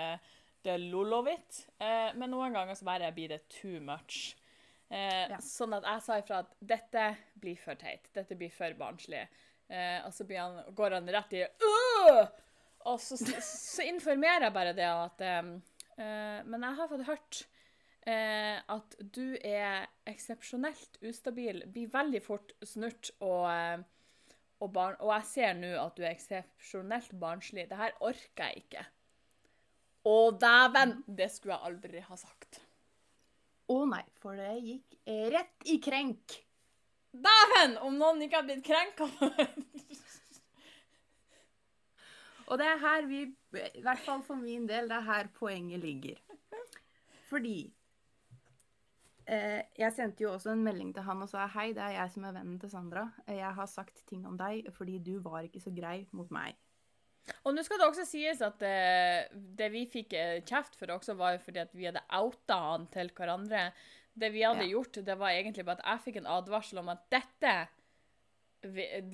det 0.63 0.79
lol 0.79 1.13
of 1.17 1.29
eh, 1.29 2.13
men 2.15 2.31
noen 2.31 2.55
ganger 2.55 2.79
så 2.79 2.87
bare 2.87 3.13
blir 3.15 3.33
det 3.33 3.43
too 3.51 3.81
much. 3.81 4.37
Eh, 4.93 5.27
Ja. 5.33 5.39
Sånn 5.41 5.73
at 5.77 5.87
jeg 5.89 6.05
sa 6.05 6.19
ifra 6.21 6.43
at 6.45 6.53
dette 6.61 7.05
blir 7.41 7.57
for 7.57 7.79
teit, 7.81 8.11
dette 8.13 8.37
blir 8.37 8.53
for 8.53 8.75
barnslig. 8.77 9.23
Eh, 9.73 10.01
og 10.05 10.13
så 10.13 10.27
han, 10.37 10.59
går 10.77 10.99
han 10.99 11.09
rett 11.09 11.33
i 11.39 11.45
«Åh!» 11.47 12.27
Og 12.91 12.99
så, 13.01 13.17
så 13.17 13.85
informerer 13.87 14.49
jeg 14.49 14.55
bare 14.57 14.75
det 14.77 14.89
at 14.91 15.21
eh, 15.23 15.53
eh, 15.97 16.41
Men 16.45 16.67
jeg 16.67 16.79
har 16.81 16.91
fått 16.91 17.07
hørt 17.07 17.39
eh, 18.05 18.59
at 18.75 18.97
du 18.99 19.37
er 19.39 19.87
eksepsjonelt 20.11 20.99
ustabil, 21.07 21.63
blir 21.73 21.93
veldig 21.93 22.21
fort 22.25 22.53
snurt 22.67 23.13
og, 23.21 23.47
eh, 23.53 23.85
og, 24.59 24.73
barn, 24.75 24.99
og 25.01 25.15
jeg 25.15 25.29
ser 25.31 25.55
nå 25.63 25.71
at 25.79 25.97
du 25.97 26.03
er 26.03 26.11
eksepsjonelt 26.11 27.15
barnslig. 27.23 27.69
Det 27.71 27.79
her 27.79 27.95
orker 28.03 28.51
jeg 28.51 28.67
ikke. 28.67 28.85
Å, 30.11 30.17
dæven! 30.35 30.99
Det 31.07 31.31
skulle 31.31 31.55
jeg 31.57 31.71
aldri 31.71 32.05
ha 32.11 32.19
sagt. 32.19 32.61
Å 33.73 33.85
nei, 33.89 34.05
for 34.21 34.37
det 34.37 34.53
gikk 34.61 34.97
rett 35.33 35.71
i 35.73 35.79
krenk. 35.83 36.39
Dæven! 37.13 37.79
Om 37.85 37.97
noen 38.01 38.23
ikke 38.25 38.41
har 38.41 38.47
blitt 38.49 38.65
krenka 38.65 39.09
Og 42.49 42.59
det 42.61 42.67
er 42.69 42.81
her 42.83 43.07
vi, 43.09 43.21
i 43.57 43.83
hvert 43.85 44.03
fall 44.05 44.23
for 44.27 44.37
min 44.37 44.67
del, 44.69 44.89
det 44.91 44.97
er 44.99 45.07
her 45.07 45.29
poenget 45.37 45.81
ligger. 45.81 46.19
Fordi 47.31 47.57
eh, 49.25 49.63
Jeg 49.79 49.93
sendte 49.97 50.27
jo 50.27 50.35
også 50.35 50.53
en 50.53 50.65
melding 50.65 50.91
til 50.93 51.07
han 51.07 51.25
og 51.25 51.31
sa 51.31 51.47
hei, 51.55 51.71
det 51.73 51.85
er 51.85 51.95
jeg 51.97 52.13
som 52.13 52.27
er 52.29 52.37
vennen 52.37 52.59
til 52.61 52.73
Sandra. 52.73 53.07
Jeg 53.29 53.55
har 53.57 53.71
sagt 53.71 54.05
ting 54.11 54.27
om 54.29 54.37
deg 54.37 54.69
fordi 54.77 54.99
du 55.01 55.15
var 55.25 55.47
ikke 55.47 55.65
så 55.65 55.73
grei 55.73 56.03
mot 56.13 56.29
meg. 56.35 56.59
Og 57.45 57.55
nå 57.55 57.63
skal 57.63 57.79
det 57.79 57.87
også 57.87 58.05
sies 58.07 58.41
at 58.43 58.57
det, 58.59 59.31
det 59.59 59.69
vi 59.73 59.85
fikk 59.91 60.13
eh, 60.19 60.41
kjeft 60.49 60.75
for 60.79 60.91
også, 60.91 61.15
var 61.19 61.37
jo 61.37 61.43
fordi 61.45 61.61
at 61.63 61.75
vi 61.77 61.87
hadde 61.87 62.03
outa 62.19 62.57
han 62.73 62.89
til 62.91 63.13
hverandre. 63.15 63.69
Det 64.15 64.33
vi 64.35 64.43
hadde 64.45 64.67
Ja. 64.67 64.73
gjort, 64.75 64.99
det 65.07 65.15
var 65.19 65.31
egentlig 65.31 65.65
bare 65.65 65.79
at 65.81 65.87
jeg 65.93 66.05
fikk 66.09 66.17
en 66.21 66.27
advarsel 66.35 66.79
om 66.83 66.91
at 66.93 67.05
dette, 67.15 67.55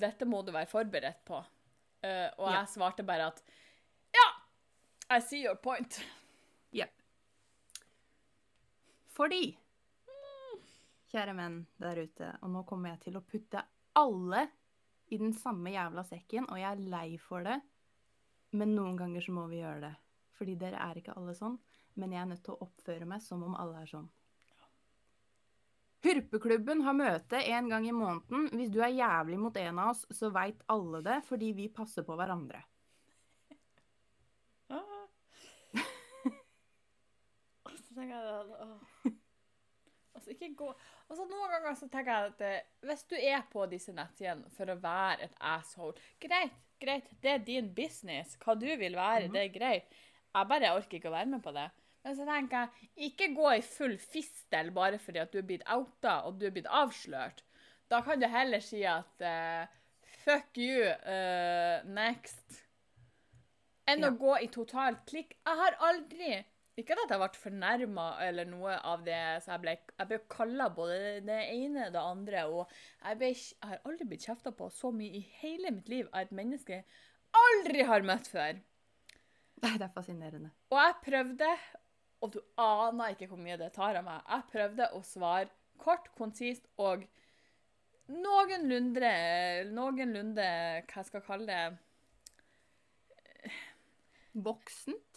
dette 0.01 0.25
må 0.27 0.41
du 0.45 0.51
være 0.51 0.67
forberedt 0.69 1.21
på. 1.25 1.37
Uh, 2.03 2.29
og 2.39 2.47
Ja. 2.49 2.59
jeg 2.61 2.67
svarte 2.73 3.03
bare 3.05 3.27
at 3.33 3.41
ja, 4.15 4.27
I 5.15 5.19
see 5.21 5.43
your 5.45 5.55
point. 5.55 6.01
Jepp. 6.73 6.93
Fordi 9.15 9.57
Kjære 11.09 11.33
menn 11.33 11.63
der 11.81 11.97
ute, 12.05 12.27
og 12.45 12.51
nå 12.53 12.61
kommer 12.69 12.91
jeg 12.91 12.99
til 13.07 13.15
å 13.17 13.23
putte 13.25 13.63
alle 13.97 14.43
i 15.09 15.17
den 15.17 15.31
samme 15.33 15.71
jævla 15.73 16.03
sekken, 16.05 16.45
og 16.51 16.59
jeg 16.61 16.69
er 16.69 16.83
lei 16.91 17.17
for 17.17 17.41
det, 17.47 17.55
men 18.51 18.75
noen 18.75 18.95
ganger 18.99 19.25
så 19.25 19.33
må 19.35 19.47
vi 19.51 19.61
gjøre 19.61 19.81
det. 19.87 19.95
Fordi 20.39 20.55
dere 20.59 20.79
er 20.81 20.99
ikke 20.99 21.15
alle 21.19 21.35
sånn, 21.35 21.57
men 21.99 22.13
jeg 22.15 22.21
er 22.21 22.29
nødt 22.29 22.43
til 22.45 22.55
å 22.55 22.63
oppføre 22.65 23.07
meg 23.09 23.21
som 23.23 23.43
om 23.45 23.57
alle 23.59 23.83
er 23.83 23.91
sånn. 23.91 24.07
Hurpeklubben 26.05 26.81
har 26.85 26.95
møte 26.95 27.41
en 27.51 27.67
gang 27.67 27.87
i 27.89 27.95
måneden. 27.95 28.47
Hvis 28.55 28.71
du 28.71 28.79
er 28.79 28.95
jævlig 28.95 29.39
mot 29.41 29.57
en 29.59 29.81
av 29.83 29.91
oss, 29.91 30.05
så 30.15 30.29
veit 30.31 30.61
alle 30.71 31.01
det, 31.03 31.17
fordi 31.27 31.51
vi 31.57 31.67
passer 31.75 32.05
på 32.07 32.15
hverandre. 32.15 32.61
Ah. 34.71 35.03
Og 37.67 37.75
så 37.75 37.97
tenker 37.97 38.15
jeg 38.15 38.23
det, 38.23 38.37
åh. 38.63 39.11
Altså, 40.15 40.31
ikke 40.35 40.53
gå 40.55 40.71
Altså, 41.09 41.25
Noen 41.25 41.49
ganger 41.55 41.75
så 41.79 41.87
tenker 41.89 42.11
jeg 42.13 42.31
at 42.33 42.41
eh, 42.45 42.65
hvis 42.85 43.03
du 43.09 43.15
er 43.17 43.41
på 43.51 43.63
disse 43.71 43.93
nettsidene 43.97 44.49
for 44.53 44.69
å 44.69 44.75
være 44.79 45.23
et 45.25 45.35
asshole 45.41 45.95
Greit, 46.21 46.53
greit, 46.79 47.07
det 47.23 47.31
er 47.31 47.39
din 47.47 47.71
business. 47.73 48.35
Hva 48.43 48.53
du 48.59 48.67
vil 48.77 48.93
være, 48.95 49.25
Mhm. 49.27 49.33
det 49.33 49.41
er 49.47 49.53
greit. 49.59 49.95
Jeg 50.35 50.47
bare 50.47 50.73
orker 50.77 50.97
ikke 50.99 51.09
å 51.09 51.15
være 51.17 51.25
med 51.31 51.41
på 51.43 51.53
det. 51.55 51.65
Men 52.05 52.15
så 52.15 52.25
tenker 52.29 52.61
jeg, 52.61 52.89
ikke 53.09 53.33
gå 53.35 53.47
i 53.57 53.61
full 53.65 53.97
fistel 53.97 54.69
bare 54.71 54.99
fordi 55.01 55.19
at 55.19 55.31
du 55.33 55.39
er 55.41 55.47
blitt 55.49 55.65
outa 55.67 56.21
og 56.27 56.37
du 56.39 56.45
er 56.47 56.51
blitt 56.55 56.69
avslørt. 56.69 57.41
Da 57.89 58.01
kan 58.05 58.19
du 58.21 58.27
heller 58.27 58.61
si 58.61 58.83
at 58.85 59.19
eh, 59.25 59.65
fuck 60.23 60.55
you, 60.61 60.85
eh, 60.85 61.81
next. 61.89 62.61
Enn 63.89 64.05
å 64.05 64.13
gå 64.15 64.35
i 64.43 64.47
totalt 64.53 65.01
klikk. 65.09 65.33
Jeg 65.45 65.57
har 65.57 65.75
aldri 65.89 66.45
Ikke 66.79 66.95
at 66.95 67.11
jeg 67.11 67.19
ble 67.19 67.41
fornærma 67.41 68.05
eller 68.23 68.47
noe 68.47 68.77
av 68.87 69.01
det, 69.03 69.19
så 69.43 69.55
jeg 69.55 69.63
ble, 69.65 69.73
jeg 69.99 70.09
ble 70.11 70.19
kalla 70.31 70.69
både 70.71 71.19
det 71.27 71.39
ene 71.51 71.89
og 71.89 71.95
det 71.95 72.03
andre. 72.13 72.43
Og 72.47 72.61
jeg, 72.71 73.19
ble, 73.19 73.31
jeg 73.35 73.71
har 73.71 73.81
aldri 73.89 74.07
blitt 74.07 74.27
kjefta 74.29 74.53
på 74.55 74.69
så 74.71 74.93
mye 74.95 75.19
i 75.19 75.23
hele 75.41 75.73
mitt 75.75 75.91
liv 75.91 76.07
av 76.13 76.23
et 76.23 76.35
menneske 76.39 76.79
jeg 76.79 76.85
aldri 77.35 77.83
har 77.85 78.05
møtt 78.07 78.27
før. 78.31 78.57
Nei, 79.59 79.75
det 79.75 79.85
er 79.85 79.93
fascinerende. 79.93 80.49
Og 80.71 80.77
jeg 80.79 80.95
prøvde, 81.03 81.49
og 82.23 82.27
du 82.33 82.39
aner 82.63 83.13
ikke 83.13 83.27
hvor 83.31 83.41
mye 83.41 83.59
det 83.59 83.73
tar 83.75 83.99
av 83.99 84.05
meg, 84.07 84.19
jeg 84.23 84.51
prøvde 84.53 84.85
å 84.95 84.99
svare 85.05 85.49
kort, 85.79 86.07
konsist 86.17 86.65
og 86.79 87.05
noenlunde 88.09 89.11
Noenlunde 89.69 90.47
Hva 90.89 90.97
jeg 90.97 91.07
skal 91.11 91.23
kalle 91.27 91.45
det 91.45 91.65
Voksent? 94.33 95.08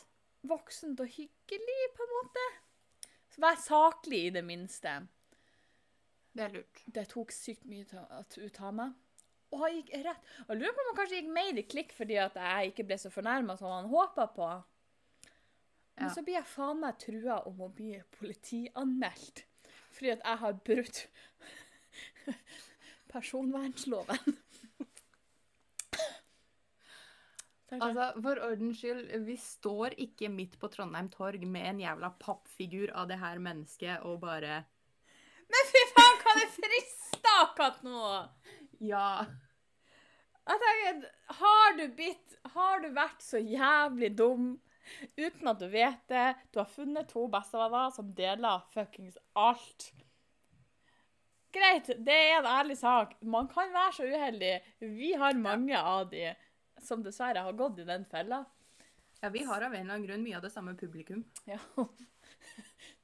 Voksent 0.48 1.00
og 1.00 1.06
hyggelig, 1.06 1.80
på 1.96 2.06
en 2.06 2.14
måte. 2.16 2.46
Så 3.32 3.40
Vær 3.44 3.58
saklig, 3.62 4.24
i 4.26 4.32
det 4.34 4.42
minste. 4.44 4.96
Det 6.32 6.44
er 6.46 6.52
lurt. 6.56 6.82
Det 6.86 7.06
tok 7.12 7.32
sykt 7.32 7.64
mye 7.68 7.84
ut 7.86 8.60
av 8.60 8.74
meg. 8.74 8.92
Og 9.52 9.62
jeg 9.68 9.82
gikk 9.82 9.90
rett. 10.06 10.28
Og 10.48 10.56
lurer 10.56 10.72
på 10.72 10.80
om 10.82 10.88
han 10.90 10.96
kanskje 10.98 11.18
gikk 11.20 11.32
mer 11.36 11.58
i 11.60 11.64
klikk 11.68 11.90
fordi 11.92 12.16
at 12.22 12.36
jeg 12.40 12.70
ikke 12.72 12.86
ble 12.88 12.96
så 12.98 13.10
fornærma 13.12 13.56
som 13.60 13.68
han 13.74 13.90
håpa 13.92 14.26
på. 14.32 14.48
Men 15.96 16.08
Ja. 16.08 16.14
så 16.14 16.22
blir 16.24 16.38
jeg 16.38 16.48
faen 16.48 16.80
meg 16.80 16.98
trua 16.98 17.42
om 17.46 17.60
å 17.60 17.68
bli 17.68 17.98
politianmeldt. 18.18 19.44
Fordi 19.92 20.10
at 20.14 20.22
jeg 20.24 20.38
har 20.40 20.52
brutt 20.64 21.02
personvernloven. 23.12 24.38
Altså, 27.72 28.08
For 28.20 28.40
ordens 28.44 28.80
skyld, 28.82 29.06
vi 29.26 29.36
står 29.40 29.94
ikke 30.04 30.28
midt 30.32 30.58
på 30.60 30.68
Trondheim 30.72 31.08
torg 31.12 31.46
med 31.48 31.68
en 31.70 31.80
jævla 31.80 32.12
pappfigur 32.20 32.92
av 32.92 33.08
det 33.08 33.20
her 33.22 33.40
mennesket 33.42 34.04
og 34.08 34.20
bare 34.24 34.62
Men 35.52 35.70
fy 35.70 35.86
faen, 35.94 36.20
hva 36.24 36.34
det 36.40 36.50
frister 36.56 37.38
akkurat 37.46 37.80
nå! 37.86 38.02
Ja. 38.82 39.24
Jeg 40.42 40.60
tenker, 40.64 41.08
har 41.38 41.76
du 41.78 41.84
bitt 41.96 42.36
Har 42.56 42.82
du 42.82 42.88
vært 42.96 43.22
så 43.22 43.38
jævlig 43.38 44.12
dum 44.18 44.54
uten 45.16 45.48
at 45.48 45.60
du 45.62 45.68
vet 45.70 46.00
det? 46.10 46.32
Du 46.50 46.58
har 46.58 46.68
funnet 46.68 47.08
to 47.12 47.28
bestevenner 47.30 47.92
som 47.94 48.08
deler 48.18 48.64
fuckings 48.74 49.14
alt. 49.38 49.92
Greit, 51.54 51.92
det 52.02 52.16
er 52.16 52.40
en 52.40 52.48
ærlig 52.50 52.78
sak. 52.80 53.14
Man 53.22 53.46
kan 53.48 53.70
være 53.72 53.92
så 53.94 54.08
uheldig. 54.08 54.56
Vi 54.80 55.12
har 55.20 55.38
mange 55.38 55.78
av 55.78 56.08
de 56.10 56.32
som 56.84 57.02
dessverre 57.04 57.42
har 57.46 57.52
gått 57.58 57.78
i 57.82 57.84
den 57.88 58.04
fella. 58.10 58.44
ja, 59.22 59.28
vi 59.30 59.44
har 59.46 59.62
av 59.62 59.74
en 59.74 59.80
eller 59.80 59.94
annen 59.94 60.06
grunn 60.08 60.22
mye 60.24 60.36
av 60.36 60.42
det 60.42 60.50
samme 60.52 60.74
publikum. 60.74 61.24
Ja. 61.46 61.58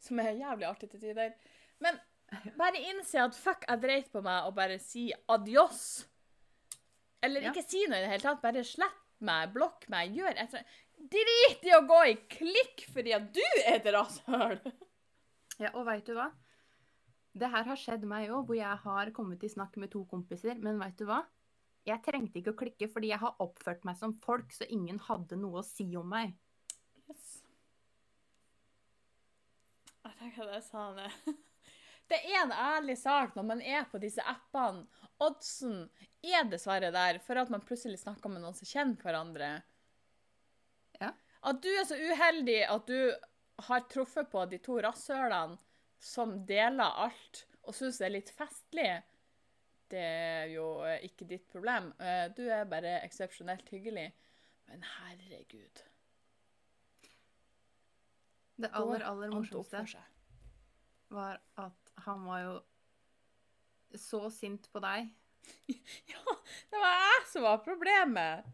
Som 0.02 0.18
er 0.22 0.32
jævlig 0.38 0.66
artig 0.68 0.90
til 0.90 1.00
tider. 1.02 1.34
Men 1.82 1.98
bare 2.58 2.80
innse 2.90 3.20
at 3.22 3.36
fuck, 3.38 3.64
jeg 3.68 3.80
dreit 3.82 4.10
på 4.12 4.22
meg 4.24 4.46
og 4.48 4.54
bare 4.56 4.78
si 4.82 5.08
adios. 5.30 6.06
Eller 7.22 7.42
Ja. 7.46 7.52
ikke 7.52 7.64
si 7.66 7.84
noe 7.86 7.98
i 7.98 8.04
det 8.06 8.10
hele 8.12 8.22
tatt. 8.24 8.42
Bare 8.42 8.64
slett 8.66 8.98
meg, 9.20 9.52
blokk 9.54 9.88
meg, 9.90 10.12
gjør 10.14 10.30
et 10.34 10.42
eller 10.44 10.60
annet. 10.60 10.76
Drit 10.98 11.64
i 11.66 11.72
å 11.76 11.84
gå 11.86 11.98
i 12.10 12.14
klikk 12.30 12.84
fordi 12.92 13.12
at 13.14 13.28
du 13.34 13.42
er 13.64 13.76
et 13.78 13.90
rasshøl! 13.94 14.58
Ja, 15.58 15.72
og 15.74 15.88
veit 15.88 16.06
du 16.06 16.12
hva? 16.14 16.28
Det 17.34 17.48
her 17.50 17.64
har 17.66 17.78
skjedd 17.78 18.04
meg 18.06 18.28
òg, 18.30 18.44
hvor 18.46 18.54
jeg 18.54 18.76
har 18.84 19.08
kommet 19.10 19.42
i 19.42 19.48
snakk 19.50 19.74
med 19.82 19.90
to 19.90 20.04
kompiser. 20.06 20.54
Men 20.62 20.78
veit 20.78 20.94
du 21.00 21.02
hva? 21.08 21.24
Jeg 21.88 22.04
trengte 22.04 22.40
ikke 22.40 22.52
å 22.52 22.58
klikke 22.58 22.88
fordi 22.92 23.12
jeg 23.12 23.22
har 23.22 23.42
oppført 23.42 23.84
meg 23.88 23.96
som 23.98 24.14
folk, 24.24 24.52
så 24.52 24.68
ingen 24.68 25.00
hadde 25.08 25.38
noe 25.40 25.62
å 25.62 25.66
si 25.66 25.88
om 25.96 26.08
meg. 26.12 26.34
Yes. 27.08 27.38
Jeg 30.04 30.16
tenker 30.20 30.50
det 30.52 30.62
sa 30.66 30.90
han 30.90 31.00
det. 31.00 31.36
Det 32.08 32.18
er 32.24 32.38
en 32.40 32.54
ærlig 32.56 32.96
sak 32.96 33.34
når 33.36 33.44
man 33.44 33.60
er 33.60 33.82
på 33.90 34.00
disse 34.00 34.24
appene. 34.24 34.86
Oddsen 35.20 35.82
er 36.24 36.46
dessverre 36.48 36.88
der 36.94 37.18
for 37.24 37.40
at 37.40 37.50
man 37.52 37.64
plutselig 37.64 38.00
snakker 38.00 38.32
med 38.32 38.40
noen 38.44 38.56
som 38.56 38.68
kjenner 38.68 38.96
hverandre. 39.02 39.50
Ja. 41.02 41.12
At 41.44 41.60
du 41.62 41.68
er 41.68 41.84
så 41.86 41.98
uheldig 41.98 42.62
at 42.64 42.88
du 42.88 43.12
har 43.68 43.84
truffet 43.92 44.30
på 44.32 44.44
de 44.48 44.60
to 44.62 44.78
rasshølene 44.82 45.58
som 46.00 46.36
deler 46.48 46.96
alt, 47.04 47.44
og 47.66 47.76
syns 47.76 47.98
det 48.00 48.06
er 48.06 48.14
litt 48.14 48.32
festlig, 48.32 48.88
det 49.90 50.00
er 50.04 50.48
jo 50.52 50.66
eh, 50.86 51.00
ikke 51.08 51.26
ditt 51.28 51.46
problem. 51.52 51.92
Eh, 52.00 52.26
Du 52.36 52.42
er 52.48 52.64
bare 52.68 52.98
eksepsjonelt 53.06 53.68
hyggelig. 53.72 54.10
Men 54.68 54.84
herregud. 54.84 55.84
Det 58.58 58.70
aller, 58.74 59.04
aller 59.06 59.30
morsomste 59.32 60.02
var 61.14 61.38
at 61.56 61.92
han 62.04 62.24
var 62.26 62.40
jo 62.42 62.54
så 63.96 64.26
sint 64.34 64.68
på 64.72 64.82
deg. 64.84 65.08
Ja, 66.12 66.20
det 66.68 66.80
var 66.82 66.96
jeg 67.00 67.26
som 67.30 67.46
var 67.46 67.62
problemet. 67.64 68.44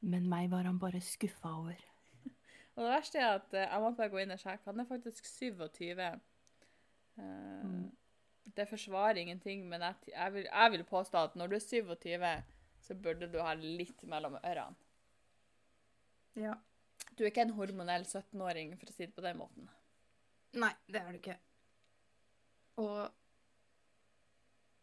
Men 0.00 0.28
meg 0.30 0.48
var 0.50 0.64
han 0.64 0.78
bare 0.80 1.02
skuffa 1.04 1.50
over. 1.58 1.80
Og 2.76 2.84
det 2.86 2.92
verste 2.94 3.20
er 3.20 3.34
at 3.34 3.52
eh, 3.54 3.66
jeg 3.66 3.82
måtte 3.82 3.98
bare 4.00 4.12
gå 4.14 4.22
inn 4.22 4.32
og 4.32 4.40
sjekke. 4.40 4.70
Han 4.70 4.80
er 4.80 4.88
faktisk 4.88 5.28
27. 5.28 5.98
Uh, 6.00 6.20
Mm. 7.22 7.90
Det 8.44 8.66
forsvarer 8.68 9.22
ingenting, 9.22 9.64
men 9.68 9.84
jeg, 9.86 10.12
jeg, 10.12 10.32
vil, 10.34 10.48
jeg 10.48 10.72
vil 10.74 10.84
påstå 10.88 11.26
at 11.28 11.38
når 11.38 11.52
du 11.52 11.56
er 11.56 11.64
27, 11.64 12.26
så 12.82 12.96
burde 12.98 13.28
du 13.30 13.38
ha 13.40 13.54
litt 13.58 14.02
mellom 14.08 14.36
ørene. 14.42 14.76
Ja. 16.38 16.56
Du 17.12 17.24
er 17.24 17.30
ikke 17.30 17.44
en 17.44 17.56
hormonell 17.56 18.04
17-åring, 18.06 18.76
for 18.80 18.90
å 18.90 18.94
si 18.94 19.06
det 19.06 19.14
på 19.16 19.24
den 19.24 19.38
måten. 19.40 19.68
Nei, 20.60 20.72
det 20.88 21.00
er 21.00 21.10
du 21.12 21.18
ikke. 21.20 21.38
Og 22.82 23.10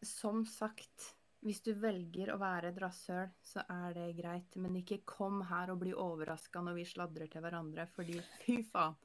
som 0.06 0.44
sagt, 0.48 1.10
hvis 1.44 1.62
du 1.64 1.72
velger 1.80 2.32
å 2.32 2.38
være 2.40 2.70
et 2.70 2.80
rasshøl, 2.80 3.30
så 3.42 3.64
er 3.64 3.94
det 3.96 4.08
greit. 4.18 4.56
Men 4.60 4.78
ikke 4.80 5.02
kom 5.08 5.40
her 5.48 5.72
og 5.72 5.80
bli 5.82 5.94
overraska 5.96 6.62
når 6.64 6.78
vi 6.78 6.88
sladrer 6.88 7.30
til 7.32 7.44
hverandre, 7.44 7.86
fordi 7.94 8.18
fy 8.42 8.60
faen. 8.68 8.96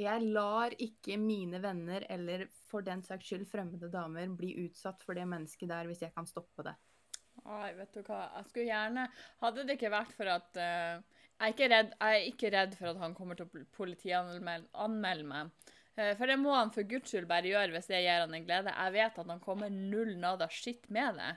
Jeg 0.00 0.30
lar 0.32 0.72
ikke 0.80 1.18
mine 1.20 1.60
venner, 1.60 2.06
eller 2.08 2.46
for 2.70 2.84
den 2.86 3.02
saks 3.04 3.26
skyld 3.28 3.44
fremmede 3.50 3.90
damer, 3.92 4.30
bli 4.36 4.54
utsatt 4.64 5.02
for 5.04 5.18
det 5.18 5.26
mennesket 5.28 5.68
der 5.68 5.90
hvis 5.90 6.00
jeg 6.06 6.14
kan 6.14 6.28
stoppe 6.28 6.64
det. 6.64 6.76
Ai, 7.44 7.72
vet 7.76 7.92
du 7.94 8.02
hva. 8.04 8.20
Jeg 8.36 8.48
skulle 8.50 8.68
gjerne 8.68 9.06
Hadde 9.40 9.64
det 9.64 9.76
ikke 9.78 9.92
vært 9.94 10.10
for 10.16 10.28
at 10.28 10.58
uh, 10.60 11.00
jeg, 11.40 11.54
er 11.56 11.70
redd, 11.72 11.92
jeg 11.94 12.16
er 12.16 12.26
ikke 12.28 12.50
redd 12.52 12.74
for 12.76 12.90
at 12.92 13.00
han 13.00 13.14
kommer 13.16 13.38
til 13.38 13.48
å 13.48 13.62
politianmelde 13.76 15.28
meg. 15.28 15.52
Uh, 15.96 16.12
for 16.18 16.28
det 16.28 16.36
må 16.40 16.52
han 16.56 16.72
for 16.74 16.88
guds 16.88 17.12
skyld 17.12 17.28
bare 17.30 17.48
gjøre 17.48 17.72
hvis 17.76 17.88
det 17.90 18.02
gir 18.04 18.24
han 18.24 18.36
en 18.36 18.48
glede. 18.48 18.74
Jeg 18.76 18.96
vet 18.96 19.22
at 19.22 19.32
han 19.34 19.44
kommer 19.44 19.72
null 19.72 20.16
nada 20.20 20.50
skitt 20.52 20.90
med 20.92 21.20
det. 21.20 21.32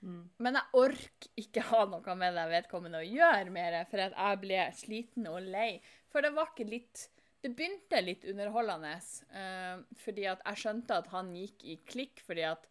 Mm. 0.00 0.24
Men 0.38 0.60
jeg 0.60 0.78
orker 0.78 1.30
ikke 1.42 1.68
ha 1.72 1.84
noe 1.90 2.18
med 2.18 2.36
det 2.38 2.48
vedkommende 2.52 3.00
å 3.02 3.06
gjøre 3.06 3.52
mer, 3.52 3.80
for 3.90 4.04
jeg 4.04 4.42
ble 4.44 4.66
sliten 4.78 5.30
og 5.30 5.40
lei. 5.42 5.70
For 6.12 6.24
det 6.24 6.32
var 6.36 6.52
ikke 6.52 6.68
litt 6.70 7.08
Det 7.42 7.52
begynte 7.54 8.00
litt 8.02 8.24
underholdende, 8.26 8.96
uh, 9.30 9.82
fordi 10.02 10.24
at 10.26 10.40
jeg 10.44 10.62
skjønte 10.64 10.96
at 10.98 11.10
han 11.12 11.28
gikk 11.38 11.64
i 11.70 11.76
klikk 11.86 12.22
fordi 12.26 12.42
at 12.48 12.66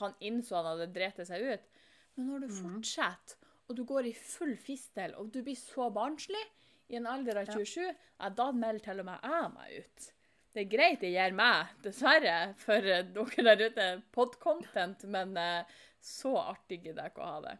han 0.00 0.16
innså 0.26 0.56
han 0.58 0.72
hadde 0.72 0.88
drept 0.96 1.22
seg 1.28 1.44
ut. 1.52 1.68
Men 2.16 2.26
når 2.32 2.40
du 2.40 2.46
Mhm. 2.48 2.58
fortsetter, 2.64 3.36
og 3.68 3.76
du 3.76 3.84
går 3.84 4.06
i 4.10 4.12
full 4.12 4.56
fistel, 4.60 5.14
og 5.14 5.30
du 5.32 5.42
blir 5.42 5.56
så 5.56 5.86
barnslig 5.94 6.42
i 6.90 6.96
en 6.98 7.06
alder 7.06 7.38
av 7.40 7.46
27, 7.46 7.94
ja, 8.20 8.28
da 8.28 8.50
melder 8.52 8.84
til 8.84 9.00
og 9.00 9.06
med 9.06 9.20
jeg 9.22 9.52
meg 9.54 9.78
ut. 9.78 10.10
Det 10.54 10.60
er 10.66 10.70
greit 10.76 11.00
det 11.00 11.12
gir 11.14 11.32
meg, 11.34 11.70
dessverre, 11.82 12.54
for 12.58 12.80
noen 13.14 13.30
dere 13.46 13.56
der 13.56 13.70
ute, 13.70 14.02
podcontent, 14.12 15.04
men 15.10 15.36
uh, 15.38 15.64
så 16.00 16.34
artig 16.42 16.82
gidder 16.84 17.04
jeg 17.06 17.14
ikke 17.14 17.22
å 17.24 17.30
ha 17.32 17.40
det. 17.46 17.58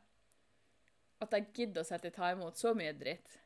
At 1.24 1.30
jeg 1.38 1.52
gidder 1.54 1.82
å 1.82 1.88
sette 1.88 2.10
ta 2.12 2.32
imot 2.34 2.58
så 2.60 2.74
mye 2.76 2.92
dritt. 2.92 3.38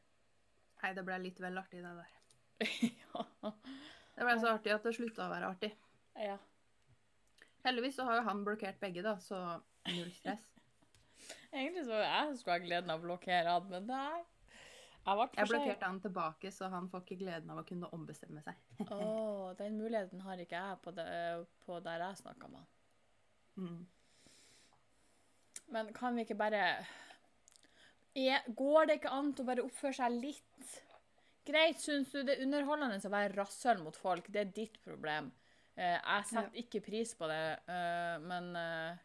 Nei, 0.83 0.93
det 0.95 1.05
ble 1.05 1.19
litt 1.23 1.41
vel 1.41 1.57
artig, 1.61 1.81
det 1.85 1.95
der. 2.01 2.15
Ja. 2.61 3.25
Det 4.19 4.27
ble 4.27 4.35
så 4.43 4.51
artig 4.51 4.73
at 4.75 4.87
det 4.87 4.95
slutta 4.97 5.29
å 5.29 5.33
være 5.33 5.51
artig. 5.53 5.75
ja. 6.19 6.39
Heldigvis 7.67 7.99
så 7.99 8.07
har 8.07 8.19
jo 8.19 8.25
han 8.27 8.41
blokkert 8.47 8.81
begge, 8.81 9.03
da, 9.05 9.17
så 9.23 9.39
null 9.91 10.11
stress. 10.17 10.47
Egentlig 11.53 11.85
så 11.87 12.01
jeg 12.01 12.35
skulle 12.39 12.57
ha 12.57 12.65
gleden 12.65 12.93
av 12.93 13.01
å 13.01 13.07
blokkere 13.07 13.55
han, 13.55 13.71
men 13.71 13.89
nei. 13.91 14.25
Jeg 15.09 15.17
ble 15.17 15.27
Jeg 15.39 15.49
blokkerte 15.49 15.89
han 15.89 16.01
tilbake, 16.05 16.51
så 16.53 16.69
han 16.69 16.89
får 16.93 17.05
ikke 17.05 17.21
gleden 17.23 17.53
av 17.53 17.63
å 17.63 17.67
kunne 17.69 17.89
ombestemme 17.97 18.43
seg. 18.45 18.59
Å, 18.93 19.55
den 19.57 19.79
muligheten 19.81 20.21
har 20.27 20.43
ikke 20.43 20.59
jeg 20.59 20.81
på, 20.85 20.93
det, 20.97 21.07
på 21.65 21.79
der 21.85 22.05
jeg 22.05 22.21
snakker 22.21 22.53
med 22.53 22.61
han. 22.61 22.69
Mm. 23.59 23.87
Men 25.73 25.93
kan 25.97 26.17
vi 26.17 26.25
ikke 26.27 26.39
bare 26.39 26.61
er, 28.19 28.45
Går 28.57 28.89
det 28.89 28.99
ikke 28.99 29.15
an 29.15 29.33
å 29.33 29.47
bare 29.47 29.65
oppføre 29.65 29.97
seg 29.97 30.15
litt 30.21 30.77
greit? 31.49 31.81
Syns 31.83 32.13
du 32.13 32.23
det 32.23 32.37
er 32.37 32.47
underholdende 32.47 33.01
å 33.01 33.13
være 33.13 33.35
rasshøl 33.35 33.83
mot 33.83 33.97
folk? 33.97 34.31
Det 34.33 34.45
er 34.45 34.55
ditt 34.55 34.81
problem. 34.85 35.33
Eh, 35.79 35.97
jeg 35.97 36.31
setter 36.31 36.63
ikke 36.63 36.83
pris 36.85 37.15
på 37.15 37.29
det, 37.31 37.43
uh, 37.71 38.17
men 38.25 38.51
uh, 38.59 38.99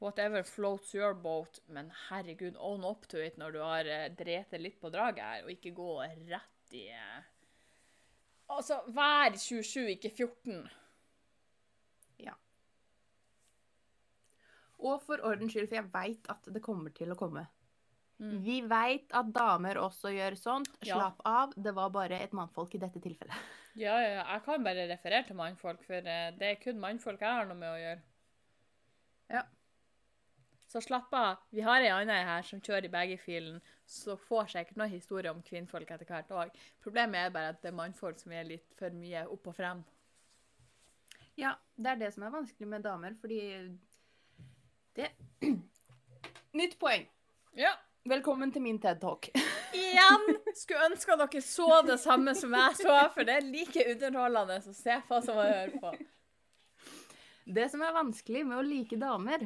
whatever 0.00 0.42
floats 0.42 0.94
your 0.94 1.14
boat. 1.14 1.60
Men 1.68 1.92
herregud, 2.08 2.56
own 2.58 2.84
up 2.84 3.06
to 3.08 3.20
it 3.22 3.38
når 3.38 3.54
du 3.54 3.60
har 3.62 3.86
uh, 3.86 4.08
drept 4.18 4.56
litt 4.58 4.80
på 4.80 4.90
draget 4.90 5.22
her, 5.22 5.44
og 5.44 5.54
ikke 5.54 5.74
gå 5.76 5.92
rett 6.32 6.74
i 6.74 6.88
eh, 6.94 7.20
Altså, 8.50 8.80
vær 8.90 9.36
27, 9.38 9.92
ikke 9.92 10.10
14. 10.10 10.64
Ja. 12.18 12.32
Og 14.82 14.98
for 15.04 15.22
ordens 15.22 15.54
skyld, 15.54 15.68
for 15.70 15.78
jeg 15.78 15.90
veit 15.92 16.26
at 16.34 16.48
det 16.50 16.62
kommer 16.64 16.90
til 16.90 17.14
å 17.14 17.18
komme. 17.18 17.44
Mm. 18.20 18.34
Vi 18.44 18.58
veit 18.68 19.14
at 19.16 19.30
damer 19.32 19.80
også 19.80 20.12
gjør 20.12 20.36
sånt. 20.36 20.68
Ja. 20.84 20.98
Slapp 20.98 21.22
av, 21.24 21.54
det 21.56 21.72
var 21.76 21.92
bare 21.94 22.18
et 22.20 22.34
mannfolk 22.36 22.76
i 22.76 22.82
dette 22.82 23.02
tilfellet. 23.02 23.36
Ja, 23.78 23.94
ja, 24.02 24.08
ja, 24.16 24.22
jeg 24.34 24.42
kan 24.42 24.64
bare 24.66 24.82
referere 24.90 25.22
til 25.28 25.36
mannfolk, 25.38 25.84
for 25.86 26.02
eh, 26.02 26.32
det 26.34 26.48
er 26.48 26.56
kun 26.58 26.80
mannfolk 26.82 27.20
jeg 27.22 27.36
har 27.36 27.46
noe 27.46 27.56
med 27.56 27.70
å 27.70 27.76
gjøre. 27.78 28.00
Ja. 29.30 29.42
Så 30.72 30.82
slapp 30.82 31.14
av. 31.14 31.44
Vi 31.54 31.62
har 31.62 31.78
ei 31.78 31.92
anna 31.94 32.16
her 32.26 32.42
som 32.46 32.58
kjører 32.58 32.88
i 32.88 32.90
begge 32.90 33.18
filen, 33.22 33.60
så 33.86 34.16
får 34.18 34.50
sikkert 34.52 34.80
noen 34.80 34.90
historier 34.90 35.30
om 35.30 35.38
kvinnfolk 35.46 35.94
etter 35.94 36.10
hvert 36.10 36.34
òg. 36.34 36.58
Problemet 36.82 37.28
er 37.28 37.32
bare 37.34 37.54
at 37.54 37.62
det 37.62 37.70
er 37.70 37.78
mannfolk 37.78 38.18
som 38.18 38.34
er 38.34 38.50
litt 38.50 38.74
for 38.78 38.90
mye 38.94 39.22
opp 39.30 39.46
og 39.50 39.56
frem. 39.56 39.84
Ja, 41.38 41.54
det 41.78 41.94
er 41.94 42.02
det 42.02 42.10
som 42.14 42.26
er 42.26 42.34
vanskelig 42.34 42.68
med 42.74 42.84
damer, 42.84 43.14
fordi 43.22 43.40
det 44.98 45.12
Nytt 46.58 46.74
poeng. 46.82 47.06
Ja. 47.54 47.70
Velkommen 48.08 48.48
til 48.48 48.62
min 48.64 48.78
TED-talk. 48.80 49.26
Igjen 49.76 50.38
skulle 50.56 50.86
ønske 50.88 51.16
dere 51.20 51.40
så 51.44 51.82
det 51.84 51.98
samme 52.00 52.32
som 52.32 52.54
jeg 52.56 52.78
så, 52.78 52.94
for 53.12 53.28
det 53.28 53.34
er 53.36 53.44
like 53.44 53.84
underholdende 53.92 54.56
å 54.56 54.72
se 54.72 54.96
på 55.04 55.18
som 55.26 55.36
å 55.36 55.44
høre 55.44 55.80
på. 55.82 55.90
Det 57.44 57.66
som 57.68 57.84
er 57.84 57.92
vanskelig 57.92 58.46
med 58.48 58.56
å 58.56 58.64
like 58.64 58.96
damer, 58.96 59.44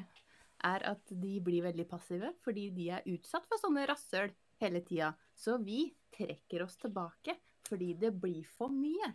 er 0.70 0.86
at 0.86 1.02
de 1.10 1.34
blir 1.42 1.66
veldig 1.66 1.88
passive 1.90 2.30
fordi 2.46 2.68
de 2.76 2.86
er 2.94 3.10
utsatt 3.10 3.50
for 3.50 3.58
sånne 3.58 3.88
rasshøl 3.90 4.30
hele 4.62 4.84
tida. 4.86 5.10
Så 5.34 5.58
vi 5.58 5.88
trekker 6.14 6.62
oss 6.62 6.78
tilbake 6.78 7.34
fordi 7.66 7.90
det 8.06 8.14
blir 8.22 8.46
for 8.54 8.70
mye. 8.70 9.10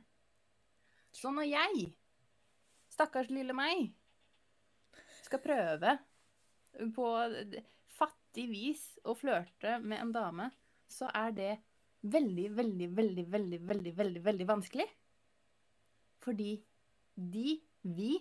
Så 1.16 1.32
når 1.32 1.48
jeg, 1.48 1.90
stakkars 2.92 3.32
lille 3.32 3.56
meg, 3.56 3.88
skal 5.24 5.40
prøve 5.48 5.96
på 6.92 7.12
fattig 8.30 8.50
vis 8.50 8.82
å 9.10 9.16
flørte 9.18 9.80
med 9.82 10.00
en 10.00 10.12
dame, 10.14 10.50
så 10.88 11.10
er 11.14 11.32
det 11.34 11.58
veldig, 12.02 12.50
veldig, 12.56 12.88
veldig, 12.96 13.26
veldig, 13.28 13.60
veldig, 13.66 13.94
veldig, 13.98 14.22
veldig 14.22 14.48
vanskelig. 14.48 14.86
Fordi 16.22 16.62
de, 17.16 17.60
vi, 17.82 18.20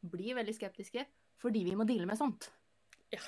blir 0.00 0.36
veldig 0.36 0.54
skeptiske 0.54 1.04
fordi 1.38 1.64
vi 1.64 1.74
må 1.78 1.84
deale 1.86 2.06
med 2.06 2.18
sånt. 2.18 2.50
Ja. 3.10 3.22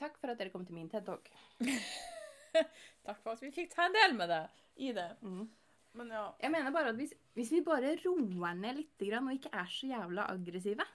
Takk 0.00 0.18
for 0.18 0.32
at 0.32 0.38
dere 0.40 0.50
kom 0.50 0.64
til 0.66 0.74
min 0.74 0.88
TED-talk. 0.90 1.28
Takk 3.06 3.20
for 3.22 3.34
at 3.34 3.42
vi 3.44 3.52
fikk 3.52 3.70
ta 3.74 3.86
en 3.86 3.96
del 3.96 4.16
med 4.16 4.32
det 4.32 4.44
i 4.80 4.94
det. 4.96 5.10
Men 5.20 6.10
ja. 6.10 6.30
Jeg 6.40 6.52
mener 6.52 6.72
bare 6.74 6.90
at 6.90 6.98
hvis, 6.98 7.12
hvis 7.36 7.52
vi 7.52 7.62
bare 7.64 7.94
roer 8.00 8.56
ned 8.56 8.80
litt 8.80 9.04
grann, 9.04 9.28
og 9.28 9.36
ikke 9.36 9.52
er 9.52 9.70
så 9.70 9.92
jævla 9.92 10.26
aggressive 10.32 10.88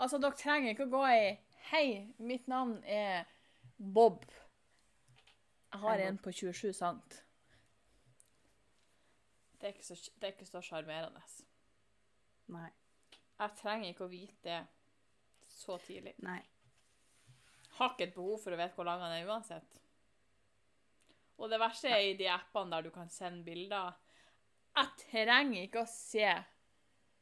Altså, 0.00 0.16
dere 0.16 0.32
trenger 0.32 0.72
ikke 0.72 0.86
å 0.88 0.94
gå 0.94 1.04
i 1.12 1.24
Hei, 1.68 2.14
mitt 2.16 2.46
navn 2.50 2.80
er 2.84 3.28
Bob. 3.76 4.24
Jeg 5.70 5.80
har 5.84 5.98
Hei, 5.98 6.08
en 6.08 6.18
på 6.18 6.32
27 6.32 6.72
sant. 6.74 7.20
Det 9.60 9.68
er 9.68 9.74
ikke 9.74 9.86
så, 9.86 9.96
det 10.16 10.26
er 10.26 10.34
ikke 10.34 10.48
så 10.48 10.62
sjarmerende. 10.64 11.22
Nei. 12.50 12.70
Jeg 13.40 13.56
trenger 13.60 13.92
ikke 13.92 14.06
å 14.06 14.12
vite 14.12 14.40
det 14.44 14.60
så 15.50 15.76
tidlig. 15.84 16.14
Nei. 16.24 16.40
Har 17.78 17.94
ikke 17.94 18.08
et 18.08 18.16
behov 18.16 18.40
for 18.42 18.56
å 18.56 18.58
vite 18.60 18.76
hvor 18.76 18.88
lang 18.88 19.02
han 19.04 19.14
er 19.14 19.28
uansett. 19.28 19.80
Og 21.40 21.48
det 21.52 21.60
verste 21.60 21.88
er 21.88 22.10
i 22.10 22.16
de 22.18 22.28
appene 22.28 22.74
der 22.74 22.88
du 22.88 22.90
kan 22.94 23.08
sende 23.12 23.44
bilder. 23.46 23.94
Jeg 24.76 24.96
trenger 25.06 25.62
ikke 25.62 25.84
å 25.84 25.90
se 25.90 26.34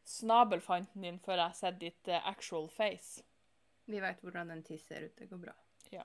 snabelfanten 0.09 1.05
din 1.05 1.21
før 1.23 1.37
jeg 1.37 1.45
har 1.45 1.59
sett 1.59 1.81
ditt 1.81 2.09
eh, 2.11 2.27
actual 2.27 2.69
face. 2.73 3.23
Vi 3.89 4.01
veit 4.05 4.21
hvordan 4.21 4.53
en 4.53 4.63
tiss 4.63 4.85
ser 4.87 5.09
ut. 5.09 5.17
Det 5.17 5.27
går 5.31 5.41
bra. 5.47 5.55
Ja. 5.91 6.05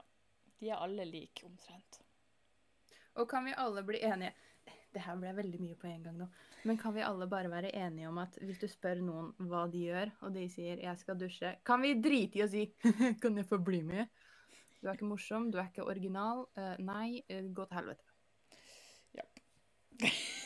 De 0.60 0.70
er 0.72 0.80
alle 0.80 1.06
like 1.06 1.44
omtrent. 1.46 2.00
Og 3.20 3.28
kan 3.30 3.46
vi 3.46 3.54
alle 3.60 3.84
bli 3.86 4.00
enige 4.02 4.32
Det 4.94 5.02
her 5.04 5.18
ble 5.18 5.32
veldig 5.36 5.60
mye 5.60 5.76
på 5.76 5.88
en 5.90 6.04
gang 6.06 6.18
nå. 6.22 6.28
Men 6.70 6.78
kan 6.78 6.94
vi 6.94 7.02
alle 7.02 7.26
bare 7.28 7.50
være 7.50 7.72
enige 7.76 8.08
om 8.08 8.20
at 8.22 8.38
hvis 8.46 8.60
du 8.62 8.68
spør 8.70 9.02
noen 9.02 9.32
hva 9.50 9.64
de 9.74 9.82
gjør, 9.88 10.12
og 10.22 10.36
de 10.36 10.44
sier 10.54 10.78
'jeg 10.78 11.00
skal 11.00 11.18
dusje', 11.18 11.56
kan 11.66 11.82
vi 11.82 11.96
drite 11.98 12.38
i 12.38 12.44
å 12.46 12.48
si 12.48 12.66
'kan 13.22 13.38
jeg 13.38 13.50
få 13.50 13.58
bli 13.58 13.82
med'? 13.82 14.08
Du 14.82 14.88
er 14.88 14.94
ikke 14.94 15.10
morsom, 15.10 15.52
du 15.52 15.58
er 15.58 15.66
ikke 15.66 15.84
original. 15.84 16.46
Uh, 16.56 16.76
nei, 16.78 17.24
uh, 17.32 17.54
gå 17.54 17.66
til 17.66 17.78
helvete. 17.78 18.06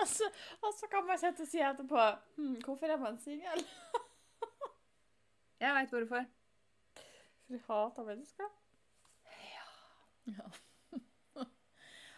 Altså, 0.00 0.24
og 0.62 0.74
så 0.80 0.86
kan 0.92 1.06
man 1.06 1.18
sitte 1.18 1.42
og 1.42 1.48
si 1.48 1.60
etterpå 1.64 2.02
hm, 2.36 2.56
Hvorfor 2.64 2.92
er 2.92 2.98
man 3.00 3.18
singel? 3.18 3.62
Jeg 5.60 5.74
veit 5.76 5.92
hvorfor. 5.94 6.24
For 7.46 7.54
vi 7.54 7.60
hater 7.68 8.08
mennesker. 8.08 8.48
Ja. 10.26 10.48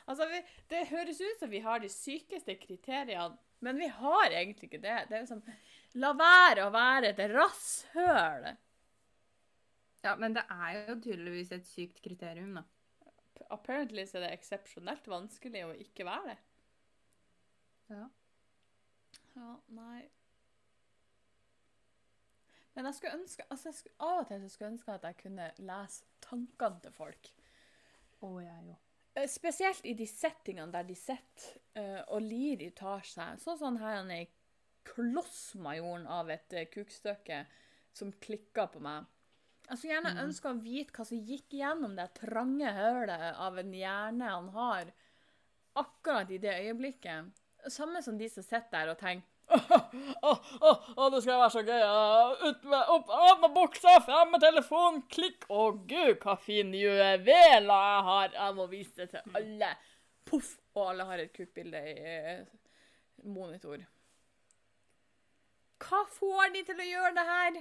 altså, 0.09 0.28
vi, 0.30 0.41
det 0.70 0.86
høres 0.91 1.20
ut 1.20 1.43
som 1.43 1.53
vi 1.53 1.61
har 1.64 1.82
de 1.82 1.91
sykeste 1.93 2.57
kriteriene, 2.62 3.36
men 3.61 3.78
vi 3.78 3.91
har 3.91 4.30
egentlig 4.30 4.70
ikke 4.70 4.82
det. 4.82 4.97
Det 5.09 5.18
er 5.18 5.26
liksom 5.26 5.43
La 5.99 6.12
være 6.14 6.66
å 6.66 6.72
være 6.72 7.12
et 7.12 7.22
rasshøl. 7.32 8.51
Ja, 10.05 10.12
men 10.20 10.36
det 10.36 10.45
er 10.53 10.74
jo 10.91 10.99
tydeligvis 11.03 11.51
et 11.57 11.66
sykt 11.66 12.03
kriterium, 12.05 12.59
da. 12.61 12.66
Apparently 13.55 14.05
så 14.07 14.18
er 14.18 14.26
det 14.26 14.36
eksepsjonelt 14.36 15.09
vanskelig 15.09 15.64
å 15.66 15.72
ikke 15.80 16.07
være 16.07 16.34
det. 16.34 16.39
Ja. 17.89 18.05
Ja, 19.39 19.55
nei. 19.72 20.03
Men 22.79 22.87
jeg 22.87 22.95
skulle 22.95 23.16
ønske, 23.18 23.45
altså 23.51 23.72
jeg 23.72 23.74
skulle, 23.74 23.97
av 24.07 24.20
og 24.20 24.26
til 24.29 24.43
så 24.45 24.49
skulle 24.53 24.68
jeg 24.68 24.74
ønske 24.76 24.93
at 24.95 25.07
jeg 25.09 25.16
kunne 25.18 25.47
lese 25.66 26.05
tankene 26.22 26.83
til 26.85 26.93
folk. 26.95 27.31
Oh, 28.22 28.37
jeg 28.39 28.68
jo. 28.68 28.76
Eh, 29.18 29.24
Spesielt 29.26 29.87
i 29.91 29.95
de 29.99 30.07
settingene 30.07 30.70
der 30.76 30.87
de 30.87 30.95
sitter 30.95 31.57
uh, 31.74 32.05
og 32.14 32.22
lir 32.22 32.62
i 32.62 32.68
tar 32.79 33.03
seg. 33.03 33.41
Sånn 33.43 33.59
sånn 33.59 33.81
her 33.83 33.97
han 33.97 34.12
er 34.14 34.29
i 34.29 34.31
klossmajoren 34.87 36.07
av 36.07 36.31
et 36.31 36.55
uh, 36.55 36.68
kukstykke 36.70 37.41
som 37.99 38.12
klikker 38.22 38.70
på 38.70 38.83
meg. 38.87 39.11
Jeg 39.66 39.81
skulle 39.81 39.97
gjerne 39.97 40.12
Mm. 40.14 40.20
ønske 40.29 40.49
å 40.53 40.61
vite 40.62 40.95
hva 40.95 41.05
som 41.11 41.26
gikk 41.33 41.59
gjennom 41.59 41.97
det 41.99 42.07
trange 42.14 42.70
hølet 42.79 43.26
av 43.43 43.59
en 43.59 43.74
hjerne 43.74 44.31
han 44.37 44.49
har 44.55 44.93
akkurat 45.83 46.31
i 46.31 46.39
det 46.39 46.55
øyeblikket. 46.62 47.35
Samme 47.66 48.03
som 48.07 48.16
de 48.22 48.31
som 48.31 48.47
sitter 48.47 48.70
der 48.70 48.95
og 48.95 49.03
tenker 49.03 49.26
Å, 49.49 50.30
å, 50.30 50.70
å, 50.96 51.05
det 51.12 51.20
skal 51.24 51.38
være 51.40 51.53
så 51.55 51.62
gøy. 51.64 51.82
Uh, 51.88 52.49
Ut 52.49 52.64
med, 52.68 52.90
opp, 52.94 53.12
av 53.12 53.38
med 53.44 53.55
buksa, 53.55 53.94
frem 54.05 54.34
med 54.34 54.42
telefonen, 54.44 55.03
klikk. 55.12 55.46
Å 55.49 55.70
gud, 55.88 56.18
hva 56.22 56.36
fin 56.42 56.74
juvel 56.76 57.30
jeg 57.32 58.03
har. 58.11 58.34
Jeg 58.34 58.57
må 58.59 58.66
vise 58.72 59.03
det 59.03 59.09
til 59.14 59.38
alle. 59.38 59.72
Poff, 60.28 60.53
og 60.76 60.90
alle 60.92 61.07
har 61.09 61.22
et 61.22 61.32
kukkbilde 61.32 61.80
i 61.80 61.94
eh, 62.12 62.42
monitor. 63.24 63.80
Hva 65.80 66.03
får 66.12 66.53
de 66.53 66.64
til 66.68 66.82
å 66.82 66.88
gjøre 66.90 67.14
det 67.16 67.26
her? 67.28 67.59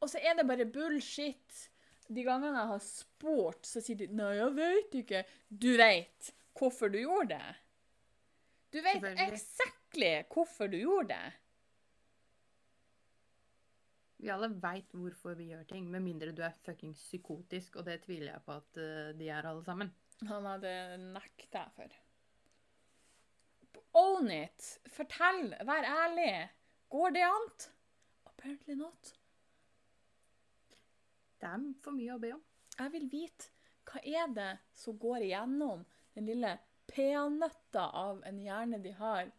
Og 0.00 0.10
så 0.12 0.20
er 0.20 0.36
det 0.36 0.48
bare 0.48 0.68
bullshit. 0.68 1.66
De 2.10 2.24
gangene 2.26 2.58
jeg 2.58 2.72
har 2.72 2.84
spurt, 2.84 3.64
så 3.68 3.80
sier 3.84 4.00
de 4.00 4.10
Nei, 4.18 4.34
jeg 4.36 4.54
vet 4.56 4.96
ikke. 5.04 5.24
Du 5.48 5.70
vet 5.78 6.32
hvorfor 6.58 6.90
du 6.92 6.98
gjorde 7.00 7.38
det. 7.38 7.58
Du 8.74 8.80
vet 8.82 8.98
Selvfølgelig. 8.98 9.79
Exactly 9.90 10.24
hvorfor 10.34 10.68
du 10.68 10.78
gjorde 10.78 11.14
det. 11.14 11.32
Vi 14.20 14.30
alle 14.30 14.48
veit 14.48 14.92
hvorfor 14.92 15.34
vi 15.34 15.48
gjør 15.50 15.64
ting, 15.64 15.90
med 15.90 16.00
mindre 16.00 16.32
du 16.32 16.42
er 16.42 16.52
fuckings 16.64 16.98
psykotisk, 16.98 17.76
og 17.76 17.86
det 17.86 18.02
tviler 18.04 18.34
jeg 18.34 18.42
på 18.44 18.52
at 18.52 18.76
eh, 18.76 19.16
de 19.16 19.28
er 19.28 19.46
alle 19.46 19.64
sammen. 19.64 19.92
Han 20.28 20.44
hadde 20.44 20.98
nekta 21.14 21.64
jeg 21.64 21.72
for. 21.76 21.96
Own 23.94 24.30
it. 24.30 24.78
Fortell. 24.86 25.54
Vær 25.66 25.84
ærlig. 25.84 26.50
Går 26.90 27.10
det 27.10 27.24
an? 27.24 27.48
Apparently 28.26 28.74
not. 28.74 29.14
Det 31.40 31.48
er 31.48 31.64
for 31.82 31.96
mye 31.96 32.14
å 32.14 32.20
be 32.20 32.34
om. 32.34 32.42
Jeg 32.76 32.92
vil 32.92 33.08
vite 33.10 33.48
hva 33.88 34.02
er 34.04 34.28
det 34.36 34.50
som 34.76 34.98
går 35.00 35.24
igjennom 35.24 35.86
den 36.14 36.28
lille 36.28 36.52
peanøtta 36.92 37.88
av 37.96 38.20
en 38.28 38.38
hjerne 38.38 38.78
de 38.84 38.92
har, 38.98 39.30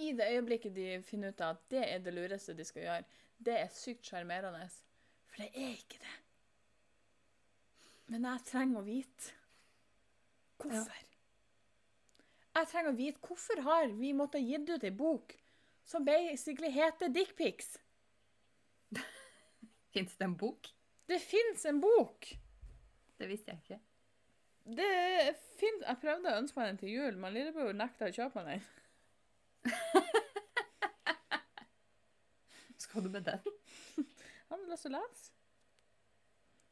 i 0.00 0.12
det 0.16 0.30
øyeblikket 0.34 0.74
de 0.76 0.88
finner 1.06 1.34
ut 1.34 1.42
at 1.44 1.60
det 1.72 1.82
er 1.84 2.00
det 2.04 2.14
lureste 2.16 2.56
de 2.56 2.64
skal 2.66 2.86
gjøre, 2.86 3.04
det 3.38 3.58
er 3.58 3.74
sykt 3.74 4.08
sjarmerende. 4.08 4.66
For 5.30 5.44
det 5.44 5.50
er 5.54 5.76
ikke 5.76 6.00
det. 6.00 6.16
Men 8.10 8.26
jeg 8.26 8.46
trenger 8.48 8.80
å 8.80 8.86
vite 8.86 9.36
hvorfor. 10.60 11.06
Jeg 12.50 12.68
trenger 12.72 12.90
å 12.90 12.98
vite 12.98 13.22
hvorfor 13.26 13.62
har 13.68 13.92
vi 13.94 14.10
måttet 14.16 14.44
gitt 14.44 14.72
ut 14.72 14.84
ei 14.84 14.90
bok 14.94 15.36
som 15.86 16.04
basically 16.04 16.70
heter 16.74 17.12
Dickpics. 17.14 17.76
Fins 19.94 20.16
det 20.16 20.26
en 20.26 20.36
bok? 20.38 20.72
Det 21.10 21.18
fins 21.18 21.64
en 21.66 21.80
bok! 21.82 22.26
Det 23.18 23.26
visste 23.26 23.50
jeg 23.50 23.62
ikke. 23.64 23.78
Det 24.76 24.90
fins 25.58 25.82
Jeg 25.82 25.98
prøvde 26.02 26.30
å 26.30 26.38
ønske 26.38 26.60
meg 26.60 26.68
den 26.68 26.78
til 26.82 26.92
jul, 26.92 27.16
men 27.18 27.34
lillebror 27.34 27.74
nekta 27.74 28.06
å 28.06 28.14
kjøpe 28.14 28.44
meg 28.44 28.60
den. 28.60 28.79
Skal 32.82 33.04
du 33.04 33.10
med 33.12 33.24
den? 33.26 33.40
Ja, 34.48 34.56
men 34.56 34.70
lyst 34.70 34.82
til 34.86 34.94
å 34.94 34.98
lese. 34.98 35.24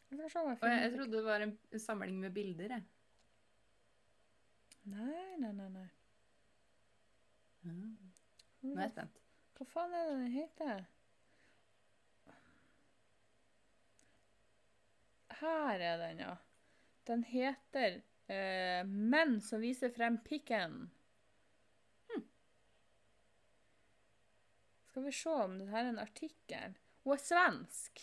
Jeg 0.08 0.16
jeg 0.72 0.92
trodde 0.94 1.16
det 1.18 1.26
var 1.26 1.40
en 1.44 1.52
samling 1.78 2.16
med 2.22 2.32
bilder, 2.32 2.68
jeg. 2.78 2.84
Nei, 4.88 5.36
nei, 5.36 5.52
nei. 5.52 5.68
nei. 5.68 5.88
Nå 7.68 8.74
er 8.74 8.86
jeg 8.86 8.94
spent. 8.94 9.18
Hva 9.58 9.66
faen 9.68 9.96
er 9.96 10.08
det 10.08 10.16
den 10.16 10.32
heter? 10.32 10.84
Her 15.38 15.84
er 15.90 16.00
den, 16.02 16.22
ja. 16.24 16.34
Den 17.06 17.22
heter 17.24 18.00
eh, 18.28 18.84
'Menn 18.84 19.40
som 19.40 19.62
viser 19.62 19.92
frem 19.94 20.18
pikken'. 20.24 20.88
Skal 24.98 25.06
vi 25.06 25.12
se 25.14 25.30
om 25.30 25.52
det 25.60 25.66
her 25.70 25.84
er 25.84 25.88
en 25.92 26.00
artikkel. 26.02 26.72
Hun 27.06 27.12
er 27.14 27.20
svensk. 27.22 28.00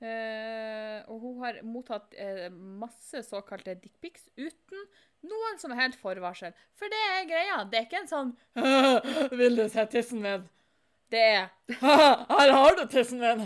Eh, 0.00 1.02
og 1.12 1.18
hun 1.20 1.42
har 1.42 1.58
mottatt 1.68 2.14
eh, 2.16 2.46
masse 2.48 3.20
såkalte 3.26 3.74
dickpics 3.82 4.24
uten 4.38 4.86
noen 5.28 5.60
som 5.60 5.74
helst 5.76 6.00
forvarsel. 6.00 6.56
For 6.80 6.88
det 6.88 7.02
er 7.10 7.28
greia. 7.28 7.58
Det 7.68 7.82
er 7.82 7.84
ikke 7.90 8.00
en 8.00 8.08
sånn 8.08 8.32
'Vil 9.36 9.60
du 9.60 9.66
se 9.68 9.84
tissen 9.92 10.24
min?' 10.24 10.48
Det 11.12 11.26
er 11.34 11.52
'Her 11.84 12.56
har 12.56 12.80
du 12.80 12.86
tissen 12.96 13.20
min'. 13.20 13.44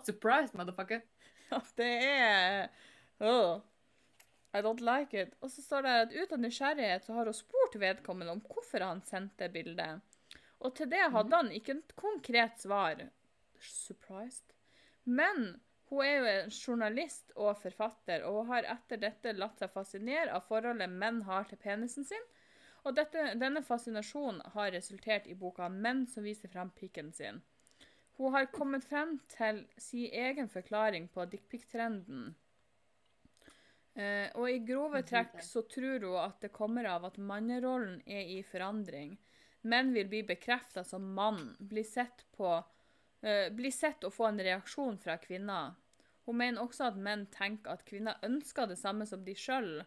Surprise, 0.08 0.56
motherfucker! 0.56 1.04
Ja, 1.52 1.60
det 1.76 1.92
er 2.08 2.72
oh, 3.20 3.60
I 4.52 4.62
don't 4.62 4.82
like 4.82 5.22
it. 5.22 5.34
Og 5.40 5.50
så 5.50 5.62
står 5.62 5.86
det 5.86 5.96
at 6.04 6.14
ut 6.14 6.32
av 6.32 6.42
nysgjerrighet 6.42 7.04
så 7.06 7.16
har 7.18 7.30
hun 7.30 7.36
spurt 7.36 7.76
vedkommende 7.78 8.34
om 8.34 8.42
hvorfor 8.44 8.82
han 8.82 9.02
sendte 9.06 9.48
bildet. 9.52 10.00
Og 10.60 10.74
til 10.76 10.90
det 10.90 11.06
hadde 11.14 11.36
han 11.36 11.52
ikke 11.54 11.76
et 11.78 11.94
konkret 11.96 12.58
svar. 12.60 13.06
Surprised. 13.60 14.56
Men 15.04 15.60
hun 15.90 16.04
er 16.04 16.16
jo 16.16 16.26
en 16.32 16.52
journalist 16.54 17.32
og 17.36 17.56
forfatter, 17.62 18.26
og 18.26 18.42
hun 18.42 18.52
har 18.52 18.68
etter 18.74 19.00
dette 19.00 19.32
latt 19.34 19.62
seg 19.62 19.72
fascinere 19.72 20.34
av 20.36 20.44
forholdet 20.50 20.90
menn 20.90 21.22
har 21.26 21.48
til 21.48 21.58
penisen 21.62 22.06
sin. 22.06 22.28
Og 22.84 22.94
dette, 22.96 23.32
denne 23.40 23.62
fascinasjonen 23.62 24.40
har 24.54 24.70
resultert 24.72 25.26
i 25.26 25.34
boka 25.34 25.68
'Menn 25.68 26.06
som 26.08 26.24
viser 26.24 26.48
frem 26.48 26.70
pikken 26.70 27.10
sin'. 27.12 27.42
Hun 28.16 28.32
har 28.32 28.52
kommet 28.52 28.84
frem 28.84 29.18
til 29.28 29.66
sin 29.78 30.12
egen 30.12 30.48
forklaring 30.48 31.08
på 31.08 31.24
dickpic-trenden. 31.24 32.34
Eh, 33.94 34.28
og 34.38 34.46
i 34.50 34.60
grove 34.62 35.02
trekk 35.02 35.40
så 35.42 35.64
tror 35.68 36.06
hun 36.06 36.18
at 36.22 36.40
det 36.44 36.52
kommer 36.54 36.86
av 36.86 37.08
at 37.08 37.18
mannerollen 37.18 38.00
er 38.06 38.28
i 38.36 38.40
forandring. 38.46 39.16
Menn 39.62 39.92
vil 39.92 40.08
bli 40.08 40.22
bekrefta 40.24 40.84
som 40.86 41.08
mann, 41.14 41.56
bli 41.58 41.84
sett, 41.84 42.24
på, 42.36 42.52
eh, 43.22 43.50
bli 43.52 43.70
sett 43.74 44.04
og 44.04 44.14
få 44.14 44.30
en 44.30 44.40
reaksjon 44.40 44.98
fra 44.98 45.18
kvinner. 45.18 45.74
Hun 46.26 46.36
mener 46.36 46.62
også 46.62 46.86
at 46.88 46.96
menn 46.96 47.26
tenker 47.34 47.74
at 47.74 47.84
kvinner 47.84 48.20
ønsker 48.22 48.68
det 48.68 48.78
samme 48.78 49.06
som 49.06 49.24
de 49.24 49.34
sjøl. 49.34 49.84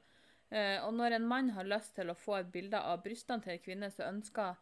Eh, 0.51 0.77
og 0.85 0.93
når 0.93 1.17
en 1.17 1.27
mann 1.27 1.49
har 1.55 1.63
lyst 1.63 1.95
til 1.95 2.11
å 2.11 2.17
få 2.17 2.41
et 2.41 2.51
bilde 2.51 2.77
av 2.77 3.01
brystene 3.03 3.41
til 3.41 3.55
en 3.55 3.65
kvinne, 3.65 3.89
så 3.89 4.09
ønsker 4.11 4.55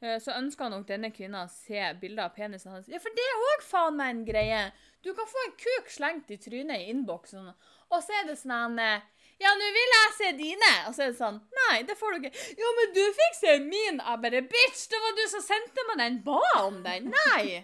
Eh, 0.00 0.16
så 0.22 0.32
ønsker 0.32 0.70
nok 0.72 0.86
denne 0.88 1.10
kvinna 1.12 1.44
å 1.44 1.52
se 1.52 1.80
bilder 2.00 2.30
av 2.30 2.36
penisen 2.36 2.72
hans. 2.72 2.88
Ja, 2.88 3.00
for 3.02 3.12
det 3.16 3.24
er 3.26 3.42
òg 3.50 3.66
faen 3.68 3.98
meg 3.98 4.14
en 4.14 4.22
greie! 4.28 4.62
Du 5.04 5.12
kan 5.16 5.28
få 5.28 5.42
en 5.44 5.58
kuk 5.60 5.92
slengt 5.92 6.32
i 6.32 6.38
trynet 6.40 6.80
i 6.80 6.88
innboksen, 6.92 7.50
og 7.90 8.04
så 8.04 8.14
er 8.20 8.28
det 8.30 8.36
sånn 8.40 8.78
eh, 8.82 9.02
Ja, 9.40 9.52
nå 9.56 9.68
vil 9.74 9.94
jeg 9.96 10.14
se 10.16 10.30
dine! 10.38 10.72
Og 10.88 10.94
så 10.94 11.06
er 11.06 11.12
det 11.12 11.18
sånn 11.18 11.40
Nei, 11.58 11.82
det 11.88 11.96
får 11.98 12.14
du 12.14 12.24
ikke. 12.24 12.46
Ja, 12.60 12.72
men 12.78 12.94
du 12.96 13.02
fikk 13.18 13.36
se 13.38 13.58
min! 13.64 14.00
Jeg 14.00 14.22
bare 14.24 14.42
Bitch, 14.54 14.86
det 14.92 15.00
var 15.04 15.16
du 15.18 15.22
som 15.32 15.44
sendte 15.44 15.86
meg 15.90 16.02
den! 16.02 16.18
Ba 16.26 16.40
om 16.62 16.80
den! 16.86 17.10
Nei! 17.14 17.62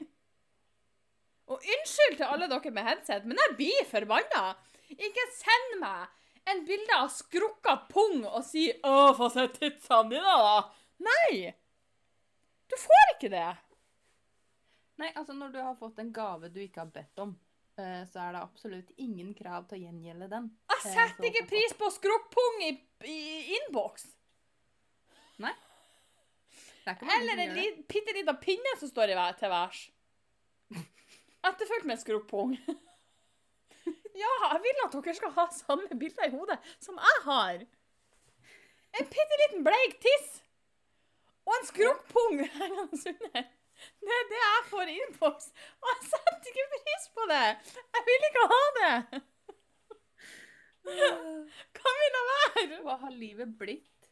Og 1.47 1.63
unnskyld 1.63 2.17
til 2.19 2.27
alle 2.27 2.49
dere 2.51 2.73
med 2.75 2.89
headset, 2.89 3.27
men 3.29 3.39
jeg 3.39 3.59
blir 3.61 3.91
forbanna! 3.91 4.57
Ikke 4.97 5.27
send 5.35 5.77
meg 5.83 6.11
en 6.47 6.65
bilde 6.67 6.95
av 6.95 7.11
skrukka 7.11 7.77
pung 7.91 8.25
og 8.25 8.43
si 8.47 8.69
'Å, 8.71 9.15
få 9.19 9.29
se 9.35 9.47
titsene 9.55 10.11
dine', 10.13 10.35
da! 10.43 10.59
Nei! 11.07 11.55
Du 12.71 12.77
får 12.79 13.15
ikke 13.15 13.31
det. 13.35 13.49
Nei, 15.01 15.11
altså 15.15 15.35
når 15.37 15.53
du 15.55 15.59
har 15.61 15.75
fått 15.79 15.99
en 16.03 16.13
gave 16.15 16.49
du 16.49 16.61
ikke 16.63 16.85
har 16.85 16.93
bedt 16.95 17.21
om, 17.23 17.35
så 17.77 18.23
er 18.25 18.33
det 18.37 18.41
absolutt 18.41 18.91
ingen 19.03 19.35
krav 19.37 19.67
til 19.69 19.79
å 19.79 19.83
gjengjelde 19.85 20.29
den. 20.33 20.47
Jeg 20.73 20.79
Eh, 20.87 20.95
setter 20.95 21.29
ikke 21.29 21.47
pris 21.51 21.75
på 21.77 21.91
skrukkpung 21.93 22.63
i, 22.65 22.71
i 23.05 23.19
innboks. 23.59 24.07
Nei. 25.45 25.53
Er 26.87 26.97
Eller 27.19 27.43
en 27.43 27.55
li, 27.59 27.67
bitte 27.91 28.15
lita 28.15 28.33
pinne 28.41 28.77
som 28.81 28.89
står 28.89 29.11
i 29.13 29.19
vær 29.19 29.35
til 29.37 29.51
værs. 29.51 29.81
Etterfulgt 31.47 31.87
med 31.93 32.03
skrukkpung. 32.03 32.57
Ja, 34.17 34.31
jeg 34.55 34.63
vil 34.65 34.79
at 34.81 34.95
dere 34.97 35.13
skal 35.15 35.33
ha 35.37 35.43
samme 35.53 35.97
bilder 36.01 36.25
i 36.25 36.33
hodet 36.33 36.55
som 36.81 36.97
jeg 36.97 37.19
har. 37.27 37.59
En 38.97 39.11
bitte 39.13 39.37
liten 39.43 39.67
bleik 39.67 39.99
tiss 40.01 40.39
og 41.45 41.53
en 41.59 41.67
skrukkpung 41.69 42.41
hengende 42.55 42.97
under. 43.13 43.45
Det 44.01 44.19
er 44.19 44.29
det 44.31 44.43
jeg 44.43 44.67
får 44.71 44.93
i 44.93 44.99
innboks, 45.05 45.49
og 45.83 45.91
jeg 45.93 46.11
setter 46.11 46.51
ikke 46.53 46.69
pris 46.77 47.09
på 47.17 47.27
det. 47.33 47.47
Jeg 47.97 48.07
vil 48.11 48.29
ikke 48.31 48.47
ha 48.53 48.63
det. 48.79 49.23
Hva 50.87 51.93
vil 51.99 52.19
jeg 52.19 52.27
være? 52.31 52.81
Hva 52.87 52.97
har 53.03 53.15
livet 53.15 53.57
blitt? 53.59 54.11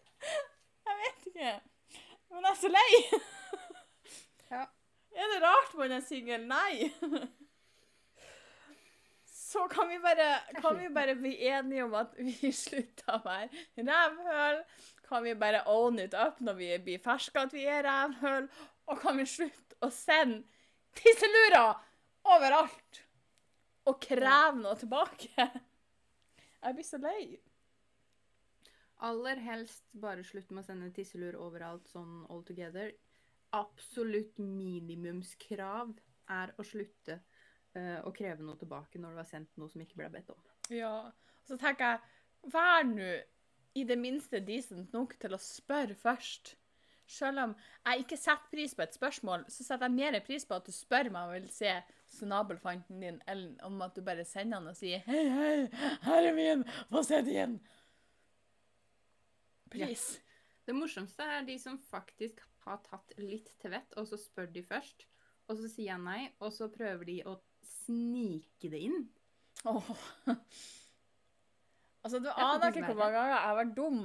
Jeg 0.85 1.01
vet 1.01 1.29
ikke. 1.31 1.53
Men 2.31 2.49
jeg 2.49 2.51
er 2.51 2.61
så 2.61 2.73
lei. 2.73 2.89
Ja. 4.51 4.65
Er 5.15 5.31
det 5.31 5.43
rart 5.45 5.75
man 5.79 5.93
er 5.95 6.03
singel? 6.05 6.45
Nei. 6.51 6.91
Så 9.31 9.69
kan 9.71 9.87
vi, 9.87 10.01
bare, 10.03 10.41
kan 10.59 10.75
vi 10.81 10.89
bare 10.91 11.15
bli 11.15 11.37
enige 11.47 11.85
om 11.85 11.95
at 11.95 12.17
vi 12.19 12.51
slutter 12.51 13.15
å 13.15 13.21
være 13.23 13.87
rævhøl? 13.87 14.59
Kan 15.07 15.23
vi 15.23 15.35
bare 15.39 15.61
own 15.71 16.01
it 16.03 16.17
up 16.19 16.41
når 16.43 16.59
vi 16.59 16.71
blir 16.83 17.03
ferske 17.05 17.45
at 17.47 17.55
vi 17.55 17.63
er 17.71 17.87
rævhøl? 17.87 18.49
Og 18.91 19.01
kan 19.01 19.17
vi 19.19 19.27
slutte 19.29 19.79
å 19.85 19.91
sende 19.93 20.45
tisselurer 20.99 21.75
overalt? 22.35 23.01
Og 23.89 23.99
kreve 24.01 24.61
noe 24.61 24.77
tilbake? 24.81 25.33
Jeg 26.65 26.77
blir 26.77 26.87
så 26.89 27.01
lei. 27.01 27.35
Aller 29.05 29.41
helst 29.45 29.85
bare 30.01 30.25
slutt 30.25 30.53
med 30.55 30.63
å 30.63 30.69
sende 30.69 30.89
tisselur 30.97 31.37
overalt 31.37 31.91
sånn 31.93 32.23
all 32.33 32.45
together. 32.49 32.95
Absolutt 33.55 34.39
minimumskrav 34.41 35.93
er 36.33 36.55
å 36.57 36.65
slutte 36.65 37.19
uh, 37.77 38.01
å 38.07 38.13
kreve 38.17 38.45
noe 38.47 38.57
tilbake 38.61 39.01
når 39.03 39.13
du 39.13 39.21
har 39.21 39.29
sendt 39.29 39.61
noe 39.61 39.69
som 39.73 39.85
ikke 39.85 40.01
ble 40.01 40.09
bedt 40.15 40.33
om. 40.33 40.41
Ja. 40.73 40.97
Og 41.45 41.53
så 41.53 41.61
tenker 41.61 41.93
jeg, 41.95 42.19
vær 42.55 42.89
nå 42.89 43.11
i 43.75 43.85
det 43.85 43.99
minste 44.01 44.41
decent 44.41 44.95
nok 44.95 45.19
til 45.21 45.37
å 45.37 45.43
spørre 45.43 45.97
først. 45.99 46.55
Selv 47.07 47.43
om 47.43 47.53
jeg 47.85 48.05
ikke 48.05 48.17
setter 48.17 48.51
pris 48.53 48.75
på 48.77 48.83
et 48.85 48.97
spørsmål, 48.97 49.45
så 49.53 49.67
setter 49.67 49.91
jeg 49.91 49.97
mer 49.99 50.19
pris 50.25 50.47
på 50.49 50.57
at 50.57 50.67
du 50.67 50.73
spør 50.73 51.11
meg 51.13 51.27
om 51.27 51.35
jeg 51.35 51.43
vil 51.43 51.53
se 51.53 51.73
snabelfanten 52.15 53.03
din, 53.03 53.21
eller 53.29 53.67
om 53.67 53.83
at 53.85 53.97
du 53.97 54.01
bare 54.07 54.25
sender 54.29 54.63
den 54.63 54.73
og 54.73 54.79
sier 54.79 55.03
Hei, 55.09 55.25
hei, 55.29 55.57
her 56.07 56.29
er 56.31 56.37
min, 56.37 56.65
få 56.93 57.05
se 57.05 57.21
din. 57.27 57.59
Please. 59.75 60.21
Det 60.65 60.77
morsomste 60.77 61.27
er 61.29 61.45
de 61.45 61.59
som 61.61 61.77
faktisk 61.91 62.41
har 62.65 62.81
tatt 62.87 63.13
litt 63.21 63.51
til 63.61 63.75
vett, 63.75 63.91
og 64.01 64.09
så 64.09 64.17
spør 64.21 64.49
de 64.55 64.63
først. 64.65 65.05
Og 65.51 65.59
så 65.59 65.69
sier 65.69 65.91
jeg 65.91 66.01
nei, 66.01 66.31
og 66.41 66.55
så 66.57 66.71
prøver 66.73 67.05
de 67.09 67.19
å 67.29 67.37
snike 67.85 68.71
det 68.73 68.87
inn. 68.89 69.05
Åh. 69.69 69.93
Altså, 72.05 72.19
du 72.21 72.27
er 72.29 72.37
aner 72.37 72.69
ikke 72.69 72.83
hvor 72.85 72.99
mange 72.99 73.17
ganger 73.17 73.33
jeg 73.33 73.49
har 73.49 73.55
vært 73.57 73.71
dum 73.79 74.01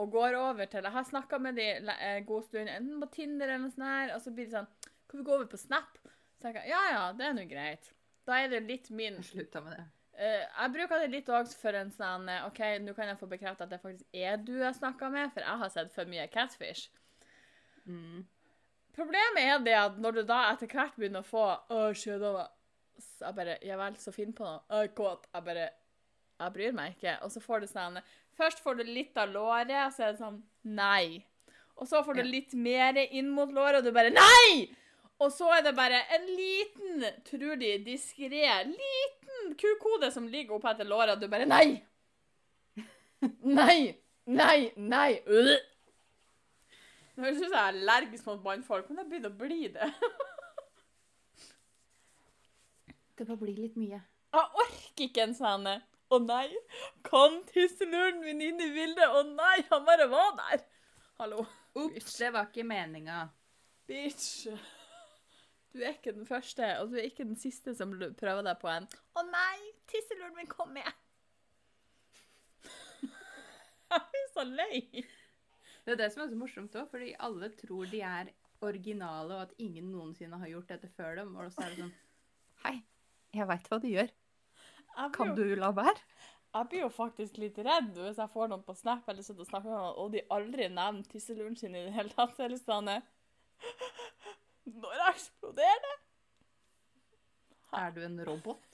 og 0.00 0.10
går 0.10 0.36
over 0.38 0.66
til 0.70 0.82
Jeg 0.82 0.92
har 0.92 1.06
snakka 1.06 1.38
med 1.38 1.58
de 1.58 1.66
en 1.78 2.24
god 2.26 2.46
stund, 2.48 2.68
enten 2.68 3.00
på 3.02 3.10
Tinder 3.14 3.48
eller 3.48 3.66
noe 3.66 3.74
sånt, 3.74 3.86
her, 3.86 4.14
og 4.14 4.22
så 4.22 4.32
blir 4.34 4.48
det 4.48 4.56
sånn 4.56 4.70
Kan 5.10 5.20
vi 5.20 5.26
gå 5.26 5.36
over 5.36 5.50
på 5.50 5.60
Snap? 5.60 5.98
Så 6.34 6.46
tenker 6.46 6.64
jeg 6.64 6.74
ja 6.74 6.82
ja, 6.90 7.04
det 7.16 7.28
er 7.28 7.36
nå 7.36 7.44
greit. 7.50 7.92
Da 8.26 8.40
er 8.40 8.50
det 8.52 8.64
litt 8.66 8.90
min 8.90 9.20
Slutta 9.22 9.62
med 9.64 9.78
det. 9.78 9.86
Uh, 10.14 10.42
jeg 10.46 10.74
bruker 10.76 11.02
det 11.02 11.10
litt 11.10 11.30
òg 11.34 11.50
for 11.58 11.74
en 11.74 11.90
sånn 11.90 12.28
eh, 12.30 12.44
OK, 12.46 12.60
nå 12.84 12.92
kan 12.94 13.08
jeg 13.10 13.18
få 13.18 13.26
bekrefta 13.30 13.66
at 13.66 13.72
det 13.72 13.80
faktisk 13.82 14.06
er 14.14 14.36
du 14.38 14.52
jeg 14.60 14.76
snakka 14.76 15.08
med, 15.10 15.32
for 15.34 15.42
jeg 15.42 15.62
har 15.62 15.72
sett 15.74 15.90
for 15.94 16.10
mye 16.10 16.28
catfish. 16.30 16.86
Mm. 17.90 18.22
Problemet 18.94 19.42
er 19.42 19.64
det 19.64 19.74
at 19.74 19.96
når 19.98 20.20
du 20.20 20.22
da 20.28 20.44
etter 20.52 20.70
hvert 20.70 20.94
begynner 20.98 21.24
å 21.24 21.26
få 21.26 21.46
Å. 21.74 21.88
Så 22.94 23.26
jeg 23.26 23.34
bare 23.34 23.56
Ja 23.66 23.78
vel, 23.80 23.96
så 23.98 24.14
finn 24.14 24.34
på 24.36 24.46
noe. 24.46 24.62
Å, 24.70 24.86
kåt. 24.94 25.26
Jeg 25.34 25.46
bare 25.48 25.66
Jeg 26.38 26.54
bryr 26.54 26.76
meg 26.76 26.94
ikke. 26.94 27.16
Og 27.26 27.32
så 27.34 27.42
får 27.42 27.64
du 27.64 27.66
sånn 27.70 27.98
Først 28.38 28.62
får 28.64 28.80
du 28.80 28.84
litt 28.88 29.16
av 29.20 29.30
låret, 29.30 29.74
og 29.86 29.92
så 29.94 30.08
er 30.08 30.14
det 30.14 30.20
sånn 30.22 30.40
Nei. 30.64 31.22
Og 31.78 31.88
så 31.90 32.00
får 32.06 32.18
du 32.18 32.24
litt 32.26 32.54
mer 32.56 32.98
inn 33.04 33.28
mot 33.34 33.50
låret, 33.52 33.80
og 33.80 33.86
du 33.86 33.94
bare 33.94 34.12
Nei! 34.14 34.70
Og 35.22 35.30
så 35.30 35.46
er 35.54 35.62
det 35.62 35.74
bare 35.76 36.00
en 36.16 36.24
liten, 36.26 37.04
tror 37.28 37.54
de, 37.60 37.76
diskré, 37.86 38.48
liten 38.66 39.54
kukode 39.60 40.10
som 40.12 40.26
ligger 40.30 40.56
oppe 40.56 40.72
etter 40.72 40.88
låret, 40.88 41.14
og 41.14 41.22
du 41.22 41.30
bare 41.30 41.46
Nei! 41.48 41.78
Nei! 43.58 43.94
Nei! 44.26 44.58
Nei! 44.76 45.10
Øh. 45.26 45.54
Nå 47.14 47.22
høres 47.22 47.38
ut 47.38 47.44
som 47.44 47.54
jeg 47.54 47.60
er 47.60 47.68
allergisk 47.76 48.26
mot 48.26 48.42
mannfolk, 48.42 48.88
men 48.90 49.04
jeg 49.04 49.10
begynner 49.12 49.30
å 49.30 49.38
bli 49.38 49.68
det. 49.74 49.90
Det 53.14 53.28
bare 53.28 53.38
blir 53.38 53.54
litt 53.54 53.76
mye. 53.78 54.00
Jeg 54.34 54.62
orker 54.64 55.04
ikke 55.06 55.22
en 55.22 55.36
sånn 55.38 55.68
Å 56.14 56.18
nei, 56.22 56.46
Kom 57.02 57.40
tisseluren 57.48 58.20
min 58.22 58.42
inn 58.44 58.60
i 58.62 58.70
bildet? 58.70 59.10
Å 59.10 59.24
nei, 59.26 59.64
han 59.70 59.86
bare 59.86 60.06
var 60.12 60.36
der. 60.38 60.62
Hallo. 61.18 61.42
Ops, 61.74 62.18
det 62.20 62.30
var 62.36 62.46
ikke 62.46 62.62
meninga. 62.66 63.24
Bitch. 63.88 64.44
Du 65.74 65.80
er 65.82 65.96
ikke 65.96 66.14
den 66.14 66.28
første, 66.28 66.68
og 66.78 66.92
du 66.92 67.00
er 67.00 67.08
ikke 67.08 67.26
den 67.26 67.38
siste 67.40 67.74
som 67.74 67.96
prøver 67.98 68.46
deg 68.46 68.60
på 68.60 68.70
en 68.70 68.86
Å 68.86 69.26
nei, 69.26 69.72
tisseluren 69.90 70.36
min 70.38 70.50
kom 70.50 70.70
med. 70.76 70.86
Jeg 73.90 74.06
blir 74.12 74.30
så 74.36 74.46
lei. 74.46 75.04
Det 75.84 75.96
er 75.96 76.02
det 76.04 76.12
som 76.14 76.22
er 76.22 76.30
så 76.30 76.38
morsomt 76.38 76.78
òg, 76.78 76.92
fordi 76.94 77.10
alle 77.26 77.50
tror 77.58 77.90
de 77.90 78.04
er 78.06 78.30
originale, 78.64 79.34
og 79.34 79.48
at 79.48 79.58
ingen 79.58 79.90
noensinne 79.90 80.38
har 80.38 80.52
gjort 80.52 80.76
dette 80.76 80.94
før 80.94 81.18
dem. 81.24 81.34
Og 81.34 81.50
så 81.50 81.66
er 81.66 81.74
det 81.74 81.82
sånn 81.82 81.96
Hei, 82.62 82.76
jeg 83.34 83.50
veit 83.50 83.66
hva 83.72 83.82
du 83.82 83.90
gjør. 83.90 84.14
Jeg 84.94 85.12
Kan 85.14 85.32
jo, 85.32 85.34
du 85.34 85.54
la 85.58 85.70
være? 85.74 85.98
jeg 86.54 86.68
blir 86.70 86.84
jo 86.84 86.90
faktisk 86.92 87.38
litt 87.42 87.56
redd 87.66 87.96
hvis 87.98 88.20
jeg 88.20 88.30
får 88.30 88.50
noen 88.50 88.62
på 88.62 88.76
Snap 88.78 89.08
eller 89.10 89.26
sitter 89.26 89.42
og 89.42 89.48
snakker 89.48 89.72
med 89.72 89.80
noen, 89.80 89.96
og 89.98 90.12
de 90.14 90.22
aldri 90.36 90.68
nevner 90.70 91.08
tisseluren 91.10 91.56
sin 91.58 91.74
i 91.74 91.82
det 91.88 91.94
hele 91.96 92.14
tatt. 92.14 92.38
Eller 92.38 92.54
er 92.54 92.62
sånn 92.62 92.92
Når 94.84 95.02
eksploderer 95.10 95.82
det? 95.88 95.96
Er 97.74 97.90
du 97.90 98.00
en 98.06 98.22
robot? 98.28 98.70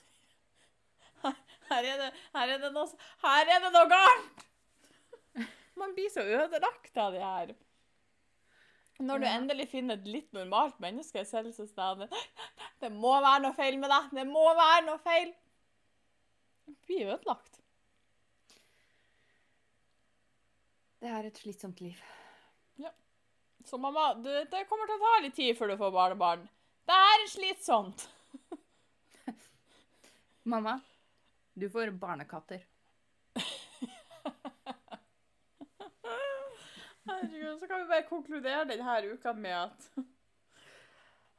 Her 1.70 1.86
er 1.86 1.98
det, 2.00 2.12
her 2.34 2.52
er 2.56 2.60
det, 2.60 2.70
noe, 2.74 2.86
her 3.22 3.50
er 3.54 3.60
det 3.64 3.72
noe 3.72 3.88
galt! 3.88 4.46
Man 5.78 5.92
blir 5.96 6.10
så 6.12 6.24
ødelagt 6.24 6.96
av 6.98 7.14
det 7.14 7.22
her. 7.24 7.52
Når 9.00 9.22
du 9.22 9.26
endelig 9.30 9.68
finner 9.70 9.96
et 9.96 10.08
litt 10.10 10.34
normalt 10.36 10.80
menneske, 10.82 11.22
så 11.24 11.40
er 11.40 11.46
det 11.48 11.54
Det 12.82 12.90
må 12.92 13.14
være 13.22 13.44
noe 13.46 13.56
feil 13.56 13.78
med 13.80 13.88
deg! 13.92 14.10
Det 14.18 14.26
må 14.28 14.44
være 14.58 14.82
noe 14.88 15.00
feil! 15.04 15.30
Blir 16.86 17.14
ødelagt. 17.14 17.60
Det 21.00 21.08
er 21.08 21.24
et 21.24 21.38
slitsomt 21.40 21.80
liv. 21.80 21.96
Ja. 22.76 22.90
Så 23.64 23.78
mamma, 23.80 24.14
du, 24.14 24.28
det 24.28 24.66
kommer 24.68 24.86
til 24.86 24.98
å 24.98 25.04
ta 25.04 25.12
litt 25.24 25.36
tid 25.38 25.56
før 25.56 25.72
du 25.72 25.76
får 25.80 25.94
barnebarn. 25.94 26.42
Det 26.90 26.96
er 26.96 27.26
slitsomt. 27.30 28.08
Mamma, 30.52 30.80
du 31.54 31.70
får 31.70 31.90
barnekatter. 32.02 32.60
Herregud, 37.06 37.60
så 37.60 37.66
kan 37.66 37.80
vi 37.80 37.86
bare 37.88 38.08
konkludere 38.08 38.64
denne 38.68 39.12
uka 39.14 39.32
med 39.32 39.56
at 39.56 39.90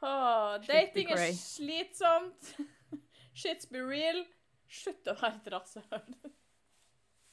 oh, 0.01 0.57
dating 0.67 1.11
er 1.13 1.33
slitsomt. 1.37 2.55
Shits 3.33 3.69
be 3.69 3.77
real. 3.85 4.25
Slutt 4.71 5.09
å 5.11 5.15
være 5.19 5.37
et 5.37 5.49
rasshøl. 5.51 6.13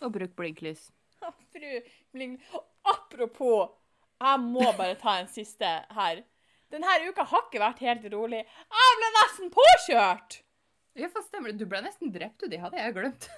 Og 0.03 0.15
bruk 0.15 0.35
blinklys. 0.39 0.89
Og 1.23 2.65
Apropos, 2.89 3.71
jeg 4.19 4.41
må 4.43 4.65
bare 4.79 4.97
ta 4.99 5.19
en 5.21 5.31
siste 5.31 5.69
her. 5.95 6.23
Denne 6.73 6.99
uka 7.09 7.25
har 7.25 7.47
ikke 7.47 7.63
vært 7.63 7.83
helt 7.85 8.07
rolig. 8.13 8.41
Jeg 8.45 8.97
ble 9.01 9.11
nesten 9.17 9.53
påkjørt! 9.53 10.39
Ja, 10.99 11.09
fast 11.13 11.31
stemmer 11.31 11.53
det. 11.53 11.61
Du 11.61 11.69
ble 11.71 11.81
nesten 11.85 12.11
drept, 12.13 12.43
du. 12.43 12.51
De 12.51 12.59
hadde 12.61 12.81
jeg 12.81 12.95
glemt. 12.97 13.29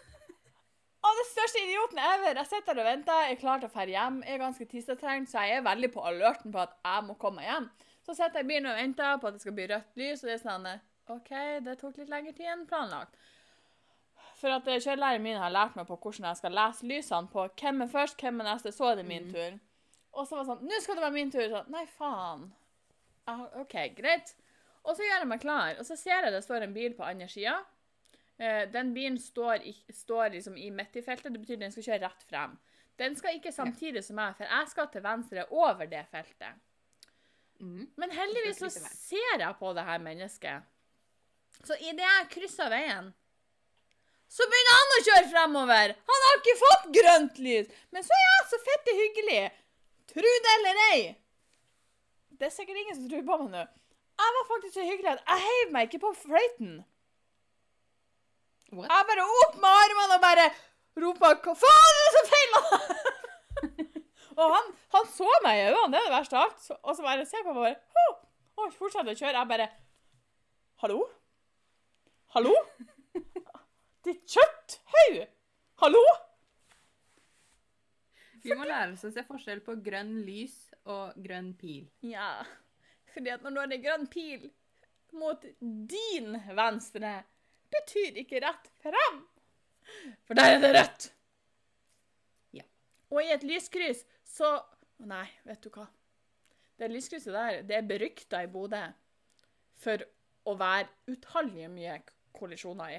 Å, 1.04 1.10
den 1.16 1.28
største 1.28 1.62
idioten 1.62 2.00
ever. 2.02 2.40
Jeg 2.40 2.48
sitter 2.50 2.72
her 2.72 2.82
og 2.82 2.88
venter, 2.88 3.22
jeg 3.26 3.36
er 3.36 3.40
klar 3.40 3.60
til 3.60 3.70
å 3.70 3.74
dra 3.74 3.86
hjem. 3.88 4.20
Jeg 4.26 4.36
er 4.36 4.42
ganske 4.42 4.68
tissetrengt, 4.70 5.30
så 5.30 5.44
jeg 5.46 5.60
er 5.60 5.66
veldig 5.66 5.90
på 5.94 6.04
alerten 6.10 6.54
på 6.54 6.62
at 6.62 6.76
jeg 6.84 7.06
må 7.06 7.16
komme 7.20 7.40
meg 7.40 7.50
hjem. 7.50 7.68
Så 8.06 8.16
sitter 8.16 8.40
jeg 8.40 8.48
i 8.48 8.50
bilen 8.50 8.70
og 8.70 8.80
venter 8.80 9.20
på 9.20 9.28
at 9.28 9.36
det 9.36 9.44
skal 9.44 9.56
bli 9.56 9.68
rødt 9.70 10.00
lys, 10.00 10.24
og 10.24 10.30
det 10.30 10.36
er 10.36 10.42
sånn 10.44 10.70
OK, 11.10 11.30
det 11.66 11.76
tok 11.80 12.00
litt 12.00 12.12
lengre 12.12 12.34
tid 12.36 12.52
enn 12.52 12.66
planlagt. 12.70 13.16
For 14.40 14.52
at 14.54 14.68
eh, 14.68 14.80
kjørelæreren 14.80 15.24
min 15.24 15.40
har 15.40 15.52
lært 15.52 15.76
meg 15.76 15.88
på 15.88 15.98
hvordan 16.00 16.30
jeg 16.30 16.40
skal 16.40 16.54
lese 16.56 16.86
lysene 16.88 17.28
på 17.32 17.46
hvem 17.60 17.84
er 17.84 17.90
først, 17.92 18.20
hvem 18.20 18.40
er 18.40 18.48
neste, 18.52 18.72
så 18.72 18.92
er 18.92 19.00
det 19.00 19.08
min 19.08 19.26
mm. 19.28 19.34
tur. 19.34 19.58
Og 20.16 20.26
så 20.26 20.36
var 20.36 20.44
det 20.44 20.50
sånn 20.52 20.70
Nå 20.70 20.78
skal 20.80 20.96
det 20.98 21.04
være 21.04 21.16
min 21.16 21.34
tur. 21.34 21.48
Sånn, 21.52 21.68
Nei, 21.74 21.84
faen. 21.98 22.46
Ah, 23.30 23.44
OK, 23.60 23.76
greit. 23.98 24.32
Og 24.80 24.96
så 24.96 25.04
gjør 25.04 25.20
jeg 25.20 25.28
meg 25.28 25.42
klar, 25.42 25.76
og 25.76 25.86
så 25.86 25.96
ser 25.98 26.24
jeg 26.24 26.32
det 26.32 26.40
står 26.46 26.64
en 26.64 26.74
bil 26.74 26.96
på 26.96 27.04
andre 27.04 27.28
sida. 27.28 27.58
Eh, 28.40 28.64
den 28.72 28.94
bilen 28.96 29.18
står, 29.20 29.66
i, 29.68 29.74
står 29.92 30.32
liksom 30.38 30.56
i 30.56 30.70
midt 30.72 30.96
i 30.96 31.04
feltet, 31.04 31.34
det 31.34 31.42
betyr 31.42 31.60
den 31.60 31.74
skal 31.74 31.90
kjøre 31.90 32.06
rett 32.06 32.26
frem. 32.30 32.56
Den 33.00 33.16
skal 33.16 33.36
ikke 33.36 33.52
samtidig 33.52 34.02
som 34.04 34.16
meg, 34.16 34.34
for 34.38 34.48
jeg 34.48 34.72
skal 34.72 34.88
til 34.92 35.04
venstre 35.04 35.44
over 35.52 35.88
det 35.88 36.02
feltet. 36.12 36.56
Mm. 37.60 37.84
Men 38.00 38.12
heldigvis 38.16 38.62
så 38.62 38.70
ser 38.72 39.42
jeg 39.42 39.56
på 39.60 39.72
det 39.76 39.84
her 39.84 40.00
mennesket. 40.00 40.68
Så 41.60 41.76
idet 41.76 42.06
jeg 42.06 42.28
krysser 42.32 42.72
veien, 42.72 43.12
så 44.30 44.46
begynner 44.46 44.76
han 44.78 44.92
å 44.94 45.00
kjøre 45.06 45.30
fremover! 45.32 45.92
Han 46.10 46.24
har 46.26 46.36
ikke 46.38 46.60
fått 46.60 46.86
grønt 46.94 47.40
lys! 47.42 47.70
Men 47.90 48.06
så 48.06 48.14
er 48.14 48.26
jeg 48.28 48.46
så 48.52 48.60
fette 48.68 48.94
hyggelig! 48.94 49.40
Tru 50.12 50.26
det 50.26 50.52
eller 50.58 50.80
ei! 50.90 51.00
Det 52.38 52.46
er 52.46 52.54
sikkert 52.54 52.78
ingen 52.78 52.96
som 52.96 53.08
tror 53.10 53.24
på 53.26 53.38
meg 53.42 53.50
nå. 53.56 53.64
Jeg 54.20 54.36
var 54.36 54.46
faktisk 54.52 54.76
så 54.76 54.84
hyggelig 54.86 55.10
at 55.16 55.22
jeg 55.24 55.44
heiv 55.46 55.72
meg 55.74 55.88
ikke 55.88 56.02
på 56.04 56.12
fløyten. 56.22 56.78
What? 58.70 58.86
Jeg 58.86 59.08
bare 59.10 59.26
opp 59.42 59.58
med 59.58 59.78
armene 59.82 60.16
og 60.16 60.22
bare 60.22 60.46
ropa 61.02 61.32
'Hva 61.34 61.54
faen 61.64 61.90
er 61.90 62.00
det 62.04 62.12
som 62.16 62.28
feiler?' 62.34 62.64
og 64.40 64.54
han, 64.54 64.70
han 64.94 65.10
så 65.16 65.30
meg 65.42 65.58
i 65.58 65.64
øynene, 65.66 65.90
det 65.90 66.00
er 66.00 66.06
det 66.06 66.14
verste 66.14 66.38
av 66.38 66.46
alt. 66.46 66.70
Og 66.82 66.96
så 66.96 67.06
bare 67.08 67.26
ser 67.26 67.42
på 67.46 67.56
meg 67.56 67.74
bare! 67.98 68.14
Og 68.60 68.72
fortsetter 68.78 69.10
å 69.10 69.18
kjøre. 69.18 69.36
Jeg 69.38 69.52
bare 69.54 69.68
'Hallo? 70.84 71.02
Hallo? 72.36 72.54
Ditt 74.04 74.22
kjøtthaug! 74.32 75.22
Hallo?' 75.82 76.16
Vi 78.40 78.54
må 78.56 78.64
lære 78.64 78.94
oss 78.94 79.04
å 79.04 79.10
se 79.12 79.24
forskjell 79.26 79.60
på 79.64 79.74
grønn 79.84 80.14
lys 80.24 80.54
og 80.88 81.18
grønn 81.20 81.50
pil. 81.60 81.90
Ja, 82.08 82.40
fordi 83.12 83.34
at 83.34 83.44
når 83.44 83.52
du 83.52 83.60
har 83.60 83.74
en 83.74 83.82
grønn 83.84 84.06
pil 84.08 84.46
mot 85.20 85.44
din 85.60 86.38
venstre, 86.56 87.12
betyr 87.68 88.22
ikke 88.22 88.40
rett 88.40 88.72
frem. 88.80 89.20
For 90.24 90.38
der 90.38 90.54
er 90.54 90.64
det 90.64 90.72
rødt. 90.78 91.10
Ja. 92.56 92.64
Og 93.12 93.20
i 93.20 93.32
et 93.34 93.44
lyskryss 93.44 94.06
så 94.24 94.56
Nei, 95.00 95.24
vet 95.48 95.62
du 95.64 95.70
hva. 95.72 95.86
Det 96.76 96.90
lyskrysset 96.92 97.32
der, 97.32 97.62
det 97.64 97.76
er 97.78 97.86
berykta 97.88 98.42
i 98.44 98.48
Bodø 98.52 98.82
for 99.80 100.02
å 100.44 100.52
være 100.60 100.90
utallige 101.08 101.70
mye 101.72 101.94
kollisjoner 102.36 102.98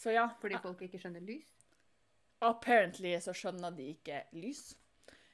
Så 0.00 0.14
ja. 0.14 0.28
Fordi 0.40 0.60
folk 0.62 0.82
ikke 0.86 1.00
skjønner 1.02 1.24
lys. 1.24 1.48
Apparently 2.44 3.16
så 3.22 3.34
skjønner 3.34 3.74
de 3.74 3.90
ikke 3.96 4.22
lys. 4.38 4.70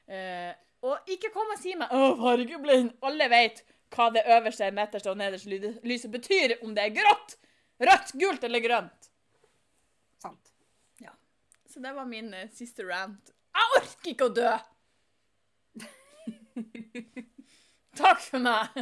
Eh, 0.09 0.53
og 0.85 1.09
ikke 1.09 1.31
kom 1.33 1.53
og 1.53 1.61
si 1.61 1.75
meg 1.81 1.93
'Å, 1.93 2.17
fargeblind'. 2.21 2.97
Alle 3.09 3.29
vet 3.33 3.65
hva 3.95 4.11
det 4.13 4.25
øverste, 4.27 4.69
midterste 4.75 5.13
og 5.13 5.21
nederste 5.21 5.77
lyset 5.85 6.13
betyr. 6.13 6.59
Om 6.63 6.75
det 6.77 6.89
er 6.89 6.97
grått, 6.97 7.37
rødt, 7.81 8.17
gult 8.21 8.45
eller 8.45 8.65
grønt. 8.65 9.11
Sant. 10.21 10.55
Så 11.75 11.81
det 11.81 11.93
var 11.93 12.07
min 12.07 12.35
eh, 12.35 12.51
siste 12.55 12.85
rant. 12.87 13.33
Jeg 13.51 13.71
orker 13.77 14.11
ikke 14.13 14.27
å 14.29 14.31
dø! 14.31 14.51
Takk 17.99 18.21
for 18.23 18.39
meg. 18.45 18.77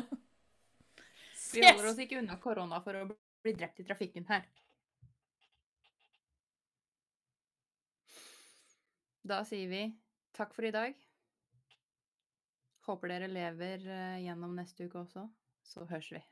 Vi 1.54 1.62
holder 1.64 1.88
oss 1.88 2.02
ikke 2.04 2.18
unna 2.20 2.36
korona 2.42 2.82
for 2.84 2.98
å 3.00 3.06
bli 3.08 3.54
drept 3.56 3.80
i 3.80 3.86
trafikken 3.88 4.28
her. 4.28 4.44
Da 9.22 9.44
sier 9.46 9.68
vi 9.70 9.82
takk 10.34 10.54
for 10.56 10.66
i 10.66 10.72
dag. 10.74 10.96
Håper 12.88 13.12
dere 13.12 13.30
lever 13.30 13.84
eh, 13.86 14.22
gjennom 14.24 14.56
neste 14.58 14.88
uke 14.88 15.04
også. 15.04 15.28
Så 15.62 15.86
høres 15.86 16.10
vi. 16.10 16.22